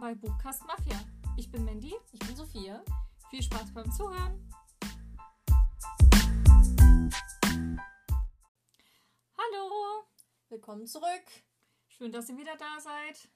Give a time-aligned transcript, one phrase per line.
[0.00, 1.00] willkommen bei Buchkast Mafia.
[1.36, 1.92] Ich bin Mandy.
[2.12, 2.84] Ich bin Sophia.
[3.30, 4.48] Viel Spaß beim Zuhören.
[9.36, 10.04] Hallo.
[10.50, 11.24] Willkommen zurück.
[11.88, 13.28] Schön, dass ihr wieder da seid.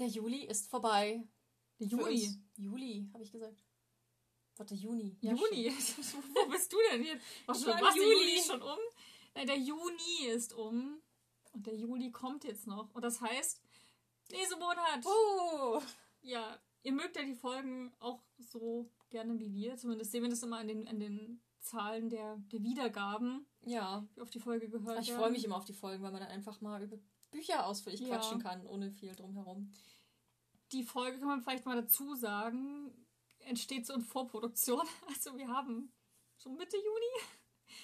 [0.00, 1.22] Der Juli ist vorbei.
[1.78, 2.34] Der Juli.
[2.56, 3.62] Juli, habe ich gesagt.
[4.56, 5.16] Warte, Juni.
[5.20, 5.70] Juni.
[6.34, 7.24] Wo bist du denn jetzt?
[7.46, 8.08] Was, schon, was Juli.
[8.08, 8.78] Juli ist schon um?
[9.34, 11.00] Nein, der Juni ist um.
[11.52, 12.92] Und der Juli kommt jetzt noch.
[12.92, 13.62] Und das heißt,
[14.30, 15.04] Lesemonat.
[15.04, 15.80] Oh.
[16.22, 19.76] Ja, ihr mögt ja die Folgen auch so gerne wie wir.
[19.76, 24.06] Zumindest sehen wir das immer an den, an den Zahlen der, der Wiedergaben, Ja.
[24.14, 26.30] wie auf die Folge gehört Ich freue mich immer auf die Folgen, weil man dann
[26.30, 26.98] einfach mal über
[27.30, 28.08] Bücher ausführlich Ja.
[28.16, 29.72] quatschen kann, ohne viel drumherum.
[30.72, 32.92] Die Folge kann man vielleicht mal dazu sagen,
[33.40, 34.86] entsteht so in Vorproduktion.
[35.08, 35.92] Also wir haben
[36.36, 37.32] so Mitte Juni.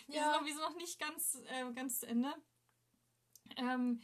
[0.06, 2.33] Wir, sind, noch, wir sind noch nicht ganz, äh, ganz zu Ende.
[3.56, 4.01] Ähm,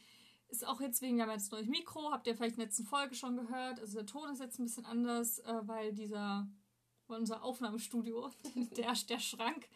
[0.51, 2.67] ist auch jetzt wegen, wir haben jetzt ein neues Mikro, habt ihr vielleicht in der
[2.67, 3.81] letzten Folge schon gehört.
[3.81, 6.49] Also der Ton ist jetzt ein bisschen anders, äh, weil dieser,
[7.07, 8.31] weil unser Aufnahmestudio,
[8.77, 9.69] der, der Schrank,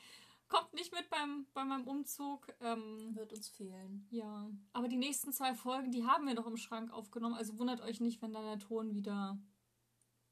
[0.49, 2.47] kommt nicht mit beim, bei meinem Umzug.
[2.61, 4.07] Ähm, Wird uns fehlen.
[4.11, 7.35] ja, aber die nächsten zwei Folgen, die haben wir noch im Schrank aufgenommen.
[7.35, 9.39] Also wundert euch nicht, wenn dann der Ton wieder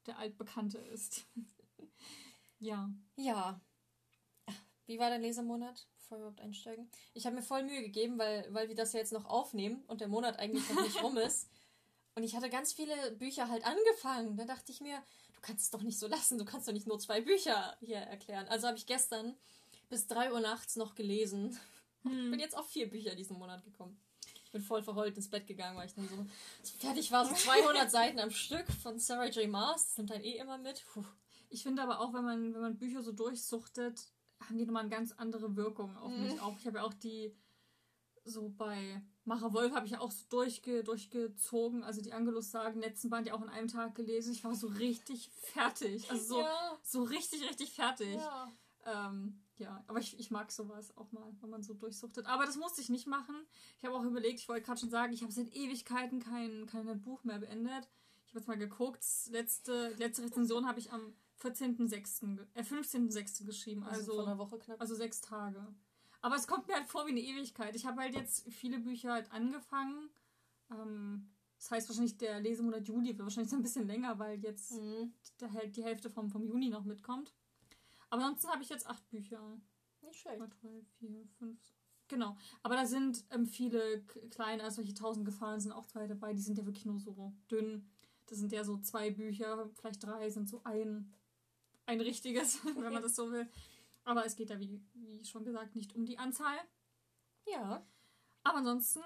[0.05, 1.25] der altbekannte ist.
[2.59, 2.89] ja.
[3.15, 3.61] Ja.
[4.85, 6.89] Wie war dein Lesemonat, bevor wir überhaupt einsteigen?
[7.13, 10.01] Ich habe mir voll Mühe gegeben, weil, weil wir das ja jetzt noch aufnehmen und
[10.01, 11.49] der Monat eigentlich noch nicht rum ist.
[12.15, 14.37] Und ich hatte ganz viele Bücher halt angefangen.
[14.37, 14.97] Da dachte ich mir,
[15.33, 16.37] du kannst es doch nicht so lassen.
[16.37, 18.47] Du kannst doch nicht nur zwei Bücher hier erklären.
[18.49, 19.35] Also habe ich gestern
[19.89, 21.57] bis 3 Uhr nachts noch gelesen.
[22.05, 22.31] Hm.
[22.31, 23.97] Bin jetzt auf vier Bücher diesen Monat gekommen.
[24.43, 26.17] Ich bin voll verheult ins Bett gegangen, weil ich dann so,
[26.61, 27.25] so fertig war.
[27.25, 29.49] So 200 Seiten am Stück von Sarah J.
[29.49, 29.87] Maas.
[29.87, 30.83] Das nimmt dann eh immer mit.
[30.91, 31.05] Puh.
[31.49, 34.01] Ich finde aber auch, wenn man, wenn man Bücher so durchsuchtet,
[34.47, 36.57] haben die nochmal eine ganz andere Wirkung auf mich auch.
[36.57, 37.35] Ich habe ja auch die,
[38.25, 41.83] so bei Macher Wolf habe ich ja auch so durchge, durchgezogen.
[41.83, 44.33] Also die Angelus sagen, letzten Band ja auch in einem Tag gelesen.
[44.33, 46.09] Ich war so richtig fertig.
[46.11, 46.79] Also so, Ja.
[46.83, 48.15] so richtig, richtig fertig.
[48.15, 48.51] Ja.
[48.85, 52.25] Ähm, ja, aber ich, ich mag sowas auch mal, wenn man so durchsuchtet.
[52.25, 53.35] Aber das musste ich nicht machen.
[53.77, 57.01] Ich habe auch überlegt, ich wollte gerade schon sagen, ich habe seit Ewigkeiten kein, kein
[57.01, 57.89] Buch mehr beendet.
[58.25, 61.13] Ich habe jetzt mal geguckt, letzte, letzte Rezension habe ich am
[61.43, 63.45] 14.06., ge- äh, 15.06.
[63.45, 63.83] geschrieben.
[63.83, 64.79] Also, Also, vor einer Woche knapp.
[64.81, 65.65] also sechs Tage.
[66.21, 67.75] Aber es kommt mir halt vor wie eine Ewigkeit.
[67.75, 70.09] Ich habe halt jetzt viele Bücher halt angefangen.
[70.71, 74.71] Ähm, das heißt wahrscheinlich, der Lesemonat Juli wird wahrscheinlich so ein bisschen länger, weil jetzt
[74.73, 75.13] Mhm.
[75.71, 77.33] die Hälfte vom, vom Juni noch mitkommt.
[78.09, 79.59] Aber ansonsten habe ich jetzt acht Bücher.
[80.01, 80.37] Nicht schlecht.
[80.37, 81.59] 2, 3, 4, 5.
[82.09, 82.37] Genau.
[82.61, 86.33] Aber da sind ähm, viele kleine, also welche tausend Gefahren sind auch zwei dabei.
[86.33, 87.89] Die sind ja wirklich nur so dünn.
[88.27, 91.11] Das sind ja so zwei Bücher, vielleicht drei sind so ein,
[91.85, 93.47] ein richtiges, wenn man das so will.
[94.05, 96.57] Aber es geht ja, wie, wie schon gesagt, nicht um die Anzahl.
[97.47, 97.85] Ja.
[98.43, 99.01] Aber ansonsten,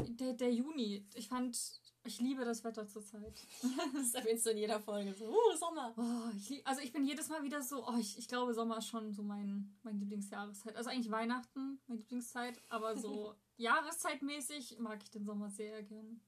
[0.00, 1.58] der, der Juni, ich fand,
[2.04, 3.40] ich liebe das Wetter zurzeit.
[3.94, 5.14] Das erwähnst du in jeder Folge.
[5.14, 5.94] So, uh, Sommer.
[5.96, 8.78] Oh, ich, lieb- also ich bin jedes Mal wieder so, oh, ich, ich glaube, Sommer
[8.78, 10.76] ist schon so mein, mein Lieblingsjahreszeit.
[10.76, 16.20] Also eigentlich Weihnachten, meine Lieblingszeit, aber so jahreszeitmäßig mag ich den Sommer sehr gern.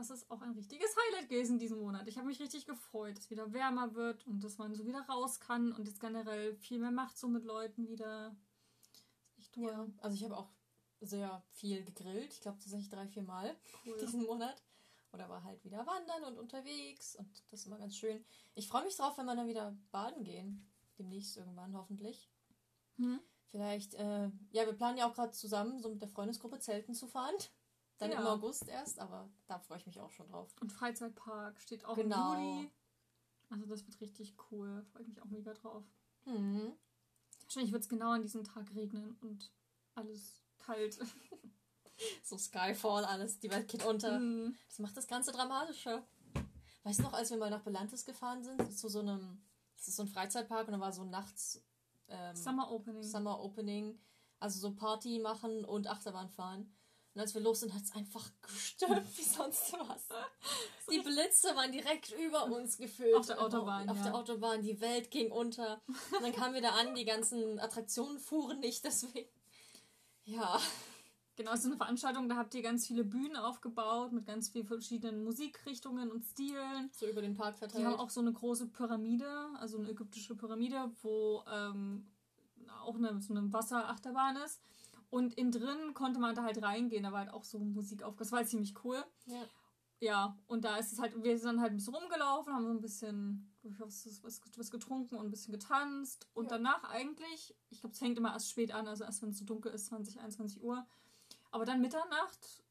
[0.00, 2.08] Das ist auch ein richtiges Highlight gewesen diesen Monat.
[2.08, 5.02] Ich habe mich richtig gefreut, dass es wieder wärmer wird und dass man so wieder
[5.02, 8.34] raus kann und jetzt generell viel mehr macht so mit Leuten wieder.
[9.38, 9.70] Echt toll.
[9.70, 9.86] Ja.
[9.98, 10.48] Also ich habe auch
[11.02, 12.32] sehr viel gegrillt.
[12.32, 13.98] Ich glaube tatsächlich drei, vier Mal Cool.
[14.00, 14.62] diesen Monat.
[15.12, 17.16] Oder war halt wieder wandern und unterwegs.
[17.16, 18.24] Und das ist immer ganz schön.
[18.54, 20.66] Ich freue mich drauf, wenn wir dann wieder baden gehen.
[20.98, 22.30] Demnächst irgendwann hoffentlich.
[22.96, 23.20] Hm?
[23.50, 27.06] Vielleicht, äh, ja, wir planen ja auch gerade zusammen, so mit der Freundesgruppe Zelten zu
[27.06, 27.34] fahren.
[28.00, 28.20] Dann Ja.
[28.20, 30.52] im August erst, aber da freue ich mich auch schon drauf.
[30.60, 32.32] Und Freizeitpark steht auch Genau.
[32.34, 32.70] im Juli.
[33.50, 34.84] Also das wird richtig cool.
[34.90, 35.84] Freue ich mich auch mega drauf.
[36.24, 36.72] Mhm.
[37.42, 39.52] Wahrscheinlich wird es genau an diesem Tag regnen und
[39.94, 40.98] alles kalt.
[42.24, 44.18] So Skyfall, alles, die Welt geht unter.
[44.18, 44.56] Mhm.
[44.68, 46.02] Das macht das Ganze dramatischer.
[46.82, 49.42] Weißt du noch, als wir mal nach Belantes gefahren sind, zu so einem,
[49.76, 51.62] das ist so ein Freizeitpark und da war so nachts
[52.08, 53.02] ähm, Summer Opening.
[53.02, 54.00] Summer Opening,
[54.38, 56.74] also so Party machen und Achterbahn fahren.
[57.14, 60.08] Und als wir los sind, hat es einfach gestürmt wie sonst was.
[60.90, 63.16] Die Blitze waren direkt über uns gefühlt.
[63.16, 64.04] Auf der Autobahn, Auf ja.
[64.04, 65.80] der Autobahn, die Welt ging unter.
[65.86, 69.28] Und dann kamen wir da an, die ganzen Attraktionen fuhren nicht, deswegen.
[70.24, 70.60] Ja.
[71.40, 74.66] Genau, es ist eine Veranstaltung, da habt ihr ganz viele Bühnen aufgebaut mit ganz vielen
[74.66, 76.90] verschiedenen Musikrichtungen und Stilen.
[76.92, 77.82] So über den Park verteilt.
[77.82, 82.06] Die haben auch so eine große Pyramide, also eine ägyptische Pyramide, wo ähm,
[82.82, 84.60] auch eine, so eine Wasserachterbahn ist.
[85.10, 88.16] Und innen drin konnte man da halt reingehen, da war halt auch so Musik auf.
[88.16, 89.04] Das war halt ziemlich cool.
[89.26, 89.42] ja.
[90.02, 92.70] Ja, und da ist es halt, wir sind dann halt ein bisschen rumgelaufen, haben so
[92.70, 96.26] ein bisschen was, was, was getrunken und ein bisschen getanzt.
[96.32, 96.56] Und Ja.
[96.56, 99.44] danach eigentlich, ich glaube, es fängt immer erst spät an, also erst wenn es so
[99.44, 100.86] dunkel ist, 20, 21 Uhr.
[101.50, 102.62] Aber dann Mitternacht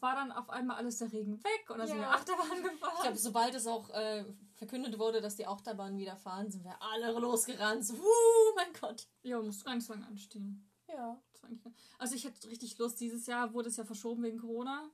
[0.00, 1.94] war dann auf einmal alles der Regen weg und dann ja.
[1.94, 2.92] sind wir Achterbahn gefahren.
[2.96, 6.76] Ich glaube, sobald es auch äh, verkündet wurde, dass die Achterbahn wieder fahren, sind wir
[6.82, 7.86] alle losgerannt.
[7.86, 9.06] So, uh, mein Gott.
[9.22, 9.94] Ja, musst du gar nicht so
[11.98, 13.00] Also ich hätte richtig Lust.
[13.00, 14.90] Dieses Jahr wurde es ja verschoben wegen Corona.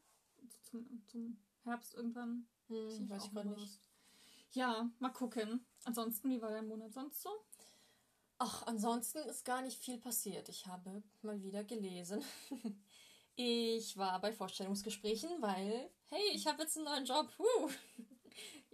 [0.63, 2.47] Zum, zum Herbst irgendwann.
[2.69, 3.81] Hm, ich weiß ich gerade nicht.
[4.53, 5.65] Ja, mal gucken.
[5.85, 7.31] Ansonsten, wie war der Monat sonst so?
[8.39, 10.49] Ach, ansonsten ist gar nicht viel passiert.
[10.49, 12.23] Ich habe mal wieder gelesen.
[13.37, 17.33] ich war bei Vorstellungsgesprächen, weil, hey, ich habe jetzt einen neuen Job.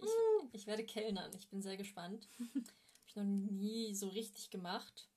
[0.01, 1.29] Ich, ich werde Kellnern.
[1.35, 2.29] Ich bin sehr gespannt.
[2.39, 2.63] habe
[3.05, 5.08] ich noch nie so richtig gemacht.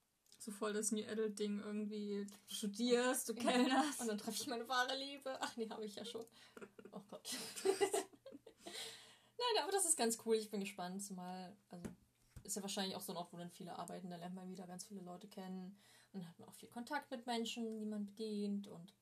[0.45, 2.27] So voll das New Adult Ding irgendwie.
[2.49, 4.01] Du studierst, du kellnerst.
[4.01, 5.39] Und dann treffe ich meine wahre Liebe.
[5.41, 6.25] Ach nee, habe ich ja schon.
[6.91, 7.29] Oh Gott.
[8.65, 10.35] Nein, aber das ist ganz cool.
[10.35, 11.01] Ich bin gespannt.
[11.01, 11.89] Zumal, also
[12.43, 14.11] ist ja wahrscheinlich auch so ein Ort, wo dann viele arbeiten.
[14.11, 15.79] Da lernt man wieder ganz viele Leute kennen.
[16.13, 18.67] Und hat man auch viel Kontakt mit Menschen, die man bedient.
[18.67, 18.93] Und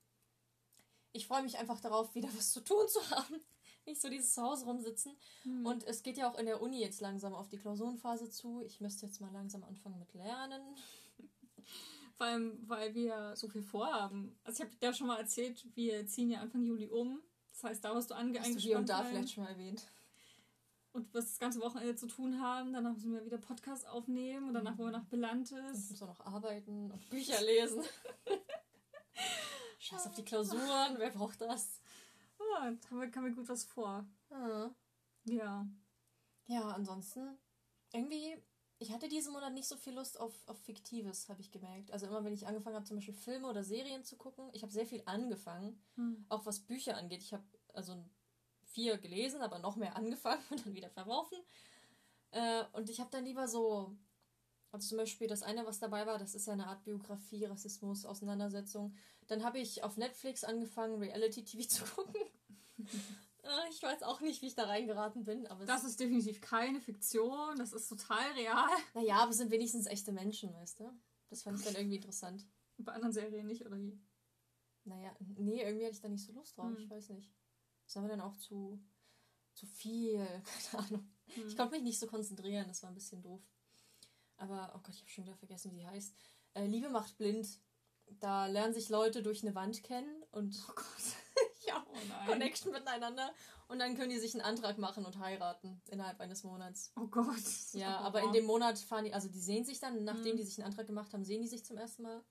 [1.13, 3.41] ich freue mich einfach darauf, wieder was zu tun zu haben.
[3.87, 5.17] Nicht so dieses Zuhause rumsitzen.
[5.45, 5.65] Hm.
[5.65, 8.61] Und es geht ja auch in der Uni jetzt langsam auf die Klausurenphase zu.
[8.61, 10.77] Ich müsste jetzt mal langsam anfangen mit Lernen.
[12.17, 14.39] Vor allem, weil wir so viel vorhaben.
[14.45, 17.21] Also ich habe dir schon mal erzählt, wir ziehen ja Anfang Juli um.
[17.53, 19.87] Das heißt, da wirst du ange Hast du hier und da vielleicht schon mal erwähnt
[20.93, 22.73] und was das ganze Wochenende zu tun haben.
[22.73, 25.91] Danach müssen wir wieder Podcast aufnehmen und danach wollen wir nach Belantes.
[25.91, 27.83] Müssen wir noch arbeiten und Bücher lesen.
[29.79, 31.81] Scheiß auf die Klausuren, wer braucht das?
[32.39, 34.05] Oh, da haben wir gut was vor.
[34.31, 34.71] Ah.
[35.25, 35.67] Ja.
[36.47, 37.39] Ja, ansonsten,
[37.93, 38.37] irgendwie,
[38.81, 41.93] ich hatte diesen Monat nicht so viel Lust auf, auf Fiktives, habe ich gemerkt.
[41.93, 44.73] Also immer, wenn ich angefangen habe, zum Beispiel Filme oder Serien zu gucken, ich habe
[44.73, 46.25] sehr viel angefangen, hm.
[46.31, 47.21] auch was Bücher angeht.
[47.21, 47.45] Ich habe
[47.75, 48.03] also
[48.65, 51.39] vier gelesen, aber noch mehr angefangen und dann wieder verworfen.
[52.31, 53.95] Äh, und ich habe dann lieber so,
[54.73, 58.07] also zum Beispiel das eine, was dabei war, das ist ja eine Art Biografie, Rassismus,
[58.07, 58.95] Auseinandersetzung.
[59.27, 62.23] Dann habe ich auf Netflix angefangen, Reality-TV zu gucken.
[63.43, 65.47] Äh, ich weiß auch nicht, wie ich da reingeraten bin.
[65.47, 68.69] Aber das ist definitiv keine Fiktion, das ist total real.
[68.95, 70.91] Naja, aber es sind wenigstens echte Menschen, weißt du?
[71.29, 72.47] Das fand ich dann irgendwie interessant.
[72.79, 74.01] Bei anderen Serien nicht, oder wie?
[74.85, 76.79] Naja, nee, irgendwie hatte ich da nicht so Lust drauf, hm.
[76.79, 77.33] ich weiß nicht.
[77.85, 78.83] Das war mir dann auch zu,
[79.55, 80.27] zu viel,
[80.71, 81.11] keine Ahnung.
[81.37, 81.49] Mhm.
[81.49, 83.43] Ich konnte mich nicht so konzentrieren, das war ein bisschen doof.
[84.37, 86.15] Aber, oh Gott, ich habe schon wieder vergessen, wie die heißt.
[86.55, 87.61] Äh, Liebe macht blind.
[88.19, 90.73] Da lernen sich Leute durch eine Wand kennen und oh
[91.71, 93.33] ja, oh Connection miteinander.
[93.69, 96.93] Und dann können die sich einen Antrag machen und heiraten innerhalb eines Monats.
[96.97, 97.37] Oh Gott.
[97.73, 100.39] Ja, aber in dem Monat fahren die, also die sehen sich dann, nachdem mhm.
[100.39, 102.23] die sich einen Antrag gemacht haben, sehen die sich zum ersten Mal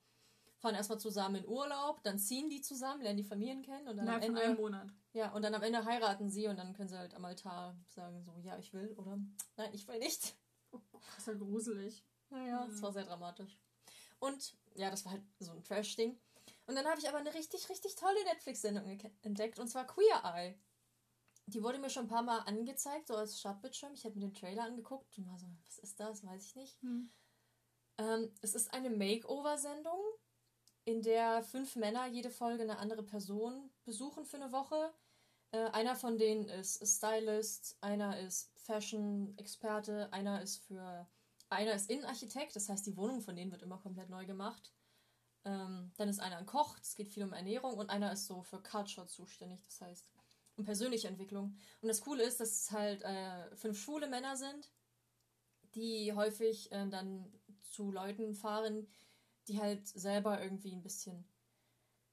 [0.60, 4.06] fahren erstmal zusammen in Urlaub, dann ziehen die zusammen, lernen die Familien kennen und dann
[4.06, 4.42] Nein, am Ende.
[4.42, 4.88] Einem Monat.
[5.14, 8.22] Ja, und dann am Ende heiraten sie und dann können sie halt am Altar sagen,
[8.22, 9.18] so, ja, ich will oder
[9.58, 10.36] nein, ich will nicht.
[10.72, 12.06] Oh, das ist ja gruselig.
[12.30, 12.72] Naja, mhm.
[12.72, 13.58] das war sehr dramatisch.
[14.20, 16.20] Und ja, das war halt so ein Trash-Ding.
[16.70, 18.86] Und dann habe ich aber eine richtig, richtig tolle Netflix-Sendung
[19.24, 20.56] entdeckt und zwar Queer Eye.
[21.48, 23.96] Die wurde mir schon ein paar Mal angezeigt, so als Startbildschirm.
[23.96, 26.24] Ich habe mir den Trailer angeguckt und war so, was ist das?
[26.24, 26.80] Weiß ich nicht.
[26.84, 27.10] Hm.
[27.98, 30.00] Ähm, es ist eine Makeover-Sendung
[30.86, 34.94] in der fünf Männer jede Folge eine andere Person besuchen für eine Woche.
[35.50, 41.10] Äh, einer von denen ist Stylist, einer ist Fashion-Experte, einer ist für
[41.50, 44.72] einer ist Innenarchitekt, das heißt, die Wohnung von denen wird immer komplett neu gemacht.
[45.50, 48.44] Ähm, dann ist einer ein Koch, es geht viel um Ernährung und einer ist so
[48.44, 50.08] für Culture zuständig, das heißt
[50.58, 51.58] um persönliche Entwicklung.
[51.82, 54.70] Und das Coole ist, dass es halt äh, fünf schwule Männer sind,
[55.74, 58.88] die häufig äh, dann zu Leuten fahren,
[59.48, 61.26] die halt selber irgendwie ein bisschen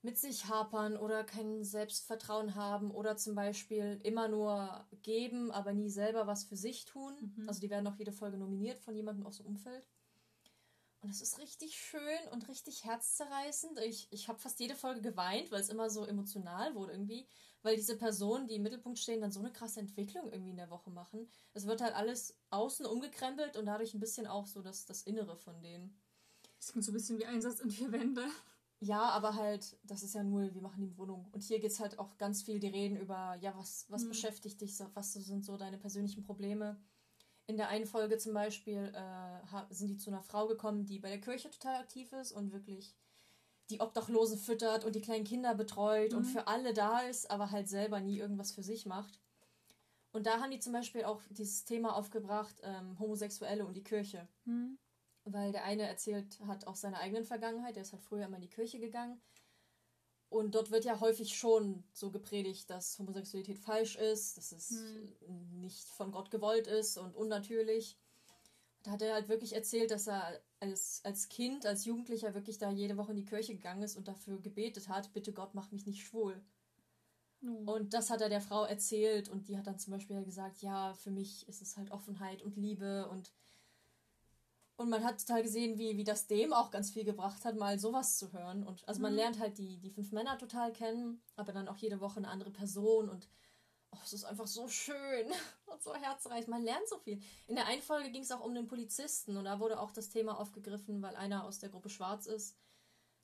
[0.00, 5.90] mit sich hapern oder kein Selbstvertrauen haben oder zum Beispiel immer nur geben, aber nie
[5.90, 7.34] selber was für sich tun.
[7.36, 7.48] Mhm.
[7.48, 9.84] Also die werden auch jede Folge nominiert von jemandem aus dem Umfeld.
[11.06, 13.78] Und es ist richtig schön und richtig herzzerreißend.
[13.86, 17.28] Ich, ich habe fast jede Folge geweint, weil es immer so emotional wurde irgendwie,
[17.62, 20.68] weil diese Personen, die im Mittelpunkt stehen, dann so eine krasse Entwicklung irgendwie in der
[20.68, 21.28] Woche machen.
[21.54, 25.36] Es wird halt alles außen umgekrempelt und dadurch ein bisschen auch so das, das Innere
[25.36, 25.96] von denen.
[26.58, 28.26] Das klingt so ein bisschen wie Einsatz in vier Wände.
[28.80, 31.28] Ja, aber halt, das ist ja nur, wir machen die Wohnung.
[31.30, 34.08] Und hier geht es halt auch ganz viel, die reden über, ja, was, was mhm.
[34.08, 36.76] beschäftigt dich, was sind so deine persönlichen Probleme.
[37.46, 41.08] In der einen Folge zum Beispiel äh, sind die zu einer Frau gekommen, die bei
[41.08, 42.94] der Kirche total aktiv ist und wirklich
[43.70, 46.18] die Obdachlosen füttert und die kleinen Kinder betreut mhm.
[46.18, 49.20] und für alle da ist, aber halt selber nie irgendwas für sich macht.
[50.12, 54.28] Und da haben die zum Beispiel auch dieses Thema aufgebracht, ähm, Homosexuelle und die Kirche.
[54.44, 54.78] Mhm
[55.26, 58.42] weil der eine erzählt hat auch seine eigenen Vergangenheit, der ist halt früher immer in
[58.42, 59.20] die Kirche gegangen.
[60.28, 65.60] Und dort wird ja häufig schon so gepredigt, dass Homosexualität falsch ist, dass es hm.
[65.60, 67.96] nicht von Gott gewollt ist und unnatürlich.
[68.82, 72.70] Da hat er halt wirklich erzählt, dass er als, als Kind, als Jugendlicher wirklich da
[72.70, 75.86] jede Woche in die Kirche gegangen ist und dafür gebetet hat, bitte Gott, mach mich
[75.86, 76.40] nicht schwul.
[77.42, 77.74] Oh.
[77.74, 80.94] Und das hat er der Frau erzählt und die hat dann zum Beispiel gesagt, ja,
[80.94, 83.32] für mich ist es halt Offenheit und Liebe und
[84.76, 87.78] und man hat total gesehen, wie, wie das dem auch ganz viel gebracht hat, mal
[87.78, 88.62] sowas zu hören.
[88.62, 89.18] Und also man mhm.
[89.18, 92.50] lernt halt die, die fünf Männer total kennen, aber dann auch jede Woche eine andere
[92.50, 93.28] Person und
[93.90, 95.26] oh, es ist einfach so schön
[95.66, 96.46] und so herzreich.
[96.46, 97.20] Man lernt so viel.
[97.46, 100.10] In der einen Folge ging es auch um den Polizisten und da wurde auch das
[100.10, 102.58] Thema aufgegriffen, weil einer aus der Gruppe schwarz ist.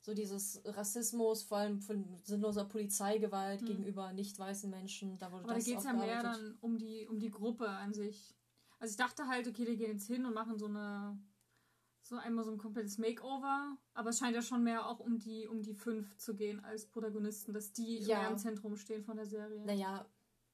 [0.01, 3.65] So dieses Rassismus, vor allem von sinnloser Polizeigewalt mhm.
[3.67, 5.19] gegenüber nicht weißen Menschen.
[5.19, 7.69] Da wurde aber das da geht es ja mehr dann um die, um die Gruppe
[7.69, 8.35] an sich.
[8.79, 11.17] Also ich dachte halt, okay, die gehen jetzt hin und machen so eine
[12.13, 15.47] so einmal so ein komplettes Makeover, aber es scheint ja schon mehr auch um die,
[15.47, 18.19] um die fünf zu gehen als Protagonisten, dass die ja.
[18.19, 19.65] mehr im Zentrum stehen von der Serie.
[19.65, 20.05] Naja,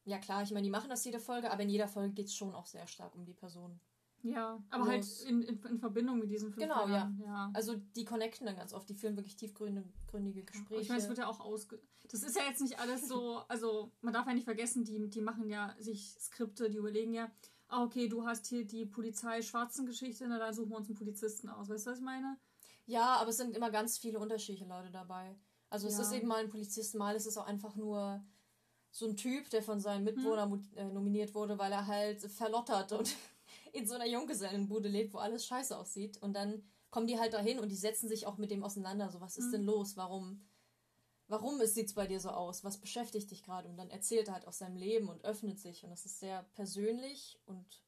[0.05, 2.35] ja klar, ich meine, die machen das jede Folge, aber in jeder Folge geht es
[2.35, 3.79] schon auch sehr stark um die Person.
[4.21, 4.89] Ja, aber Los.
[5.21, 7.11] halt in, in, in, Verbindung mit diesen fünf Genau, ja.
[7.23, 7.51] ja.
[7.53, 10.81] Also die connecten dann ganz oft, die führen wirklich tiefgründige Gespräche.
[10.81, 11.79] Ich meine, es wird ja auch ausge...
[12.11, 15.21] Das ist ja jetzt nicht alles so, also man darf ja nicht vergessen, die, die
[15.21, 17.31] machen ja sich Skripte, die überlegen ja,
[17.69, 21.69] ah, okay, du hast hier die Polizei-Schwarzen-Geschichte, na dann suchen wir uns einen Polizisten aus.
[21.69, 22.37] Weißt du, was ich meine?
[22.85, 25.37] Ja, aber es sind immer ganz viele unterschiedliche Leute dabei.
[25.69, 26.01] Also es ja.
[26.01, 28.23] ist eben mal ein Polizist, mal ist es auch einfach nur
[28.91, 30.67] so ein Typ, der von seinen Mitwohnern hm.
[30.75, 33.15] äh, nominiert wurde, weil er halt verlottert und
[33.73, 36.17] in so einer Junggesellenbude lebt, wo alles scheiße aussieht.
[36.17, 39.11] Und dann kommen die halt dahin und die setzen sich auch mit dem auseinander.
[39.11, 39.51] So, was ist hm.
[39.51, 39.95] denn los?
[39.95, 40.41] Warum
[41.29, 42.63] warum sieht es bei dir so aus?
[42.63, 43.69] Was beschäftigt dich gerade?
[43.69, 45.83] Und dann erzählt er halt aus seinem Leben und öffnet sich.
[45.83, 47.81] Und das ist sehr persönlich und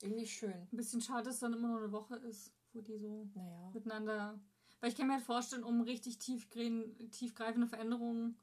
[0.00, 0.68] irgendwie schön.
[0.72, 3.70] Ein bisschen schade, dass es dann immer nur eine Woche ist, wo die so naja.
[3.74, 4.40] miteinander.
[4.80, 8.38] Weil ich kann mir halt vorstellen, um richtig tiefgreifende Veränderungen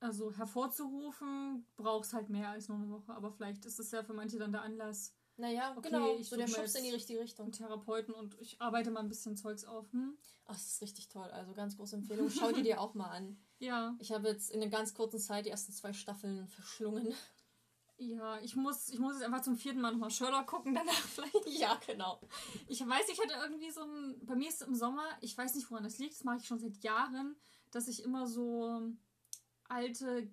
[0.00, 3.14] also hervorzurufen, braucht es halt mehr als nur eine Woche.
[3.14, 6.36] Aber vielleicht ist es ja für manche dann der Anlass, naja, okay, genau, ich so
[6.36, 7.52] der Schubs in die richtige Richtung.
[7.52, 9.90] Therapeuten und ich arbeite mal ein bisschen Zeugs auf.
[9.92, 10.16] Hm?
[10.44, 11.28] Ach, das ist richtig toll.
[11.30, 12.28] Also ganz große Empfehlung.
[12.30, 13.36] Schau die dir auch mal an.
[13.62, 13.94] Ja.
[14.00, 17.14] Ich habe jetzt in einer ganz kurzen Zeit die ersten zwei Staffeln verschlungen.
[17.96, 21.46] Ja, ich muss, ich muss jetzt einfach zum vierten Mal nochmal Sherlock gucken, danach vielleicht.
[21.46, 22.20] ja, genau.
[22.66, 24.18] Ich weiß, ich hatte irgendwie so ein.
[24.26, 26.46] Bei mir ist es im Sommer, ich weiß nicht, woran das liegt, das mache ich
[26.46, 27.36] schon seit Jahren,
[27.70, 28.82] dass ich immer so
[29.68, 30.28] alte,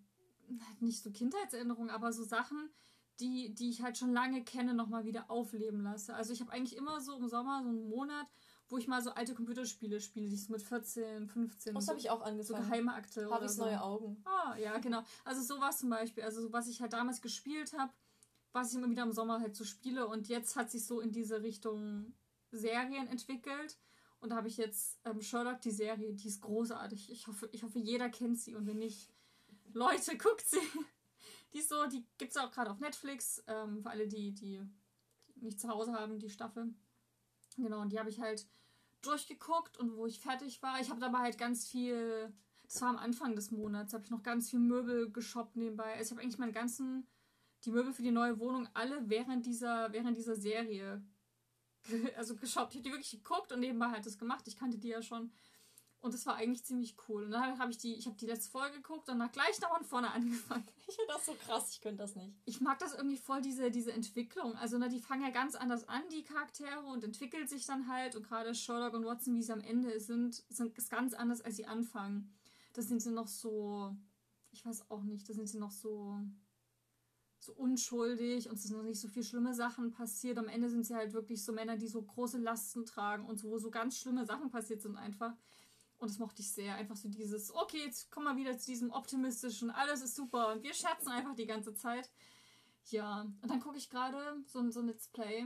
[0.80, 2.72] nicht so Kindheitserinnerungen, aber so Sachen,
[3.20, 6.16] die, die ich halt schon lange kenne, nochmal wieder aufleben lasse.
[6.16, 8.26] Also ich habe eigentlich immer so im Sommer so einen Monat,
[8.70, 11.74] wo ich mal so alte Computerspiele spiele, die ich so mit 14, 15.
[11.74, 12.64] Das so, habe ich auch angefangen.
[12.64, 13.30] So geheime Akte.
[13.30, 13.64] Habe ich so.
[13.64, 14.22] neue Augen.
[14.26, 15.04] Ah, ja, genau.
[15.26, 16.24] Also sowas zum Beispiel.
[16.24, 17.92] Also so, was ich halt damals gespielt habe,
[18.54, 20.08] was ich immer wieder im Sommer halt so spiele.
[20.08, 22.14] Und jetzt hat sich so in diese Richtung
[22.52, 23.78] Serien entwickelt.
[24.20, 27.12] Und da habe ich jetzt ähm, Sherlock, die Serie, die ist großartig.
[27.12, 28.54] Ich hoffe, ich hoffe, jeder kennt sie.
[28.54, 29.10] Und wenn nicht,
[29.74, 30.60] Leute, guckt sie.
[31.54, 34.62] Die ist so, die gibt es auch gerade auf Netflix, ähm, für alle, die, die
[35.36, 36.74] nicht zu Hause haben, die Staffel.
[37.62, 38.48] Genau, und die habe ich halt
[39.02, 40.80] durchgeguckt und wo ich fertig war.
[40.82, 44.24] Ich habe dabei halt ganz viel, das war am Anfang des Monats, habe ich noch
[44.24, 45.94] ganz viel Möbel geshoppt nebenbei.
[45.94, 47.08] Also ich habe eigentlich meine ganzen,
[47.66, 51.02] die Möbel für die neue Wohnung alle während dieser, während dieser Serie
[52.18, 52.74] also geshoppt.
[52.74, 54.48] Ich habe die wirklich geguckt und nebenbei halt das gemacht.
[54.48, 55.32] Ich kannte die ja schon.
[56.02, 57.26] Und das war eigentlich ziemlich cool.
[57.26, 59.84] Und dann habe ich die, ich habe die letzte Folge geguckt und danach gleich von
[59.84, 60.64] vorne angefangen.
[60.88, 62.34] Ich finde das so krass, ich könnte das nicht.
[62.46, 64.56] Ich mag das irgendwie voll, diese, diese Entwicklung.
[64.56, 68.16] Also, ne, die fangen ja ganz anders an, die Charaktere, und entwickeln sich dann halt.
[68.16, 71.58] Und gerade Sherlock und Watson, wie sie am Ende sind, sind ist ganz anders, als
[71.58, 72.34] sie anfangen.
[72.74, 73.94] Das sind sie noch so,
[74.52, 76.18] ich weiß auch nicht, da sind sie noch so,
[77.40, 80.38] so unschuldig und es sind noch nicht so viele schlimme Sachen passiert.
[80.38, 83.50] Am Ende sind sie halt wirklich so Männer, die so große Lasten tragen und so,
[83.50, 85.36] wo so ganz schlimme Sachen passiert sind einfach.
[86.00, 86.76] Und das mochte ich sehr.
[86.76, 90.64] Einfach so dieses, okay, jetzt kommen wir wieder zu diesem optimistischen, alles ist super und
[90.64, 92.10] wir scherzen einfach die ganze Zeit.
[92.86, 95.46] Ja, und dann gucke ich gerade so, so ein Let's Play.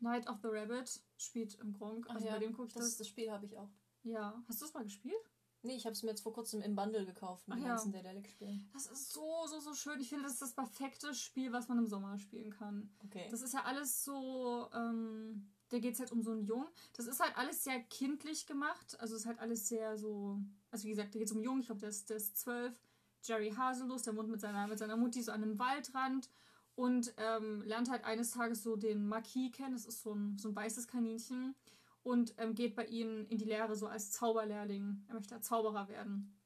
[0.00, 2.08] Night of the Rabbit spielt im Gronk.
[2.10, 2.84] Also ja, bei dem gucke ich das.
[2.84, 3.70] Das, das Spiel habe ich auch.
[4.02, 5.14] Ja, hast du es mal gespielt?
[5.62, 7.92] Nee, ich habe es mir jetzt vor kurzem im Bundle gekauft mit Ach, den ganzen
[7.92, 8.02] ja.
[8.02, 8.70] Dedelic-Spielen.
[8.72, 10.00] Das ist so, so, so schön.
[10.00, 12.94] Ich finde, das ist das perfekte Spiel, was man im Sommer spielen kann.
[13.04, 13.26] Okay.
[13.30, 16.68] Das ist ja alles so, ähm, da geht es halt um so einen Jungen.
[16.92, 18.98] Das ist halt alles sehr kindlich gemacht.
[19.00, 20.40] Also es ist halt alles sehr so.
[20.70, 22.36] Also wie gesagt, da geht es um einen Jungen, ich glaube, der ist, der ist
[22.38, 22.78] zwölf.
[23.24, 26.30] Jerry Hasellos, der wohnt mit seiner, mit seiner Mutti so an einem Waldrand
[26.76, 29.72] und ähm, lernt halt eines Tages so den Marquis kennen.
[29.72, 31.54] Das ist so ein, so ein weißes Kaninchen.
[32.02, 35.04] Und ähm, geht bei ihnen in die Lehre so als Zauberlehrling.
[35.08, 36.38] Er möchte Zauberer werden.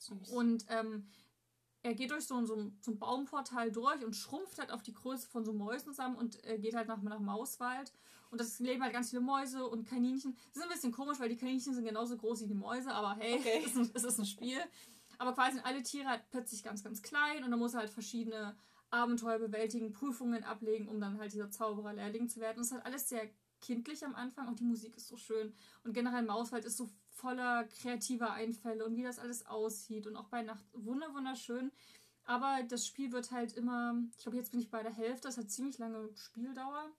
[0.00, 0.30] Süß.
[0.30, 1.06] Und ähm,
[1.84, 4.82] er geht durch so ein, so, ein, so ein Baumportal durch und schrumpft halt auf
[4.82, 7.92] die Größe von so Mäusen zusammen und äh, geht halt nach, nach Mauswald
[8.34, 10.36] und das leben halt ganz viele Mäuse und Kaninchen.
[10.48, 13.14] Das ist ein bisschen komisch, weil die Kaninchen sind genauso groß wie die Mäuse, aber
[13.20, 13.62] hey, okay.
[13.64, 14.58] es, ist ein, es ist ein Spiel.
[15.18, 17.90] Aber quasi sind alle Tiere halt plötzlich ganz, ganz klein und dann muss er halt
[17.90, 18.56] verschiedene
[18.90, 22.56] Abenteuer bewältigen, Prüfungen ablegen, um dann halt dieser Zauberer-Lehrling zu werden.
[22.56, 25.54] Und es ist halt alles sehr kindlich am Anfang und die Musik ist so schön.
[25.84, 30.26] Und generell Mauswald ist so voller kreativer Einfälle und wie das alles aussieht und auch
[30.26, 31.70] bei Nacht wunderschön.
[32.24, 35.38] Aber das Spiel wird halt immer, ich glaube, jetzt bin ich bei der Hälfte, das
[35.38, 36.90] hat ziemlich lange Spieldauer.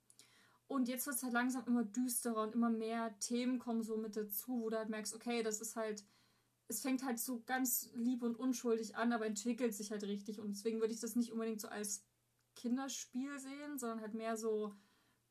[0.67, 4.15] Und jetzt wird es halt langsam immer düsterer und immer mehr Themen kommen so mit
[4.15, 6.03] dazu, wo du halt merkst, okay, das ist halt,
[6.67, 10.39] es fängt halt so ganz lieb und unschuldig an, aber entwickelt sich halt richtig.
[10.39, 12.03] Und deswegen würde ich das nicht unbedingt so als
[12.55, 14.73] Kinderspiel sehen, sondern halt mehr so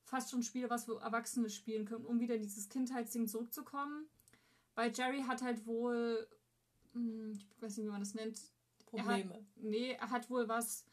[0.05, 4.07] fast schon Spiele, was wir Erwachsene spielen können, um wieder in dieses Kindheitsding zurückzukommen.
[4.77, 6.29] Weil Jerry hat halt wohl,
[6.93, 8.41] hm, ich weiß nicht, wie man das nennt,
[8.87, 9.33] Probleme.
[9.33, 10.85] Er hat, nee, er hat wohl was,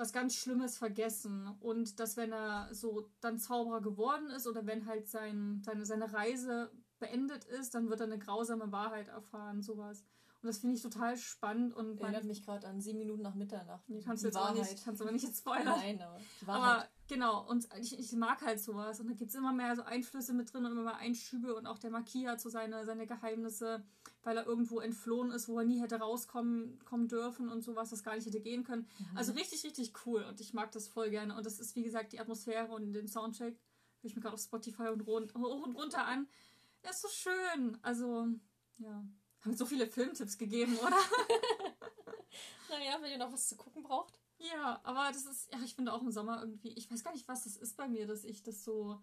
[0.00, 1.46] was ganz Schlimmes vergessen.
[1.60, 6.12] Und dass, wenn er so dann Zauberer geworden ist oder wenn halt sein, seine, seine
[6.12, 10.04] Reise beendet ist, dann wird er eine grausame Wahrheit erfahren, sowas.
[10.42, 11.74] Und das finde ich total spannend.
[11.74, 13.86] Und Erinnert mich gerade an sieben Minuten nach Mitternacht.
[13.88, 14.56] Nee, kannst du jetzt Wahrheit.
[14.56, 15.66] nicht, kannst aber nicht jetzt spoilern.
[15.66, 16.62] Nein, aber die Wahrheit.
[16.62, 19.00] Aber genau, und ich, ich mag halt sowas.
[19.00, 21.54] Und da gibt es immer mehr so Einflüsse mit drin und immer mehr Einschübe.
[21.54, 23.84] Und auch der Marquis hat so seine, seine Geheimnisse,
[24.22, 28.02] weil er irgendwo entflohen ist, wo er nie hätte rauskommen kommen dürfen und sowas, das
[28.02, 28.88] gar nicht hätte gehen können.
[28.98, 29.16] Mhm.
[29.16, 30.24] Also richtig, richtig cool.
[30.24, 31.36] Und ich mag das voll gerne.
[31.36, 33.54] Und das ist, wie gesagt, die Atmosphäre und den Soundtrack.
[33.54, 35.20] Höre ich mir gerade auf Spotify und hoch
[35.66, 36.28] und runter an.
[36.82, 37.78] Das ist so schön.
[37.82, 38.28] Also,
[38.78, 39.04] ja.
[39.42, 40.96] Haben so viele Filmtipps gegeben, oder?
[42.68, 44.20] naja, wenn ihr noch was zu gucken braucht.
[44.38, 47.28] Ja, aber das ist, ja, ich finde auch im Sommer irgendwie, ich weiß gar nicht,
[47.28, 49.02] was das ist bei mir, dass ich das so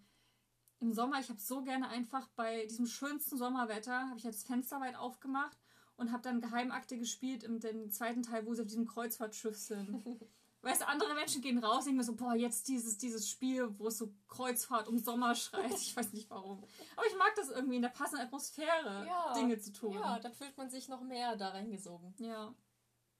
[0.79, 4.47] im Sommer, ich habe so gerne einfach bei diesem schönsten Sommerwetter, habe ich jetzt das
[4.47, 5.57] Fenster weit aufgemacht
[5.95, 10.05] und habe dann Geheimakte gespielt im den zweiten Teil, wo sie auf diesem Kreuzfahrtschiff sind.
[10.61, 13.77] Weißt du, andere Menschen gehen raus und denken mir so, boah, jetzt dieses, dieses Spiel,
[13.79, 15.71] wo es so Kreuzfahrt um Sommer schreit.
[15.71, 16.63] Ich weiß nicht warum.
[16.95, 19.93] Aber ich mag das irgendwie in der passenden Atmosphäre, ja, Dinge zu tun.
[19.93, 22.13] Ja, dann fühlt man sich noch mehr da reingesogen.
[22.17, 22.53] Ja.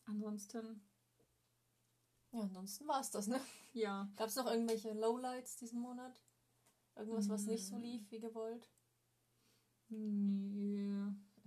[0.06, 0.82] Ansonsten.
[2.32, 3.40] Ja, ansonsten war es das, ne?
[3.72, 4.10] Ja.
[4.18, 6.20] Gab es noch irgendwelche Lowlights diesen Monat?
[6.98, 7.82] Irgendwas, was nicht so hm.
[7.84, 8.70] lief wie gewollt?
[9.90, 10.92] Nee.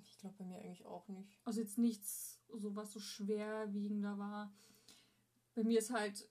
[0.03, 1.41] Ich glaube bei mir eigentlich auch nicht.
[1.45, 4.53] Also jetzt nichts, so was so schwerwiegender war
[5.55, 6.29] bei mir ist halt,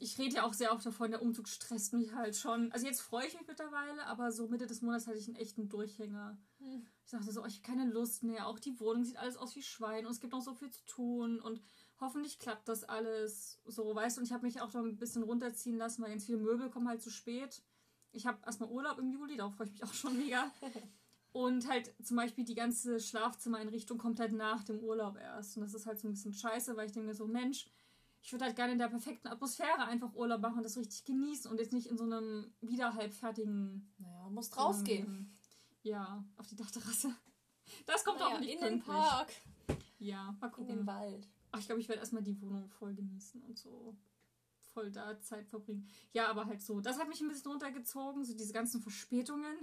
[0.00, 2.70] ich rede ja auch sehr oft davon, der Umzug stresst mich halt schon.
[2.72, 5.68] Also jetzt freue ich mich mittlerweile, aber so Mitte des Monats hatte ich einen echten
[5.68, 6.38] Durchhänger.
[6.58, 6.86] Hm.
[7.04, 8.46] Ich dachte so, oh, ich habe keine Lust mehr.
[8.46, 10.84] Auch die Wohnung sieht alles aus wie Schwein und es gibt noch so viel zu
[10.86, 11.62] tun und
[12.00, 14.20] hoffentlich klappt das alles so, weißt du.
[14.20, 16.88] Und ich habe mich auch noch ein bisschen runterziehen lassen, weil ganz viele Möbel kommen
[16.88, 17.62] halt zu spät.
[18.12, 20.50] Ich habe erstmal Urlaub im Juli, darauf freue ich mich auch schon mega.
[21.32, 25.56] Und halt zum Beispiel die ganze Schlafzimmereinrichtung kommt halt nach dem Urlaub erst.
[25.56, 27.70] Und das ist halt so ein bisschen scheiße, weil ich denke so, Mensch,
[28.20, 31.50] ich würde halt gerne in der perfekten Atmosphäre einfach Urlaub machen und das richtig genießen
[31.50, 33.92] und jetzt nicht in so einem wieder halbfertigen.
[33.98, 35.06] Naja, muss rausgehen.
[35.06, 35.30] Ähm,
[35.82, 37.14] ja, auf die Dachterrasse.
[37.86, 38.84] Das kommt naja, auch nicht in pünktlich.
[38.84, 39.32] den Park.
[39.98, 40.70] Ja, mal gucken.
[40.70, 41.28] In den Wald.
[41.50, 43.96] Ach, ich glaube, ich werde erstmal die Wohnung voll genießen und so
[44.72, 45.88] voll da Zeit verbringen.
[46.12, 46.80] Ja, aber halt so.
[46.80, 49.56] Das hat mich ein bisschen runtergezogen, so diese ganzen Verspätungen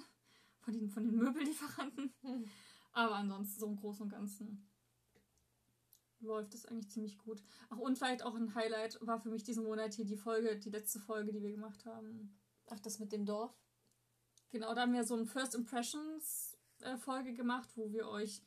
[0.60, 2.14] von den, von den Möbellieferanten.
[2.92, 4.68] Aber ansonsten so im Großen und Ganzen
[6.22, 7.42] läuft es eigentlich ziemlich gut.
[7.70, 10.70] Ach, und vielleicht auch ein Highlight war für mich diesen Monat hier die Folge, die
[10.70, 12.38] letzte Folge, die wir gemacht haben.
[12.68, 13.54] Ach, das mit dem Dorf?
[14.52, 18.42] Genau, da haben wir so eine First Impressions äh, Folge gemacht, wo wir euch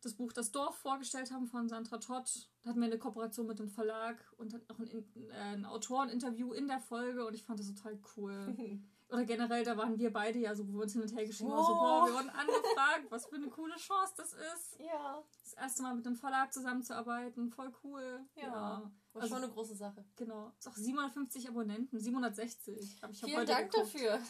[0.00, 2.48] das Buch Das Dorf vorgestellt haben von Sandra Todd.
[2.62, 6.52] Da hatten wir eine Kooperation mit dem Verlag und hatten auch ein, äh, ein Autoreninterview
[6.52, 8.56] in der Folge und ich fand das total cool.
[9.08, 11.50] oder generell, da waren wir beide ja so, wo wir uns hin und her geschrieben
[11.50, 11.64] haben, oh.
[11.64, 14.78] so, boah, wir wurden angefragt, was für eine coole Chance das ist.
[14.78, 15.22] Ja.
[15.42, 18.20] Das erste Mal mit einem Verlag zusammenzuarbeiten, voll cool.
[18.36, 18.42] Ja.
[18.42, 18.92] ja.
[19.12, 20.04] War also, schon eine große Sache.
[20.16, 20.52] Genau.
[20.58, 22.98] Ist auch 750 Abonnenten, 760.
[23.02, 23.94] Hab ich Vielen Dank geguckt.
[23.94, 24.20] dafür.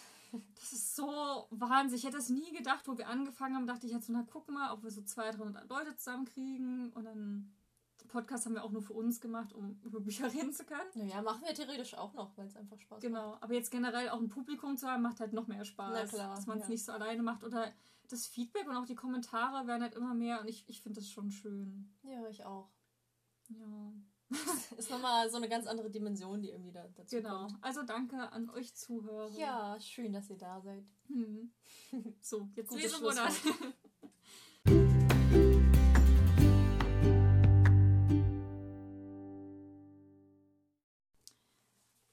[0.54, 1.98] Das ist so Wahnsinn.
[1.98, 4.50] Ich hätte es nie gedacht, wo wir angefangen haben, dachte ich jetzt so, na guck
[4.50, 7.52] mal, ob wir so 200, 300 Leute zusammenkriegen und dann
[8.10, 10.90] Podcast haben wir auch nur für uns gemacht, um über Bücher reden zu können.
[10.94, 13.18] Naja, machen wir theoretisch auch noch, weil es einfach Spaß genau.
[13.18, 13.32] macht.
[13.32, 15.92] Genau, aber jetzt generell auch ein Publikum zu haben, macht halt noch mehr Spaß.
[15.92, 16.34] Na klar.
[16.34, 16.70] Dass man es ja.
[16.70, 17.44] nicht so alleine macht.
[17.44, 17.72] Oder
[18.08, 21.08] das Feedback und auch die Kommentare werden halt immer mehr und ich, ich finde das
[21.08, 21.92] schon schön.
[22.02, 22.68] Ja, ich auch.
[23.48, 23.92] Ja.
[24.76, 27.40] ist nochmal so eine ganz andere Dimension, die irgendwie da dazu genau.
[27.40, 27.52] kommt.
[27.54, 27.66] Genau.
[27.66, 29.30] Also danke an euch Zuhörer.
[29.36, 30.84] Ja, schön, dass ihr da seid.
[31.08, 31.52] Hm.
[32.20, 33.32] So, jetzt Lesemonat.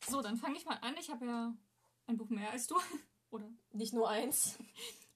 [0.09, 0.95] So, dann fange ich mal an.
[0.97, 1.53] Ich habe ja
[2.07, 2.75] ein Buch mehr als du.
[3.29, 3.51] Oder?
[3.73, 4.57] Nicht nur eins.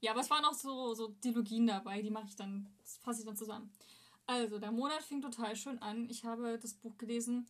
[0.00, 3.20] Ja, aber es waren auch so, so Dilogien dabei, die mache ich dann, das fasse
[3.20, 3.72] ich dann zusammen.
[4.26, 6.08] Also, der Monat fing total schön an.
[6.08, 7.46] Ich habe das Buch gelesen.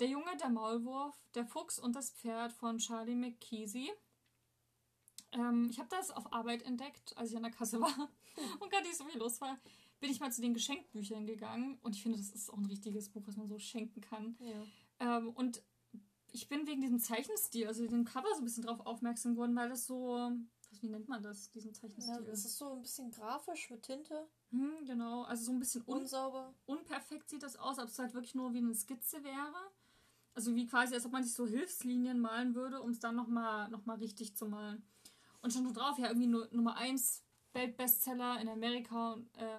[0.00, 3.90] Der Junge, der Maulwurf, der Fuchs und das Pferd von Charlie McKeesey.
[5.32, 8.10] Ähm, ich habe das auf Arbeit entdeckt, als ich an der Kasse war
[8.60, 9.58] und gar nicht so viel los war.
[10.00, 13.08] Bin ich mal zu den Geschenkbüchern gegangen und ich finde, das ist auch ein richtiges
[13.08, 14.36] Buch, was man so schenken kann.
[14.40, 15.18] Ja.
[15.18, 15.62] Ähm, und
[16.32, 19.70] ich bin wegen diesem Zeichenstil, also dem Cover so ein bisschen drauf aufmerksam geworden, weil
[19.70, 20.30] das so,
[20.70, 22.14] was, wie nennt man das, diesen Zeichenstil?
[22.14, 24.28] Ja, das ist so ein bisschen grafisch mit Tinte.
[24.50, 26.54] Hm, genau, also so ein bisschen un unsauber.
[26.66, 29.70] Unperfekt sieht das aus, ob es halt wirklich nur wie eine Skizze wäre.
[30.34, 33.68] Also wie quasi, als ob man sich so Hilfslinien malen würde, um es dann nochmal
[33.70, 34.86] noch mal richtig zu malen.
[35.40, 39.58] Und schon drauf, ja, irgendwie nur, Nummer 1 Weltbestseller in Amerika und äh,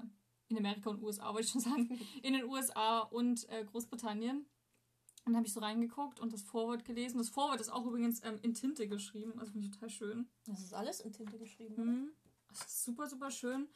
[0.50, 1.90] in Amerika und USA, wollte ich schon sagen,
[2.24, 4.38] in den USA und äh, Großbritannien.
[4.38, 7.18] Und dann habe ich so reingeguckt und das Vorwort gelesen.
[7.18, 10.30] Das Vorwort ist auch übrigens ähm, in Tinte geschrieben, also finde ich total schön.
[10.46, 11.76] Das ist alles in Tinte geschrieben.
[11.76, 12.12] Mhm.
[12.48, 13.68] Das ist super, super schön.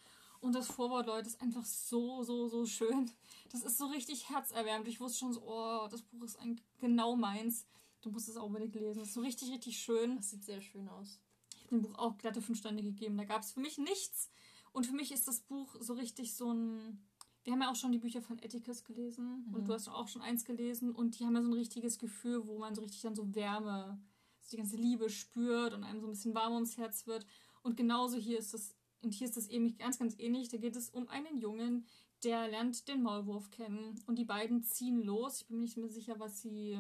[0.42, 3.10] Und das Vorwort, Leute, ist einfach so, so, so schön.
[3.52, 4.88] Das ist so richtig herzerwärmend.
[4.88, 7.68] Ich wusste schon so, oh, das Buch ist eigentlich genau meins.
[8.02, 9.00] Du musst es auch unbedingt lesen.
[9.00, 10.18] Das ist so richtig, richtig schön.
[10.18, 11.20] Das sieht sehr schön aus.
[11.56, 13.18] Ich habe dem Buch auch glatte fünf Sterne gegeben.
[13.18, 14.32] Da gab es für mich nichts.
[14.72, 17.06] Und für mich ist das Buch so richtig so ein.
[17.44, 19.46] Wir haben ja auch schon die Bücher von Atticus gelesen.
[19.48, 19.54] Mhm.
[19.54, 20.92] Und du hast auch schon eins gelesen.
[20.92, 24.02] Und die haben ja so ein richtiges Gefühl, wo man so richtig dann so Wärme,
[24.40, 27.28] so die ganze Liebe spürt und einem so ein bisschen warm ums Herz wird.
[27.62, 30.50] Und genauso hier ist das und hier ist es eben ganz, ganz ähnlich.
[30.50, 31.86] Da geht es um einen Jungen,
[32.24, 34.00] der lernt den Maulwurf kennen.
[34.06, 35.42] Und die beiden ziehen los.
[35.42, 36.80] Ich bin mir nicht mehr sicher, was sie.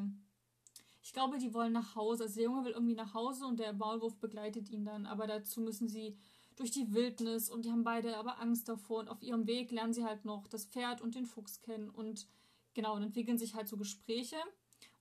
[1.02, 2.24] Ich glaube, die wollen nach Hause.
[2.24, 5.08] Also der Junge will irgendwie nach Hause und der Maulwurf begleitet ihn dann.
[5.08, 6.16] Aber dazu müssen sie
[6.56, 9.00] durch die Wildnis und die haben beide aber Angst davor.
[9.00, 11.90] Und auf ihrem Weg lernen sie halt noch das Pferd und den Fuchs kennen.
[11.90, 12.28] Und
[12.76, 14.38] genau, und entwickeln sich halt so Gespräche.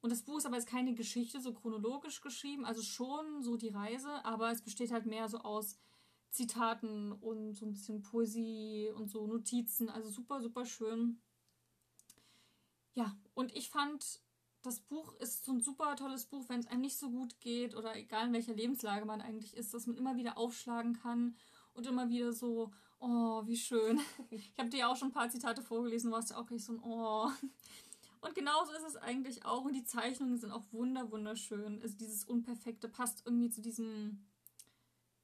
[0.01, 3.69] Und das Buch ist aber jetzt keine Geschichte so chronologisch geschrieben, also schon so die
[3.69, 5.77] Reise, aber es besteht halt mehr so aus
[6.31, 9.89] Zitaten und so ein bisschen Poesie und so Notizen.
[9.89, 11.21] Also super, super schön.
[12.95, 14.21] Ja, und ich fand,
[14.63, 17.75] das Buch ist so ein super tolles Buch, wenn es einem nicht so gut geht
[17.75, 21.37] oder egal in welcher Lebenslage man eigentlich ist, dass man immer wieder aufschlagen kann
[21.75, 24.01] und immer wieder so, oh, wie schön.
[24.31, 26.73] Ich habe dir ja auch schon ein paar Zitate vorgelesen, warst ja auch gleich so
[26.73, 27.31] ein Oh.
[28.21, 29.65] Und genauso ist es eigentlich auch.
[29.65, 31.81] Und die Zeichnungen sind auch wunder, wunderschön.
[31.81, 34.27] Also dieses Unperfekte passt irgendwie zu diesem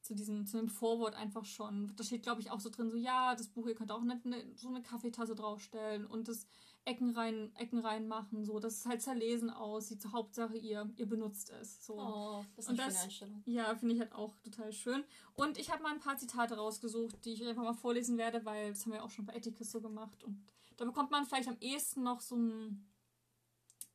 [0.06, 1.92] zu diesem, zu dem Vorwort einfach schon.
[1.96, 4.20] Da steht, glaube ich, auch so drin, so, ja, das Buch, ihr könnt auch eine,
[4.24, 6.46] eine, so eine Kaffeetasse draufstellen und das
[6.84, 10.00] Ecken rein, Ecken reinmachen, so, dass es halt zerlesen aussieht.
[10.00, 11.84] So, Hauptsache, ihr, ihr benutzt es.
[11.84, 11.94] So.
[11.98, 13.42] Oh, das ist eine und das, Einstellung.
[13.46, 15.02] Ja, finde ich halt auch total schön.
[15.34, 18.70] Und ich habe mal ein paar Zitate rausgesucht, die ich einfach mal vorlesen werde, weil
[18.70, 20.22] das haben wir auch schon bei Etiquette so gemacht.
[20.22, 22.86] Und da bekommt man vielleicht am ehesten noch so, ein,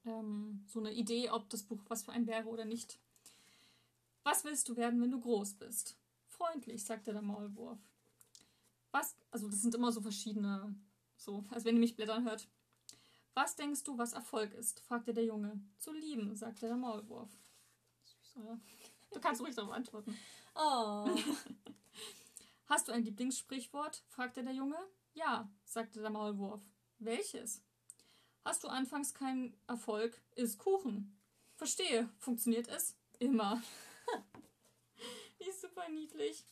[0.05, 2.99] ähm, so eine Idee, ob das Buch was für ein wäre oder nicht.
[4.23, 5.95] Was willst du werden, wenn du groß bist?
[6.41, 7.79] Freundlich, sagte der Maulwurf.
[8.91, 10.75] Was, also das sind immer so verschiedene,
[11.15, 12.47] so, als wenn ihr mich blättern hört.
[13.33, 14.81] Was denkst du, was Erfolg ist?
[14.81, 15.61] fragte der Junge.
[15.77, 17.29] Zu lieben, sagte der Maulwurf.
[19.11, 20.17] Du kannst ruhig darauf antworten.
[20.55, 21.09] Oh.
[22.65, 24.03] Hast du ein Lieblingssprichwort?
[24.07, 24.77] fragte der Junge.
[25.13, 26.61] Ja, sagte der Maulwurf.
[26.99, 27.61] Welches?
[28.43, 30.19] Hast du anfangs keinen Erfolg?
[30.35, 31.17] Iss Kuchen.
[31.55, 32.09] Verstehe.
[32.17, 32.95] Funktioniert es?
[33.19, 33.61] Immer.
[35.41, 36.43] Die ist super niedlich.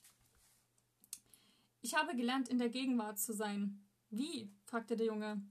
[1.81, 3.85] Ich habe gelernt, in der Gegenwart zu sein.
[4.09, 4.51] Wie?
[4.65, 5.41] fragte der Junge.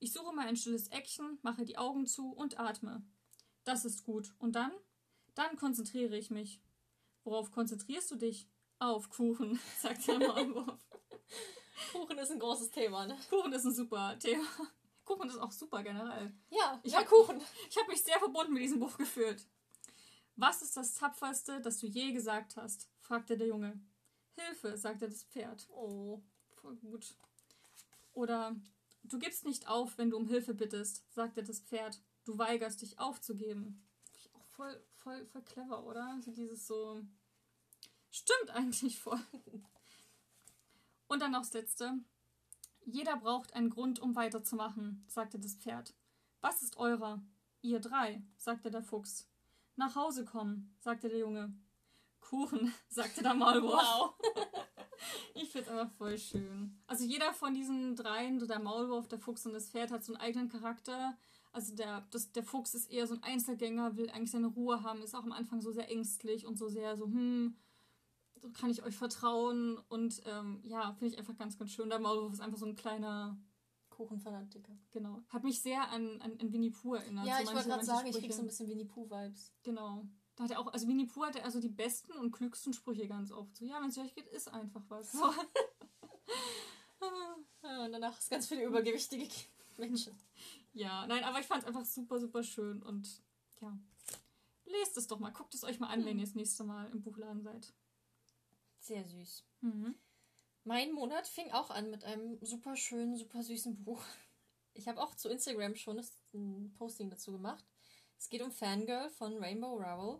[0.00, 3.02] Ich suche mal ein stilles Eckchen, mache die Augen zu und atme.
[3.64, 4.34] Das ist gut.
[4.38, 4.72] Und dann?
[5.34, 6.60] Dann konzentriere ich mich.
[7.24, 8.48] Worauf konzentrierst du dich?
[8.78, 10.80] Auf Kuchen, sagte der Maulwurf.
[11.92, 13.16] Kuchen ist ein großes Thema, ne?
[13.30, 14.44] Kuchen ist ein super Thema.
[15.04, 16.34] Kuchen ist auch super generell.
[16.50, 17.40] Ja, ich ja, hab, Kuchen.
[17.70, 19.46] Ich habe mich sehr verbunden mit diesem Buch gefühlt.
[20.36, 22.88] Was ist das Tapferste, das du je gesagt hast?
[23.00, 23.80] fragte der Junge.
[24.36, 25.68] Hilfe, sagte das Pferd.
[25.70, 26.22] Oh,
[26.54, 27.14] voll gut.
[28.14, 28.56] Oder
[29.04, 32.00] du gibst nicht auf, wenn du um Hilfe bittest, sagte das Pferd.
[32.24, 33.84] Du weigerst dich aufzugeben.
[34.32, 36.06] Auch voll, voll, voll clever, oder?
[36.14, 37.02] Also dieses so.
[38.10, 39.20] Stimmt eigentlich voll.
[41.08, 41.98] Und dann noch das letzte.
[42.84, 45.94] Jeder braucht einen Grund, um weiterzumachen, sagte das Pferd.
[46.40, 47.22] Was ist eurer?
[47.60, 49.28] Ihr drei, sagte der Fuchs.
[49.76, 51.54] Nach Hause kommen, sagte der Junge.
[52.20, 53.82] Kuchen, sagte der Maulwurf.
[53.82, 54.14] Wow.
[55.34, 56.80] ich finde es einfach voll schön.
[56.86, 60.14] Also jeder von diesen dreien, so der Maulwurf, der Fuchs und das Pferd, hat so
[60.14, 61.16] einen eigenen Charakter.
[61.52, 65.02] Also der, das, der Fuchs ist eher so ein Einzelgänger, will eigentlich seine Ruhe haben,
[65.02, 67.56] ist auch am Anfang so sehr ängstlich und so sehr so, hm,
[68.36, 69.78] so kann ich euch vertrauen.
[69.88, 71.90] Und ähm, ja, finde ich einfach ganz, ganz schön.
[71.90, 73.38] Der Maulwurf ist einfach so ein kleiner
[74.02, 74.72] Kuchenfanatiker.
[74.90, 75.22] Genau.
[75.28, 77.26] Hat mich sehr an, an, an Winnie Pooh erinnert.
[77.26, 78.18] Ja, so ich wollte gerade sagen, Sprüche.
[78.18, 79.52] ich krieg so ein bisschen Winnie Pooh-Vibes.
[79.62, 80.04] Genau.
[80.36, 83.32] Da hat er auch, also Winnie Pooh hatte also die besten und klügsten Sprüche ganz
[83.32, 83.56] oft.
[83.56, 85.12] So, ja, wenn es euch geht, ist einfach was.
[85.12, 85.18] So.
[87.62, 89.28] ja, und danach ist ganz viele übergewichtige
[89.76, 90.14] Menschen.
[90.72, 93.22] Ja, nein, aber ich fand es einfach super, super schön und
[93.60, 93.78] ja.
[94.64, 96.06] Lest es doch mal, guckt es euch mal an, hm.
[96.06, 97.72] wenn ihr das nächste Mal im Buchladen seid.
[98.78, 99.44] Sehr süß.
[99.60, 99.94] Mhm.
[100.64, 104.02] Mein Monat fing auch an mit einem super schönen, super süßen Buch.
[104.74, 106.00] Ich habe auch zu Instagram schon
[106.32, 107.62] ein Posting dazu gemacht.
[108.18, 110.18] Es geht um Fangirl von Rainbow Rowell.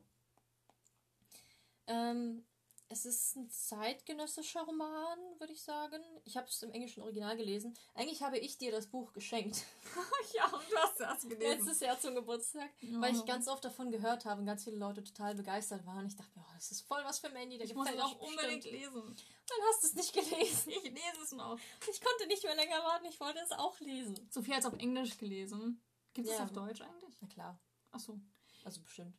[1.87, 2.45] Ähm,
[2.93, 6.03] es ist ein zeitgenössischer Roman, würde ich sagen.
[6.25, 7.75] Ich habe es im englischen Original gelesen.
[7.95, 9.65] Eigentlich habe ich dir das Buch geschenkt.
[10.35, 11.41] ja, und du hast es gelesen.
[11.41, 12.71] Letztes Jahr zum Geburtstag.
[12.83, 13.01] Oh.
[13.01, 16.07] Weil ich ganz oft davon gehört habe und ganz viele Leute total begeistert waren.
[16.07, 17.57] Ich dachte mir, oh, das ist voll was für Mandy.
[17.57, 19.03] Ich muss es auch unbedingt lesen.
[19.03, 20.71] Dann hast du es nicht gelesen.
[20.71, 21.59] Ich lese es noch.
[21.91, 23.07] Ich konnte nicht mehr länger warten.
[23.07, 24.29] Ich wollte es auch lesen.
[24.31, 25.83] Sophie hat es auf Englisch gelesen.
[26.13, 27.17] Gibt es ja, auf Deutsch eigentlich?
[27.21, 27.59] Na klar.
[27.91, 28.21] Ach so.
[28.65, 29.17] Also bestimmt.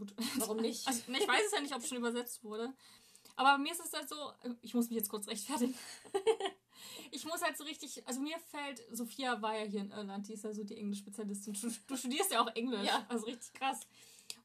[0.00, 0.14] Gut.
[0.38, 0.86] Warum nicht?
[0.88, 2.72] Also, ich weiß es ja nicht, ob es schon übersetzt wurde.
[3.36, 4.16] Aber mir ist es halt so,
[4.62, 5.74] ich muss mich jetzt kurz rechtfertigen.
[7.10, 10.34] ich muss halt so richtig, also mir fällt, Sophia war ja hier in Irland, die
[10.34, 11.54] ist ja so die Englisch-Spezialistin.
[11.54, 13.04] Du, du, studierst ja auch Englisch, ja.
[13.08, 13.80] also richtig krass.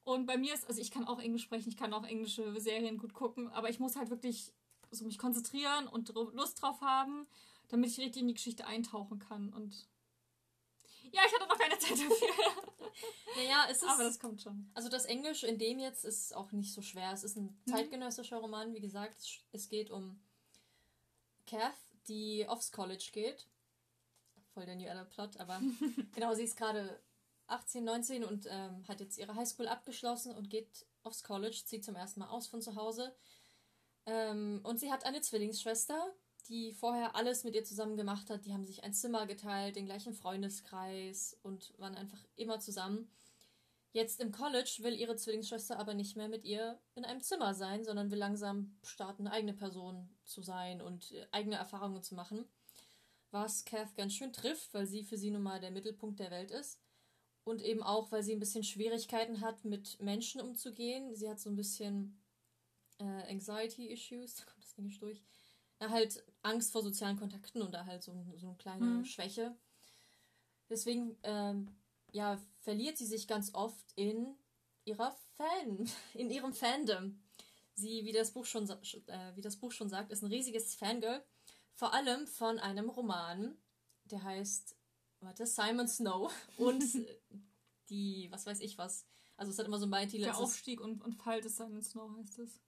[0.03, 2.97] Und bei mir ist, also ich kann auch Englisch sprechen, ich kann auch englische Serien
[2.97, 4.51] gut gucken, aber ich muss halt wirklich
[4.91, 7.27] so mich konzentrieren und Lust drauf haben,
[7.69, 9.51] damit ich richtig in die Geschichte eintauchen kann.
[9.51, 9.87] Und
[11.15, 12.63] ja, ich hatte noch keine Zeit dafür.
[13.35, 13.89] naja, es ist.
[13.89, 14.69] Aber das kommt schon.
[14.73, 17.11] Also das Englisch in dem jetzt ist auch nicht so schwer.
[17.13, 17.71] Es ist ein mhm.
[17.71, 19.41] zeitgenössischer Roman, wie gesagt.
[19.51, 20.19] Es geht um
[21.47, 21.73] Kath,
[22.07, 23.47] die aufs College geht.
[24.53, 25.61] Voll der New Adult Plot, aber
[26.13, 26.99] genau, sie ist gerade
[27.47, 31.95] 18, 19 und ähm, hat jetzt ihre Highschool abgeschlossen und geht aufs College, zieht zum
[31.95, 33.15] ersten Mal aus von zu Hause.
[34.05, 36.13] Ähm, und sie hat eine Zwillingsschwester,
[36.47, 38.45] die vorher alles mit ihr zusammen gemacht hat.
[38.45, 43.09] Die haben sich ein Zimmer geteilt, den gleichen Freundeskreis und waren einfach immer zusammen.
[43.91, 47.83] Jetzt im College will ihre Zwillingsschwester aber nicht mehr mit ihr in einem Zimmer sein,
[47.85, 52.45] sondern will langsam starten, eine eigene Person zu sein und äh, eigene Erfahrungen zu machen.
[53.31, 56.51] Was Kath ganz schön trifft, weil sie für sie nun mal der Mittelpunkt der Welt
[56.51, 56.81] ist.
[57.45, 61.15] Und eben auch, weil sie ein bisschen Schwierigkeiten hat, mit Menschen umzugehen.
[61.15, 62.21] Sie hat so ein bisschen
[62.99, 65.23] äh, Anxiety-Issues, da kommt das Englisch durch
[65.79, 69.05] halt Angst vor sozialen Kontakten und da halt so, so eine kleine mhm.
[69.05, 69.55] Schwäche.
[70.69, 71.75] Deswegen, ähm,
[72.11, 74.35] ja, verliert sie sich ganz oft in
[74.85, 77.21] ihrer Fan, in ihrem Fandom.
[77.73, 81.23] Sie, wie das Buch schon, äh, wie das Buch schon sagt, ist ein riesiges Fangirl.
[81.73, 83.57] Vor allem von einem Roman,
[84.05, 84.77] der heißt,
[85.19, 86.83] warte, Simon Snow und
[87.89, 89.05] die, was weiß ich was.
[89.35, 90.23] Also es hat immer so ein Beititel.
[90.23, 92.61] Der Aufstieg und, und Fall des Simon Snow heißt es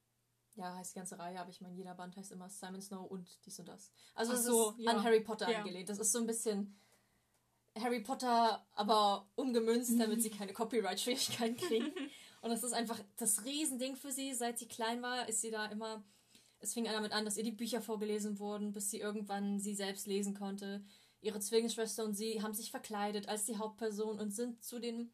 [0.58, 3.28] ja, heißt die ganze Reihe, aber ich meine, jeder Band heißt immer Simon Snow und
[3.46, 3.92] dies und das.
[4.16, 4.92] Also es so, ist ja.
[4.92, 5.60] an Harry Potter ja.
[5.60, 5.88] angelehnt.
[5.88, 6.80] Das ist so ein bisschen
[7.80, 11.92] Harry Potter, aber umgemünzt, damit sie keine Copyright-Schwierigkeiten kriegen.
[12.42, 14.34] und das ist einfach das Riesending für sie.
[14.34, 16.04] Seit sie klein war, ist sie da immer.
[16.60, 20.08] Es fing damit an, dass ihr die Bücher vorgelesen wurden, bis sie irgendwann sie selbst
[20.08, 20.84] lesen konnte.
[21.22, 25.14] Ihre Zwillingsschwester und sie haben sich verkleidet als die Hauptperson und sind zu den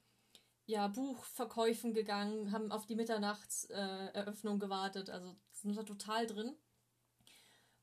[0.66, 6.56] ja, Buchverkäufen gegangen, haben auf die Mitternachtseröffnung äh, gewartet, also sind da total drin.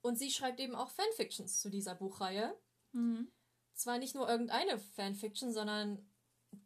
[0.02, 2.56] Und sie schreibt eben auch Fanfictions zu dieser Buchreihe.
[2.92, 3.30] Mhm.
[3.74, 6.06] Zwar nicht nur irgendeine Fanfiction, sondern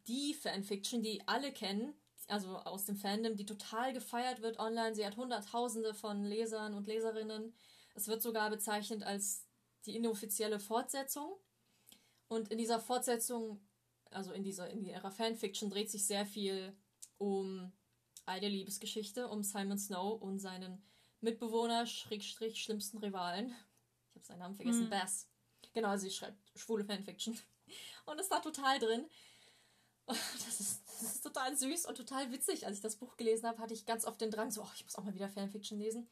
[0.06, 1.94] die Fanfiction, die alle kennen,
[2.28, 4.94] also aus dem Fandom, die total gefeiert wird online.
[4.94, 7.54] Sie hat Hunderttausende von Lesern und Leserinnen.
[7.94, 9.46] Es wird sogar bezeichnet als
[9.84, 11.36] die inoffizielle Fortsetzung.
[12.28, 13.60] Und in dieser Fortsetzung
[14.14, 16.76] also in dieser, in ihrer Fanfiction dreht sich sehr viel
[17.18, 17.72] um
[18.26, 20.82] eine Liebesgeschichte, um Simon Snow und seinen
[21.20, 23.54] Mitbewohner, Schrägstrich, schlimmsten Rivalen.
[24.10, 24.90] Ich habe seinen Namen vergessen, hm.
[24.90, 25.28] Bass.
[25.72, 27.38] Genau, also sie schreibt schwule Fanfiction.
[28.06, 29.06] Und ist da total drin.
[30.06, 32.66] Das ist, das ist total süß und total witzig.
[32.66, 34.84] Als ich das Buch gelesen habe, hatte ich ganz oft den Drang, so, oh, ich
[34.84, 36.06] muss auch mal wieder Fanfiction lesen.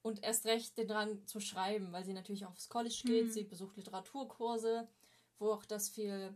[0.00, 3.26] Und erst recht den Drang zu schreiben, weil sie natürlich auch aufs College geht.
[3.26, 3.30] Mhm.
[3.30, 4.88] Sie besucht Literaturkurse,
[5.38, 6.34] wo auch das viel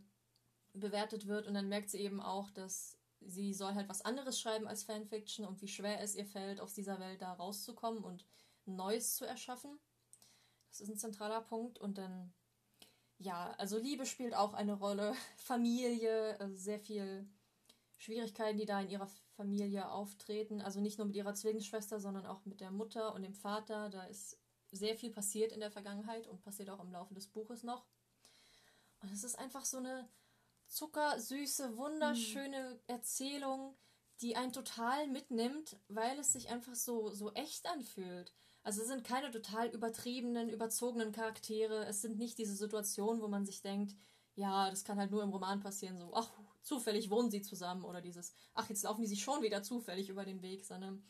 [0.74, 4.68] bewertet wird und dann merkt sie eben auch, dass sie soll halt was anderes schreiben
[4.68, 8.26] als Fanfiction und wie schwer es ihr fällt, aus dieser Welt da rauszukommen und
[8.66, 9.78] Neues zu erschaffen.
[10.68, 12.32] Das ist ein zentraler Punkt und dann
[13.18, 17.26] ja, also Liebe spielt auch eine Rolle, Familie, also sehr viel
[17.96, 22.44] Schwierigkeiten, die da in ihrer Familie auftreten, also nicht nur mit ihrer Zwillingsschwester, sondern auch
[22.44, 24.38] mit der Mutter und dem Vater, da ist
[24.72, 27.86] sehr viel passiert in der Vergangenheit und passiert auch im Laufe des Buches noch.
[29.00, 30.08] Und es ist einfach so eine
[30.74, 32.80] zuckersüße, wunderschöne mhm.
[32.86, 33.76] Erzählung,
[34.20, 38.32] die einen total mitnimmt, weil es sich einfach so, so echt anfühlt.
[38.62, 41.84] Also es sind keine total übertriebenen, überzogenen Charaktere.
[41.86, 43.94] Es sind nicht diese Situationen, wo man sich denkt,
[44.36, 46.32] ja, das kann halt nur im Roman passieren, so, ach,
[46.62, 50.24] zufällig wohnen sie zusammen oder dieses, ach, jetzt laufen die sich schon wieder zufällig über
[50.24, 51.04] den Weg, sondern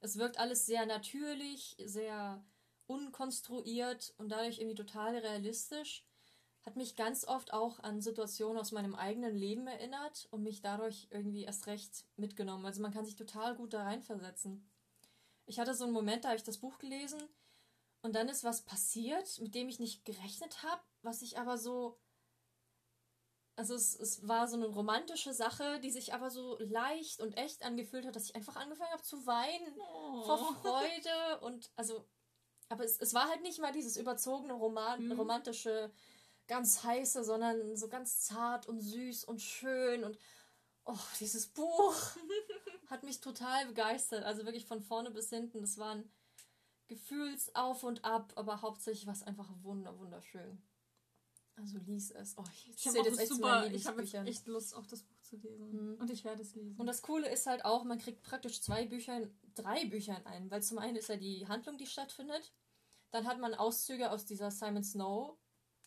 [0.00, 2.44] es wirkt alles sehr natürlich, sehr
[2.86, 6.04] unkonstruiert und dadurch irgendwie total realistisch
[6.66, 11.06] hat mich ganz oft auch an Situationen aus meinem eigenen Leben erinnert und mich dadurch
[11.10, 12.66] irgendwie erst recht mitgenommen.
[12.66, 14.68] Also man kann sich total gut da reinversetzen.
[15.46, 17.22] Ich hatte so einen Moment, da habe ich das Buch gelesen
[18.02, 21.98] und dann ist was passiert, mit dem ich nicht gerechnet habe, was ich aber so
[23.56, 27.64] also es, es war so eine romantische Sache, die sich aber so leicht und echt
[27.64, 30.22] angefühlt hat, dass ich einfach angefangen habe zu weinen oh.
[30.24, 32.06] vor Freude und also,
[32.68, 35.12] aber es, es war halt nicht mal dieses überzogene Roman, mhm.
[35.12, 35.90] romantische,
[36.46, 40.18] ganz heiße, sondern so ganz zart und süß und schön und
[40.84, 41.94] oh, dieses Buch
[42.86, 44.24] hat mich total begeistert.
[44.24, 45.62] Also wirklich von vorne bis hinten.
[45.62, 46.10] Es war ein
[46.88, 50.62] Gefühlsauf und ab, aber hauptsächlich war es einfach wunder, wunderschön.
[51.56, 52.36] Also lies es.
[52.36, 55.36] Oh, ich ich habe jetzt echt super, ich habe echt Lust, auch das Buch zu
[55.36, 55.94] lesen.
[55.94, 56.00] Mhm.
[56.00, 56.78] Und ich werde es lesen.
[56.78, 59.22] Und das Coole ist halt auch, man kriegt praktisch zwei Bücher,
[59.54, 60.50] drei Bücher in einem.
[60.50, 62.52] Weil zum einen ist ja die Handlung, die stattfindet.
[63.10, 65.38] Dann hat man Auszüge aus dieser Simon Snow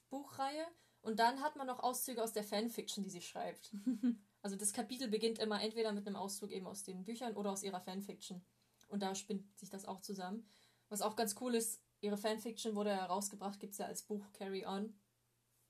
[0.09, 0.65] Buchreihe.
[1.01, 3.73] Und dann hat man noch Auszüge aus der Fanfiction, die sie schreibt.
[4.41, 7.63] also das Kapitel beginnt immer entweder mit einem Auszug eben aus den Büchern oder aus
[7.63, 8.41] ihrer Fanfiction.
[8.89, 10.49] Und da spinnt sich das auch zusammen.
[10.89, 14.65] Was auch ganz cool ist, ihre Fanfiction wurde herausgebracht, gibt es ja als Buch Carry
[14.65, 14.93] On.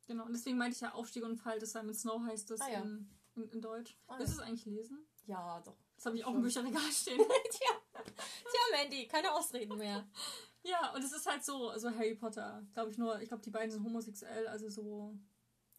[0.08, 2.70] Genau, und deswegen meinte ich ja Aufstieg und Fall des Simon Snow heißt das ah,
[2.72, 2.82] ja.
[2.82, 3.96] in, in, in, Deutsch.
[4.08, 5.06] Ah, Willst du es eigentlich lesen?
[5.28, 5.78] Ja, doch.
[5.96, 7.20] Das habe ich auch im Bücherregal stehen.
[7.52, 8.02] Tja.
[8.04, 10.08] Tja, Mandy, keine Ausreden mehr.
[10.64, 13.50] Ja, und es ist halt so, so Harry Potter, glaube ich nur, ich glaube, die
[13.50, 15.18] beiden sind homosexuell, also so.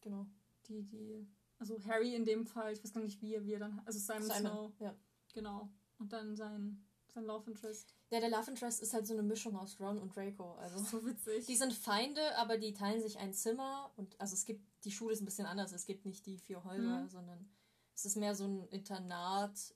[0.01, 0.27] Genau.
[0.69, 1.29] Die, die.
[1.59, 3.83] Also Harry in dem Fall, ich weiß gar nicht, wie er, wie er dann.
[3.85, 4.73] Also Simon, Simon Snow.
[4.79, 4.97] Ja.
[5.35, 5.71] Genau.
[5.99, 7.95] Und dann sein, sein Love Interest.
[8.11, 10.55] Ja, der Love Interest ist halt so eine Mischung aus Ron und Draco.
[10.55, 11.45] Also so witzig.
[11.45, 15.13] Die sind Feinde, aber die teilen sich ein Zimmer und also es gibt die Schule
[15.13, 15.73] ist ein bisschen anders.
[15.73, 17.09] Es gibt nicht die vier Häuser, mhm.
[17.09, 17.51] sondern
[17.95, 19.75] es ist mehr so ein Internat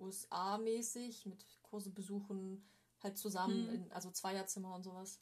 [0.00, 2.64] USA-mäßig mit Kurse besuchen
[3.02, 3.74] halt zusammen, mhm.
[3.74, 5.20] in, also Zweierzimmer und sowas.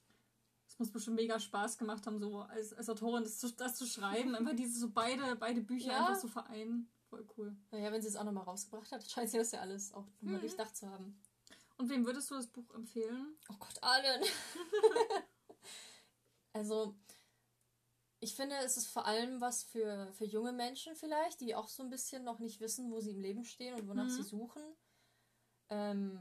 [0.67, 3.87] Es muss bestimmt mega Spaß gemacht haben, so als, als Autorin das zu, das zu
[3.87, 6.07] schreiben, einfach diese so beide, beide Bücher ja.
[6.07, 6.91] einfach so vereinen.
[7.09, 7.57] Voll cool.
[7.71, 10.37] Naja, wenn sie es auch nochmal rausgebracht hat, scheint sie das ja alles auch nochmal
[10.37, 10.41] mhm.
[10.41, 11.19] durchdacht zu haben.
[11.79, 13.37] Und wem würdest du das Buch empfehlen?
[13.49, 14.23] Oh Gott, allen.
[16.53, 16.95] also,
[18.21, 21.83] ich finde, es ist vor allem was für, für junge Menschen vielleicht, die auch so
[21.83, 24.11] ein bisschen noch nicht wissen, wo sie im Leben stehen und wonach mhm.
[24.11, 24.63] sie suchen.
[25.71, 26.21] Ähm,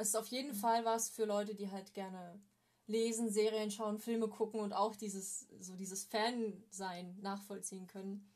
[0.00, 2.40] es ist auf jeden Fall was für Leute, die halt gerne
[2.86, 8.26] lesen, Serien schauen, Filme gucken und auch dieses, so dieses Fan-Sein nachvollziehen können.